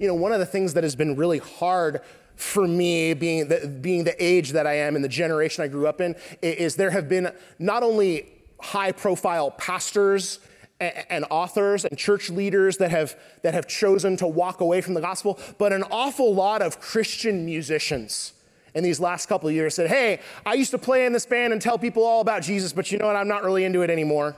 You 0.00 0.08
know, 0.08 0.14
one 0.14 0.32
of 0.32 0.40
the 0.40 0.46
things 0.46 0.74
that 0.74 0.82
has 0.82 0.96
been 0.96 1.14
really 1.14 1.38
hard 1.38 2.00
for 2.36 2.66
me, 2.66 3.14
being 3.14 3.48
the, 3.48 3.68
being 3.68 4.04
the 4.04 4.22
age 4.22 4.50
that 4.52 4.66
I 4.66 4.74
am 4.74 4.96
and 4.96 5.04
the 5.04 5.08
generation 5.08 5.62
I 5.62 5.68
grew 5.68 5.86
up 5.86 6.00
in, 6.00 6.16
is 6.42 6.76
there 6.76 6.90
have 6.90 7.08
been 7.08 7.32
not 7.58 7.82
only 7.82 8.32
high 8.60 8.92
profile 8.92 9.50
pastors 9.52 10.40
and 10.80 11.24
authors 11.30 11.84
and 11.84 11.96
church 11.96 12.30
leaders 12.30 12.78
that 12.78 12.90
have, 12.90 13.16
that 13.42 13.54
have 13.54 13.66
chosen 13.66 14.16
to 14.16 14.26
walk 14.26 14.60
away 14.60 14.80
from 14.80 14.94
the 14.94 15.00
gospel, 15.00 15.38
but 15.58 15.72
an 15.72 15.84
awful 15.90 16.34
lot 16.34 16.62
of 16.62 16.80
Christian 16.80 17.44
musicians 17.44 18.32
in 18.74 18.82
these 18.82 18.98
last 18.98 19.26
couple 19.26 19.48
of 19.48 19.54
years 19.54 19.74
said, 19.74 19.88
Hey, 19.88 20.20
I 20.44 20.54
used 20.54 20.72
to 20.72 20.78
play 20.78 21.06
in 21.06 21.12
this 21.12 21.26
band 21.26 21.52
and 21.52 21.62
tell 21.62 21.78
people 21.78 22.04
all 22.04 22.20
about 22.20 22.42
Jesus, 22.42 22.72
but 22.72 22.90
you 22.90 22.98
know 22.98 23.06
what? 23.06 23.16
I'm 23.16 23.28
not 23.28 23.44
really 23.44 23.64
into 23.64 23.82
it 23.82 23.90
anymore. 23.90 24.36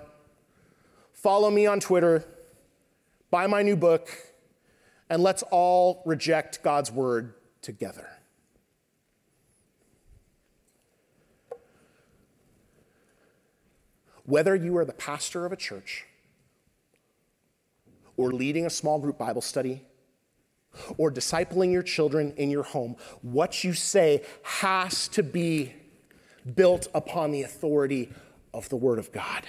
Follow 1.14 1.50
me 1.50 1.66
on 1.66 1.80
Twitter, 1.80 2.24
buy 3.30 3.46
my 3.46 3.62
new 3.62 3.76
book, 3.76 4.10
and 5.08 5.22
let's 5.22 5.42
all 5.50 6.02
reject 6.04 6.62
God's 6.62 6.92
word 6.92 7.32
together. 7.66 8.08
Whether 14.24 14.54
you 14.54 14.76
are 14.78 14.84
the 14.84 14.92
pastor 14.92 15.44
of 15.44 15.52
a 15.52 15.56
church, 15.56 16.04
or 18.16 18.30
leading 18.30 18.66
a 18.66 18.70
small 18.70 18.98
group 18.98 19.18
Bible 19.18 19.42
study, 19.42 19.82
or 20.96 21.10
discipling 21.10 21.72
your 21.72 21.82
children 21.82 22.32
in 22.36 22.50
your 22.50 22.62
home, 22.62 22.96
what 23.22 23.64
you 23.64 23.72
say 23.72 24.22
has 24.42 25.08
to 25.08 25.22
be 25.22 25.74
built 26.54 26.86
upon 26.94 27.32
the 27.32 27.42
authority 27.42 28.10
of 28.54 28.68
the 28.68 28.76
Word 28.76 28.98
of 28.98 29.10
God. 29.12 29.42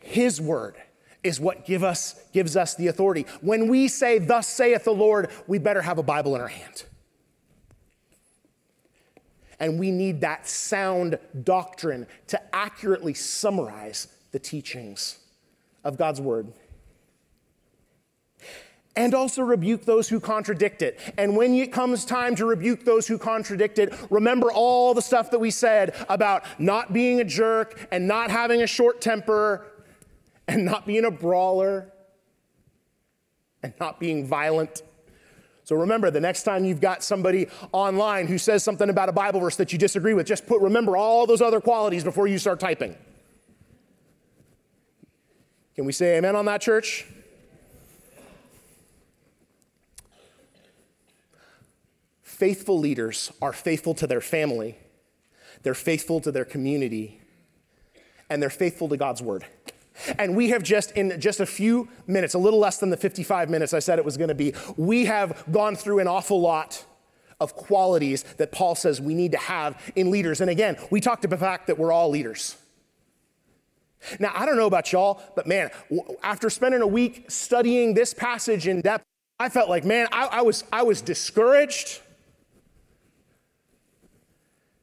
His 0.00 0.40
Word 0.40 0.76
is 1.22 1.38
what 1.40 1.66
give 1.66 1.84
us, 1.84 2.22
gives 2.32 2.56
us 2.56 2.74
the 2.74 2.86
authority. 2.86 3.26
When 3.40 3.68
we 3.68 3.88
say, 3.88 4.18
Thus 4.18 4.46
saith 4.46 4.84
the 4.84 4.92
Lord, 4.92 5.30
we 5.46 5.58
better 5.58 5.82
have 5.82 5.98
a 5.98 6.02
Bible 6.02 6.34
in 6.34 6.40
our 6.40 6.48
hand. 6.48 6.84
And 9.60 9.78
we 9.78 9.90
need 9.90 10.20
that 10.20 10.48
sound 10.48 11.18
doctrine 11.42 12.06
to 12.28 12.54
accurately 12.54 13.14
summarize 13.14 14.08
the 14.32 14.38
teachings 14.38 15.18
of 15.84 15.96
God's 15.96 16.20
word. 16.20 16.52
And 18.96 19.12
also 19.12 19.42
rebuke 19.42 19.84
those 19.84 20.08
who 20.08 20.20
contradict 20.20 20.80
it. 20.80 21.00
And 21.18 21.36
when 21.36 21.54
it 21.54 21.72
comes 21.72 22.04
time 22.04 22.36
to 22.36 22.46
rebuke 22.46 22.84
those 22.84 23.08
who 23.08 23.18
contradict 23.18 23.78
it, 23.78 23.92
remember 24.08 24.52
all 24.52 24.94
the 24.94 25.02
stuff 25.02 25.32
that 25.32 25.40
we 25.40 25.50
said 25.50 25.94
about 26.08 26.44
not 26.60 26.92
being 26.92 27.20
a 27.20 27.24
jerk 27.24 27.88
and 27.90 28.06
not 28.06 28.30
having 28.30 28.62
a 28.62 28.66
short 28.68 29.00
temper 29.00 29.66
and 30.46 30.64
not 30.64 30.86
being 30.86 31.04
a 31.04 31.10
brawler 31.10 31.92
and 33.64 33.72
not 33.80 33.98
being 33.98 34.26
violent 34.26 34.82
so 35.64 35.76
remember, 35.76 36.10
the 36.10 36.20
next 36.20 36.42
time 36.42 36.66
you've 36.66 36.82
got 36.82 37.02
somebody 37.02 37.48
online 37.72 38.26
who 38.26 38.36
says 38.36 38.62
something 38.62 38.90
about 38.90 39.08
a 39.08 39.12
Bible 39.12 39.40
verse 39.40 39.56
that 39.56 39.72
you 39.72 39.78
disagree 39.78 40.12
with, 40.12 40.26
just 40.26 40.46
put 40.46 40.60
remember 40.60 40.94
all 40.94 41.26
those 41.26 41.40
other 41.40 41.60
qualities 41.60 42.04
before 42.04 42.26
you 42.26 42.38
start 42.38 42.60
typing. 42.60 42.94
Can 45.74 45.86
we 45.86 45.92
say 45.92 46.18
amen 46.18 46.36
on 46.36 46.44
that, 46.44 46.60
church? 46.60 47.06
Faithful 52.22 52.78
leaders 52.78 53.32
are 53.40 53.54
faithful 53.54 53.94
to 53.94 54.06
their 54.06 54.20
family, 54.20 54.76
they're 55.62 55.72
faithful 55.72 56.20
to 56.20 56.30
their 56.30 56.44
community, 56.44 57.22
and 58.28 58.42
they're 58.42 58.50
faithful 58.50 58.88
to 58.90 58.98
God's 58.98 59.22
word. 59.22 59.46
And 60.18 60.36
we 60.36 60.50
have 60.50 60.62
just, 60.62 60.90
in 60.92 61.20
just 61.20 61.40
a 61.40 61.46
few 61.46 61.88
minutes, 62.06 62.34
a 62.34 62.38
little 62.38 62.58
less 62.58 62.78
than 62.78 62.90
the 62.90 62.96
55 62.96 63.48
minutes 63.48 63.72
I 63.72 63.78
said 63.78 63.98
it 63.98 64.04
was 64.04 64.16
going 64.16 64.28
to 64.28 64.34
be, 64.34 64.52
we 64.76 65.04
have 65.04 65.44
gone 65.52 65.76
through 65.76 66.00
an 66.00 66.08
awful 66.08 66.40
lot 66.40 66.84
of 67.40 67.54
qualities 67.54 68.22
that 68.38 68.52
Paul 68.52 68.74
says 68.74 69.00
we 69.00 69.14
need 69.14 69.32
to 69.32 69.38
have 69.38 69.80
in 69.94 70.10
leaders. 70.10 70.40
And 70.40 70.50
again, 70.50 70.76
we 70.90 71.00
talked 71.00 71.24
about 71.24 71.38
the 71.38 71.44
fact 71.44 71.66
that 71.68 71.78
we're 71.78 71.92
all 71.92 72.10
leaders. 72.10 72.56
Now, 74.18 74.32
I 74.34 74.44
don't 74.44 74.56
know 74.56 74.66
about 74.66 74.92
y'all, 74.92 75.22
but 75.34 75.46
man, 75.46 75.70
after 76.22 76.50
spending 76.50 76.82
a 76.82 76.86
week 76.86 77.30
studying 77.30 77.94
this 77.94 78.12
passage 78.12 78.66
in 78.66 78.80
depth, 78.80 79.04
I 79.38 79.48
felt 79.48 79.68
like, 79.68 79.84
man, 79.84 80.08
I, 80.12 80.26
I 80.26 80.42
was, 80.42 80.64
I 80.72 80.82
was 80.82 81.00
discouraged 81.00 82.00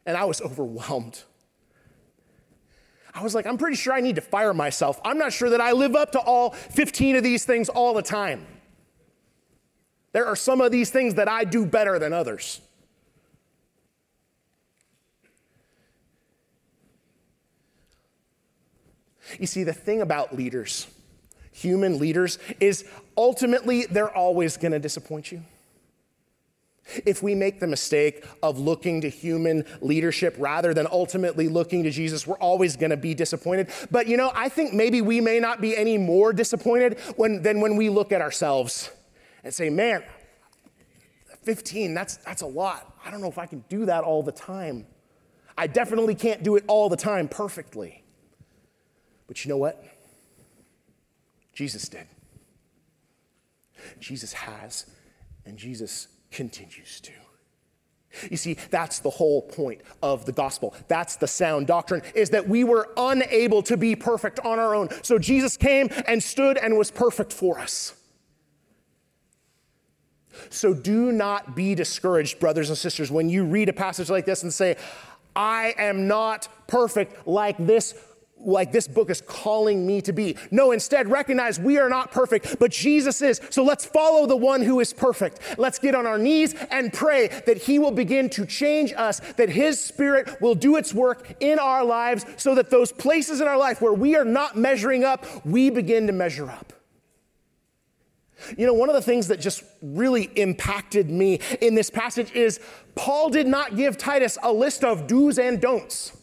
and 0.06 0.18
I 0.18 0.26
was 0.26 0.42
overwhelmed. 0.42 1.24
I 3.14 3.24
was 3.24 3.36
like, 3.36 3.46
I'm 3.46 3.58
pretty 3.58 3.76
sure 3.76 3.94
I 3.94 4.00
need 4.00 4.16
to 4.16 4.22
fire 4.22 4.54
myself. 4.54 5.00
I'm 5.04 5.18
not 5.18 5.34
sure 5.34 5.50
that 5.50 5.62
I 5.62 5.74
live 5.74 5.96
up 5.96 6.14
to 6.14 6.20
all 6.20 6.52
15 6.52 7.18
of 7.18 7.24
these 7.24 7.46
things 7.46 7.68
all 7.70 7.94
the 7.94 8.02
time. 8.02 8.46
There 10.14 10.26
are 10.26 10.36
some 10.36 10.62
of 10.62 10.72
these 10.72 10.90
things 10.90 11.16
that 11.16 11.28
I 11.28 11.44
do 11.44 11.66
better 11.66 12.00
than 12.00 12.14
others. 12.14 12.62
You 19.40 19.48
see, 19.48 19.64
the 19.64 19.74
thing 19.74 20.02
about 20.02 20.36
leaders, 20.36 20.88
human 21.52 22.00
leaders, 22.00 22.38
is 22.60 22.86
ultimately 23.16 23.86
they're 23.86 24.16
always 24.16 24.58
going 24.58 24.74
to 24.74 24.80
disappoint 24.80 25.32
you. 25.32 25.44
If 27.06 27.24
we 27.24 27.36
make 27.36 27.60
the 27.60 27.68
mistake 27.68 28.26
of 28.44 28.60
looking 28.60 29.02
to 29.02 29.10
human 29.10 29.66
leadership 29.82 30.36
rather 30.38 30.74
than 30.74 30.88
ultimately 30.92 31.48
looking 31.48 31.84
to 31.84 31.92
Jesus, 31.92 32.26
we're 32.26 32.38
always 32.38 32.76
going 32.76 32.90
to 32.90 32.98
be 32.98 33.14
disappointed. 33.14 33.70
But 33.90 34.08
you 34.08 34.18
know, 34.18 34.32
I 34.34 34.50
think 34.50 34.74
maybe 34.74 35.02
we 35.02 35.22
may 35.22 35.40
not 35.40 35.62
be 35.62 35.76
any 35.76 35.98
more 35.98 36.34
disappointed 36.34 37.00
when, 37.16 37.42
than 37.42 37.62
when 37.62 37.76
we 37.76 37.90
look 37.90 38.12
at 38.12 38.22
ourselves 38.22 38.90
and 39.44 39.54
say, 39.54 39.70
man, 39.70 40.04
15, 41.44 41.94
that's, 41.94 42.18
that's 42.18 42.42
a 42.42 42.48
lot. 42.48 42.96
I 43.04 43.12
don't 43.12 43.22
know 43.22 43.30
if 43.30 43.38
I 43.38 43.46
can 43.46 43.64
do 43.70 43.86
that 43.86 44.04
all 44.04 44.22
the 44.24 44.32
time. 44.32 44.86
I 45.58 45.68
definitely 45.68 46.16
can't 46.16 46.44
do 46.44 46.56
it 46.56 46.64
all 46.68 46.90
the 46.90 46.98
time 46.98 47.28
perfectly. 47.28 48.04
But 49.28 49.44
you 49.44 49.50
know 49.50 49.58
what? 49.58 49.84
Jesus 51.54 51.90
did. 51.90 52.08
Jesus 54.00 54.34
has, 54.34 54.86
and 55.46 55.58
Jesus 55.58 56.08
continues 56.32 57.00
to. 57.02 57.12
You 58.30 58.38
see, 58.38 58.58
that's 58.70 59.00
the 59.00 59.10
whole 59.10 59.42
point 59.42 59.82
of 60.04 60.26
the 60.26 60.32
gospel. 60.32 60.76
That's 60.88 61.16
the 61.16 61.28
sound 61.28 61.68
doctrine, 61.68 62.02
is 62.14 62.32
that 62.32 62.48
we 62.48 62.64
were 62.64 62.90
unable 62.98 63.64
to 63.64 63.78
be 63.78 63.96
perfect 63.96 64.40
on 64.42 64.60
our 64.60 64.76
own. 64.76 64.90
So 65.04 65.18
Jesus 65.18 65.56
came 65.56 65.90
and 66.08 66.22
stood 66.22 66.58
and 66.58 66.78
was 66.78 66.92
perfect 66.92 67.32
for 67.32 67.60
us. 67.60 67.96
So 70.50 70.74
do 70.74 71.12
not 71.12 71.56
be 71.56 71.76
discouraged, 71.76 72.40
brothers 72.40 72.70
and 72.70 72.78
sisters, 72.78 73.12
when 73.12 73.30
you 73.30 73.46
read 73.46 73.70
a 73.70 73.74
passage 73.74 74.10
like 74.10 74.26
this 74.26 74.44
and 74.44 74.54
say, 74.54 74.76
I 75.36 75.74
am 75.78 76.08
not 76.08 76.48
perfect 76.68 77.28
like 77.28 77.56
this 77.58 77.94
like 78.46 78.72
this 78.72 78.88
book 78.88 79.10
is 79.10 79.22
calling 79.22 79.86
me 79.86 80.02
to 80.02 80.14
be. 80.14 80.38
No, 80.50 80.72
instead, 80.72 81.10
recognize 81.10 81.60
we 81.60 81.78
are 81.78 81.90
not 81.90 82.12
perfect, 82.12 82.60
but 82.60 82.72
Jesus 82.72 83.22
is. 83.22 83.42
So 83.50 83.64
let's 83.64 83.86
follow 83.86 84.26
the 84.26 84.36
one 84.36 84.62
who 84.62 84.80
is 84.80 84.94
perfect. 84.94 85.40
Let's 85.58 85.80
get 85.80 85.96
on 85.96 86.06
our 86.06 86.18
knees 86.18 86.54
and 86.70 86.92
pray 86.92 87.28
that 87.46 87.58
he 87.58 87.80
will 87.80 87.92
begin 87.92 88.30
to 88.32 88.46
change 88.46 88.94
us, 88.94 89.20
that 89.38 89.50
his 89.50 89.84
spirit 89.84 90.42
will 90.42 90.56
do 90.56 90.76
its 90.78 90.94
work 90.94 91.36
in 91.40 91.60
our 91.60 91.84
lives, 91.84 92.26
so 92.38 92.56
that 92.56 92.70
those 92.70 92.92
places 92.92 93.42
in 93.42 93.48
our 93.48 93.58
life 93.58 93.82
where 93.82 93.94
we 93.94 94.16
are 94.16 94.26
not 94.26 94.58
measuring 94.58 95.04
up, 95.04 95.26
we 95.46 95.70
begin 95.70 96.08
to 96.08 96.14
measure 96.14 96.50
up. 96.50 96.74
You 98.58 98.66
know, 98.66 98.74
one 98.74 98.90
of 98.90 98.96
the 98.96 99.02
things 99.02 99.28
that 99.28 99.40
just 99.40 99.64
really 99.82 100.24
impacted 100.36 101.10
me 101.10 101.40
in 101.62 101.76
this 101.76 101.90
passage 101.90 102.32
is 102.32 102.60
Paul 102.96 103.30
did 103.30 103.48
not 103.48 103.76
give 103.76 103.98
Titus 103.98 104.38
a 104.42 104.52
list 104.52 104.84
of 104.84 105.08
do's 105.08 105.38
and 105.38 105.62
don'ts 105.62 106.18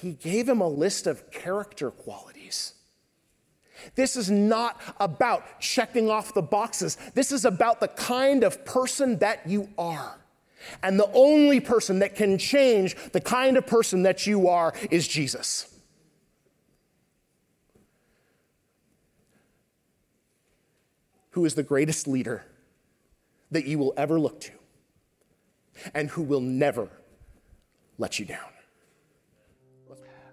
he 0.00 0.12
gave 0.12 0.48
him 0.48 0.60
a 0.60 0.68
list 0.68 1.06
of 1.06 1.30
character 1.30 1.90
qualities. 1.90 2.72
This 3.94 4.16
is 4.16 4.30
not 4.30 4.80
about 4.98 5.60
checking 5.60 6.10
off 6.10 6.34
the 6.34 6.42
boxes. 6.42 6.96
This 7.14 7.32
is 7.32 7.44
about 7.44 7.80
the 7.80 7.88
kind 7.88 8.44
of 8.44 8.64
person 8.64 9.18
that 9.18 9.46
you 9.46 9.68
are. 9.76 10.18
And 10.82 10.98
the 10.98 11.10
only 11.12 11.60
person 11.60 12.00
that 12.00 12.14
can 12.14 12.38
change 12.38 12.94
the 13.12 13.20
kind 13.20 13.56
of 13.56 13.66
person 13.66 14.02
that 14.02 14.26
you 14.26 14.48
are 14.48 14.74
is 14.90 15.08
Jesus. 15.08 15.66
Who 21.30 21.44
is 21.44 21.54
the 21.54 21.62
greatest 21.62 22.06
leader 22.06 22.44
that 23.50 23.66
you 23.66 23.78
will 23.78 23.94
ever 23.96 24.18
look 24.18 24.40
to, 24.40 24.52
and 25.94 26.08
who 26.10 26.22
will 26.22 26.40
never 26.40 26.88
let 27.98 28.18
you 28.18 28.24
down. 28.24 28.50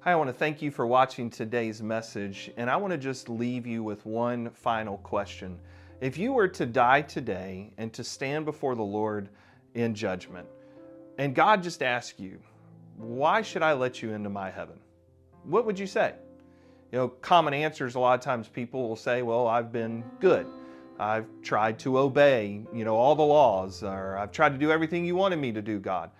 Hi, 0.07 0.13
I 0.13 0.15
want 0.15 0.29
to 0.29 0.33
thank 0.33 0.61
you 0.61 0.71
for 0.71 0.87
watching 0.87 1.29
today's 1.29 1.83
message, 1.83 2.49
and 2.55 2.69
I 2.69 2.77
want 2.77 2.91
to 2.91 2.97
just 2.97 3.27
leave 3.27 3.67
you 3.67 3.83
with 3.83 4.05
one 4.05 4.49
final 4.51 4.99
question. 4.99 5.59
If 5.99 6.17
you 6.17 6.31
were 6.31 6.47
to 6.47 6.65
die 6.65 7.01
today 7.01 7.73
and 7.77 7.91
to 7.91 8.05
stand 8.05 8.45
before 8.45 8.75
the 8.75 8.83
Lord 8.83 9.27
in 9.73 9.93
judgment, 9.93 10.47
and 11.17 11.35
God 11.35 11.61
just 11.61 11.83
asked 11.83 12.21
you, 12.21 12.39
Why 12.95 13.41
should 13.41 13.61
I 13.61 13.73
let 13.73 14.01
you 14.01 14.13
into 14.13 14.29
my 14.29 14.49
heaven? 14.49 14.79
What 15.43 15.65
would 15.65 15.77
you 15.77 15.87
say? 15.87 16.13
You 16.93 16.99
know, 16.99 17.07
common 17.09 17.53
answers 17.53 17.95
a 17.95 17.99
lot 17.99 18.17
of 18.17 18.23
times 18.23 18.47
people 18.47 18.87
will 18.87 18.95
say, 18.95 19.23
Well, 19.23 19.45
I've 19.45 19.73
been 19.73 20.05
good. 20.21 20.47
I've 20.97 21.27
tried 21.41 21.79
to 21.79 21.97
obey, 21.97 22.61
you 22.73 22.85
know, 22.85 22.95
all 22.95 23.15
the 23.15 23.23
laws, 23.23 23.83
or 23.83 24.17
I've 24.17 24.31
tried 24.31 24.53
to 24.53 24.57
do 24.57 24.71
everything 24.71 25.03
you 25.03 25.17
wanted 25.17 25.39
me 25.39 25.51
to 25.51 25.61
do, 25.61 25.79
God. 25.79 26.11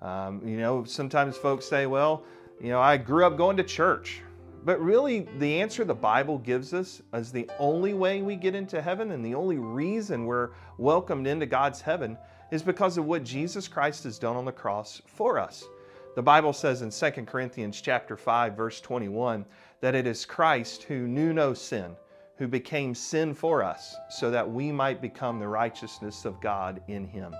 Um, 0.00 0.46
you 0.46 0.58
know, 0.58 0.84
sometimes 0.84 1.36
folks 1.36 1.66
say, 1.66 1.86
Well, 1.86 2.24
you 2.60 2.68
know, 2.68 2.80
I 2.80 2.96
grew 2.96 3.26
up 3.26 3.36
going 3.36 3.56
to 3.56 3.64
church. 3.64 4.22
But 4.64 4.80
really, 4.80 5.26
the 5.38 5.60
answer 5.60 5.84
the 5.84 5.94
Bible 5.94 6.38
gives 6.38 6.72
us 6.72 7.02
is 7.12 7.32
the 7.32 7.50
only 7.58 7.94
way 7.94 8.22
we 8.22 8.36
get 8.36 8.54
into 8.54 8.80
heaven 8.80 9.10
and 9.10 9.24
the 9.24 9.34
only 9.34 9.58
reason 9.58 10.24
we're 10.24 10.50
welcomed 10.78 11.26
into 11.26 11.46
God's 11.46 11.80
heaven 11.80 12.16
is 12.52 12.62
because 12.62 12.96
of 12.96 13.06
what 13.06 13.24
Jesus 13.24 13.66
Christ 13.66 14.04
has 14.04 14.18
done 14.18 14.36
on 14.36 14.44
the 14.44 14.52
cross 14.52 15.02
for 15.06 15.38
us. 15.38 15.64
The 16.14 16.22
Bible 16.22 16.52
says 16.52 16.82
in 16.82 16.90
2 16.90 17.24
Corinthians 17.24 17.80
chapter 17.80 18.16
5 18.16 18.56
verse 18.56 18.80
21 18.80 19.44
that 19.80 19.94
it 19.94 20.06
is 20.06 20.24
Christ 20.24 20.84
who 20.84 21.08
knew 21.08 21.32
no 21.32 21.54
sin 21.54 21.96
who 22.42 22.48
became 22.48 22.92
sin 22.94 23.34
for 23.34 23.62
us 23.62 23.94
so 24.10 24.30
that 24.30 24.50
we 24.50 24.72
might 24.72 25.00
become 25.00 25.38
the 25.38 25.46
righteousness 25.46 26.24
of 26.24 26.40
God 26.40 26.82
in 26.88 27.06
him. 27.06 27.34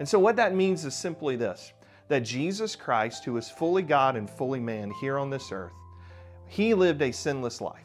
And 0.00 0.08
so 0.08 0.18
what 0.18 0.34
that 0.34 0.54
means 0.54 0.84
is 0.84 0.96
simply 0.96 1.36
this 1.36 1.72
that 2.08 2.20
Jesus 2.20 2.74
Christ, 2.74 3.24
who 3.24 3.36
is 3.36 3.50
fully 3.50 3.82
God 3.82 4.16
and 4.16 4.28
fully 4.28 4.60
man 4.60 4.90
here 5.00 5.18
on 5.18 5.30
this 5.30 5.52
earth, 5.52 5.72
he 6.46 6.74
lived 6.74 7.02
a 7.02 7.12
sinless 7.12 7.60
life. 7.60 7.84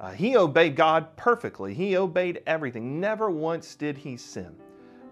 Uh, 0.00 0.12
he 0.12 0.36
obeyed 0.36 0.76
God 0.76 1.14
perfectly. 1.16 1.74
He 1.74 1.96
obeyed 1.96 2.42
everything. 2.46 3.00
Never 3.00 3.30
once 3.30 3.74
did 3.74 3.98
he 3.98 4.16
sin. 4.16 4.54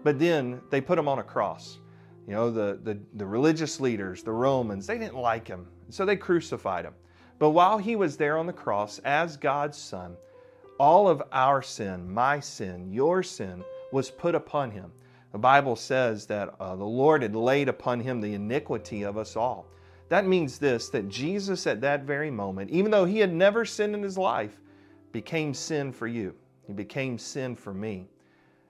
But 0.03 0.17
then 0.17 0.61
they 0.69 0.81
put 0.81 0.97
him 0.97 1.07
on 1.07 1.19
a 1.19 1.23
cross. 1.23 1.79
You 2.25 2.33
know, 2.33 2.49
the, 2.49 2.79
the, 2.83 2.97
the 3.15 3.25
religious 3.25 3.79
leaders, 3.79 4.23
the 4.23 4.31
Romans, 4.31 4.87
they 4.87 4.97
didn't 4.97 5.17
like 5.17 5.47
him. 5.47 5.67
So 5.89 6.05
they 6.05 6.15
crucified 6.15 6.85
him. 6.85 6.93
But 7.39 7.51
while 7.51 7.77
he 7.77 7.95
was 7.95 8.17
there 8.17 8.37
on 8.37 8.47
the 8.47 8.53
cross 8.53 8.99
as 8.99 9.37
God's 9.37 9.77
son, 9.77 10.17
all 10.79 11.07
of 11.07 11.21
our 11.31 11.61
sin, 11.61 12.11
my 12.11 12.39
sin, 12.39 12.91
your 12.91 13.23
sin, 13.23 13.63
was 13.91 14.09
put 14.09 14.35
upon 14.35 14.71
him. 14.71 14.91
The 15.31 15.37
Bible 15.37 15.75
says 15.75 16.25
that 16.27 16.55
uh, 16.59 16.75
the 16.75 16.85
Lord 16.85 17.21
had 17.21 17.35
laid 17.35 17.69
upon 17.69 17.99
him 17.99 18.21
the 18.21 18.33
iniquity 18.33 19.03
of 19.03 19.17
us 19.17 19.35
all. 19.35 19.67
That 20.09 20.25
means 20.25 20.57
this 20.57 20.89
that 20.89 21.09
Jesus, 21.09 21.67
at 21.67 21.81
that 21.81 22.03
very 22.03 22.31
moment, 22.31 22.69
even 22.71 22.91
though 22.91 23.05
he 23.05 23.19
had 23.19 23.33
never 23.33 23.65
sinned 23.65 23.93
in 23.93 24.03
his 24.03 24.17
life, 24.17 24.59
became 25.11 25.53
sin 25.53 25.91
for 25.91 26.07
you. 26.07 26.33
He 26.65 26.73
became 26.73 27.17
sin 27.17 27.55
for 27.55 27.73
me. 27.73 28.09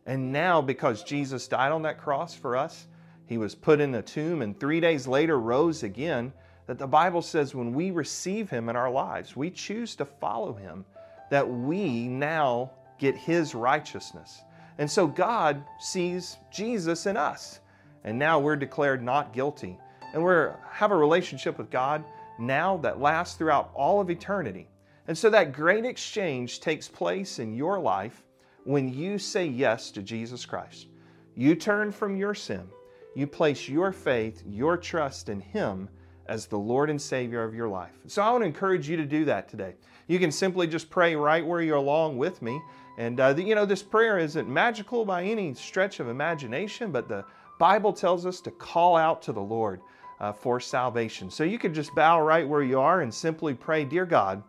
And 0.05 0.31
now, 0.31 0.61
because 0.61 1.03
Jesus 1.03 1.47
died 1.47 1.71
on 1.71 1.81
that 1.83 1.99
cross 1.99 2.33
for 2.33 2.55
us, 2.55 2.87
he 3.25 3.37
was 3.37 3.53
put 3.53 3.81
in 3.81 3.93
a 3.95 4.01
tomb 4.01 4.41
and 4.41 4.57
three 4.57 4.79
days 4.79 5.07
later 5.07 5.39
rose 5.39 5.83
again. 5.83 6.31
That 6.65 6.79
the 6.79 6.87
Bible 6.87 7.21
says 7.21 7.55
when 7.55 7.73
we 7.73 7.91
receive 7.91 8.49
him 8.49 8.67
in 8.67 8.75
our 8.75 8.91
lives, 8.91 9.35
we 9.35 9.49
choose 9.51 9.95
to 9.97 10.05
follow 10.05 10.53
him, 10.53 10.85
that 11.29 11.47
we 11.47 12.07
now 12.07 12.71
get 12.99 13.15
his 13.15 13.55
righteousness. 13.55 14.41
And 14.77 14.89
so 14.89 15.07
God 15.07 15.63
sees 15.79 16.37
Jesus 16.51 17.05
in 17.05 17.17
us. 17.17 17.59
And 18.03 18.17
now 18.17 18.39
we're 18.39 18.55
declared 18.55 19.03
not 19.03 19.33
guilty. 19.33 19.77
And 20.13 20.23
we 20.23 20.33
have 20.71 20.91
a 20.91 20.95
relationship 20.95 21.57
with 21.57 21.69
God 21.69 22.03
now 22.39 22.77
that 22.77 23.01
lasts 23.01 23.35
throughout 23.35 23.71
all 23.73 23.99
of 23.99 24.09
eternity. 24.09 24.67
And 25.07 25.17
so 25.17 25.29
that 25.29 25.53
great 25.53 25.85
exchange 25.85 26.59
takes 26.59 26.87
place 26.87 27.39
in 27.39 27.55
your 27.55 27.79
life 27.79 28.23
when 28.63 28.93
you 28.93 29.17
say 29.17 29.45
yes 29.45 29.91
to 29.91 30.01
Jesus 30.01 30.45
Christ. 30.45 30.87
You 31.35 31.55
turn 31.55 31.91
from 31.91 32.17
your 32.17 32.35
sin. 32.35 32.67
You 33.15 33.25
place 33.25 33.67
your 33.67 33.91
faith, 33.91 34.43
your 34.47 34.77
trust 34.77 35.29
in 35.29 35.39
Him 35.39 35.89
as 36.27 36.45
the 36.45 36.57
Lord 36.57 36.89
and 36.89 37.01
Savior 37.01 37.43
of 37.43 37.55
your 37.55 37.69
life. 37.69 37.93
So 38.07 38.21
I 38.21 38.29
want 38.31 38.43
to 38.43 38.47
encourage 38.47 38.89
you 38.89 38.97
to 38.97 39.05
do 39.05 39.25
that 39.25 39.47
today. 39.47 39.75
You 40.07 40.19
can 40.19 40.31
simply 40.31 40.67
just 40.67 40.89
pray 40.89 41.15
right 41.15 41.45
where 41.45 41.61
you're 41.61 41.77
along 41.77 42.17
with 42.17 42.41
me. 42.41 42.61
And, 42.97 43.19
uh, 43.19 43.33
the, 43.33 43.43
you 43.43 43.55
know, 43.55 43.65
this 43.65 43.83
prayer 43.83 44.17
isn't 44.17 44.49
magical 44.49 45.05
by 45.05 45.23
any 45.23 45.53
stretch 45.53 45.99
of 45.99 46.07
imagination, 46.07 46.91
but 46.91 47.07
the 47.07 47.23
Bible 47.59 47.93
tells 47.93 48.25
us 48.25 48.41
to 48.41 48.51
call 48.51 48.95
out 48.95 49.21
to 49.23 49.33
the 49.33 49.41
Lord 49.41 49.81
uh, 50.19 50.31
for 50.31 50.59
salvation. 50.59 51.29
So 51.29 51.43
you 51.43 51.59
could 51.59 51.73
just 51.73 51.93
bow 51.93 52.21
right 52.21 52.47
where 52.47 52.63
you 52.63 52.79
are 52.79 53.01
and 53.01 53.13
simply 53.13 53.53
pray, 53.53 53.85
Dear 53.85 54.05
God, 54.05 54.43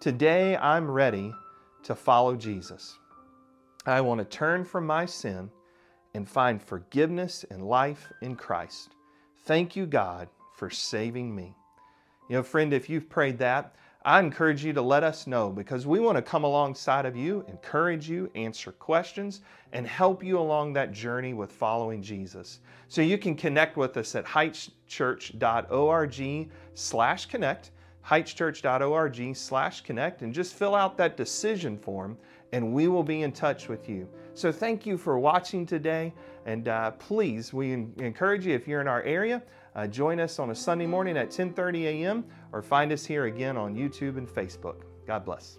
today 0.00 0.56
I'm 0.56 0.90
ready 0.90 1.32
to 1.82 1.94
follow 1.94 2.36
Jesus. 2.36 2.98
I 3.86 4.00
want 4.00 4.18
to 4.18 4.24
turn 4.24 4.64
from 4.64 4.86
my 4.86 5.04
sin 5.04 5.50
and 6.14 6.28
find 6.28 6.62
forgiveness 6.62 7.44
and 7.50 7.66
life 7.66 8.12
in 8.22 8.36
Christ. 8.36 8.90
Thank 9.44 9.76
you, 9.76 9.84
God, 9.84 10.28
for 10.54 10.70
saving 10.70 11.34
me. 11.34 11.54
You 12.30 12.36
know, 12.36 12.42
friend, 12.42 12.72
if 12.72 12.88
you've 12.88 13.10
prayed 13.10 13.38
that, 13.38 13.74
I 14.06 14.20
encourage 14.20 14.62
you 14.62 14.74
to 14.74 14.82
let 14.82 15.02
us 15.02 15.26
know 15.26 15.48
because 15.48 15.86
we 15.86 15.98
want 15.98 16.16
to 16.16 16.22
come 16.22 16.44
alongside 16.44 17.06
of 17.06 17.16
you, 17.16 17.42
encourage 17.48 18.06
you, 18.06 18.30
answer 18.34 18.72
questions, 18.72 19.40
and 19.72 19.86
help 19.86 20.22
you 20.22 20.38
along 20.38 20.74
that 20.74 20.92
journey 20.92 21.32
with 21.32 21.50
following 21.50 22.02
Jesus. 22.02 22.60
So 22.88 23.00
you 23.00 23.16
can 23.16 23.34
connect 23.34 23.78
with 23.78 23.96
us 23.96 24.14
at 24.14 24.26
heightschurch.org 24.26 26.50
slash 26.74 27.26
connect, 27.26 27.70
heightschurch.org 28.06 29.36
slash 29.36 29.80
connect, 29.80 30.20
and 30.20 30.34
just 30.34 30.54
fill 30.54 30.74
out 30.74 30.98
that 30.98 31.16
decision 31.16 31.78
form 31.78 32.18
and 32.54 32.72
we 32.72 32.86
will 32.86 33.02
be 33.02 33.22
in 33.22 33.32
touch 33.32 33.68
with 33.68 33.88
you. 33.88 34.08
So 34.34 34.52
thank 34.52 34.86
you 34.86 34.96
for 34.96 35.18
watching 35.18 35.66
today, 35.66 36.14
and 36.46 36.68
uh, 36.68 36.92
please, 36.92 37.52
we 37.52 37.72
encourage 37.72 38.46
you 38.46 38.54
if 38.54 38.68
you're 38.68 38.80
in 38.80 38.86
our 38.86 39.02
area, 39.02 39.42
uh, 39.74 39.86
join 39.86 40.20
us 40.20 40.38
on 40.38 40.50
a 40.50 40.54
Sunday 40.54 40.86
morning 40.86 41.16
at 41.16 41.30
10:30 41.30 41.84
a.m. 41.84 42.24
or 42.52 42.62
find 42.62 42.92
us 42.92 43.04
here 43.04 43.24
again 43.24 43.56
on 43.56 43.74
YouTube 43.74 44.18
and 44.18 44.28
Facebook. 44.28 44.82
God 45.06 45.24
bless. 45.24 45.58